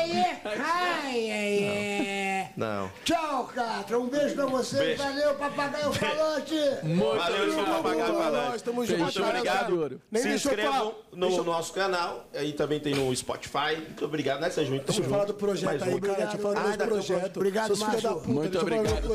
[2.58, 2.90] Não.
[3.06, 4.00] Tchau, Catra.
[4.00, 4.78] Um beijo pra você.
[4.80, 5.04] Beijo.
[5.04, 6.56] Valeu, papagaio falante.
[6.84, 8.56] Valeu, eu sou o Papagaio Falante.
[8.56, 9.16] estamos Fechou, juntos.
[9.18, 10.02] Muito obrigado.
[10.10, 12.26] Nem Se inscrevam no nosso canal.
[12.34, 13.76] Aí também tem no Spotify.
[13.76, 14.82] Muito obrigado, né, Sérgio?
[14.82, 16.00] Deixa eu falar do projeto Mais aí, um.
[16.00, 16.16] cara.
[16.18, 17.38] Deixa eu falar do Ah, projeto.
[17.38, 18.16] Obrigado, Márcio.
[18.16, 18.28] puta.
[18.28, 19.14] Muito Deixa obrigado.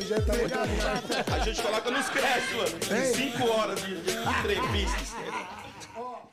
[1.34, 3.06] A gente coloca nos créditos, mano.
[3.14, 4.16] Cinco horas de de
[4.92, 6.31] あっ。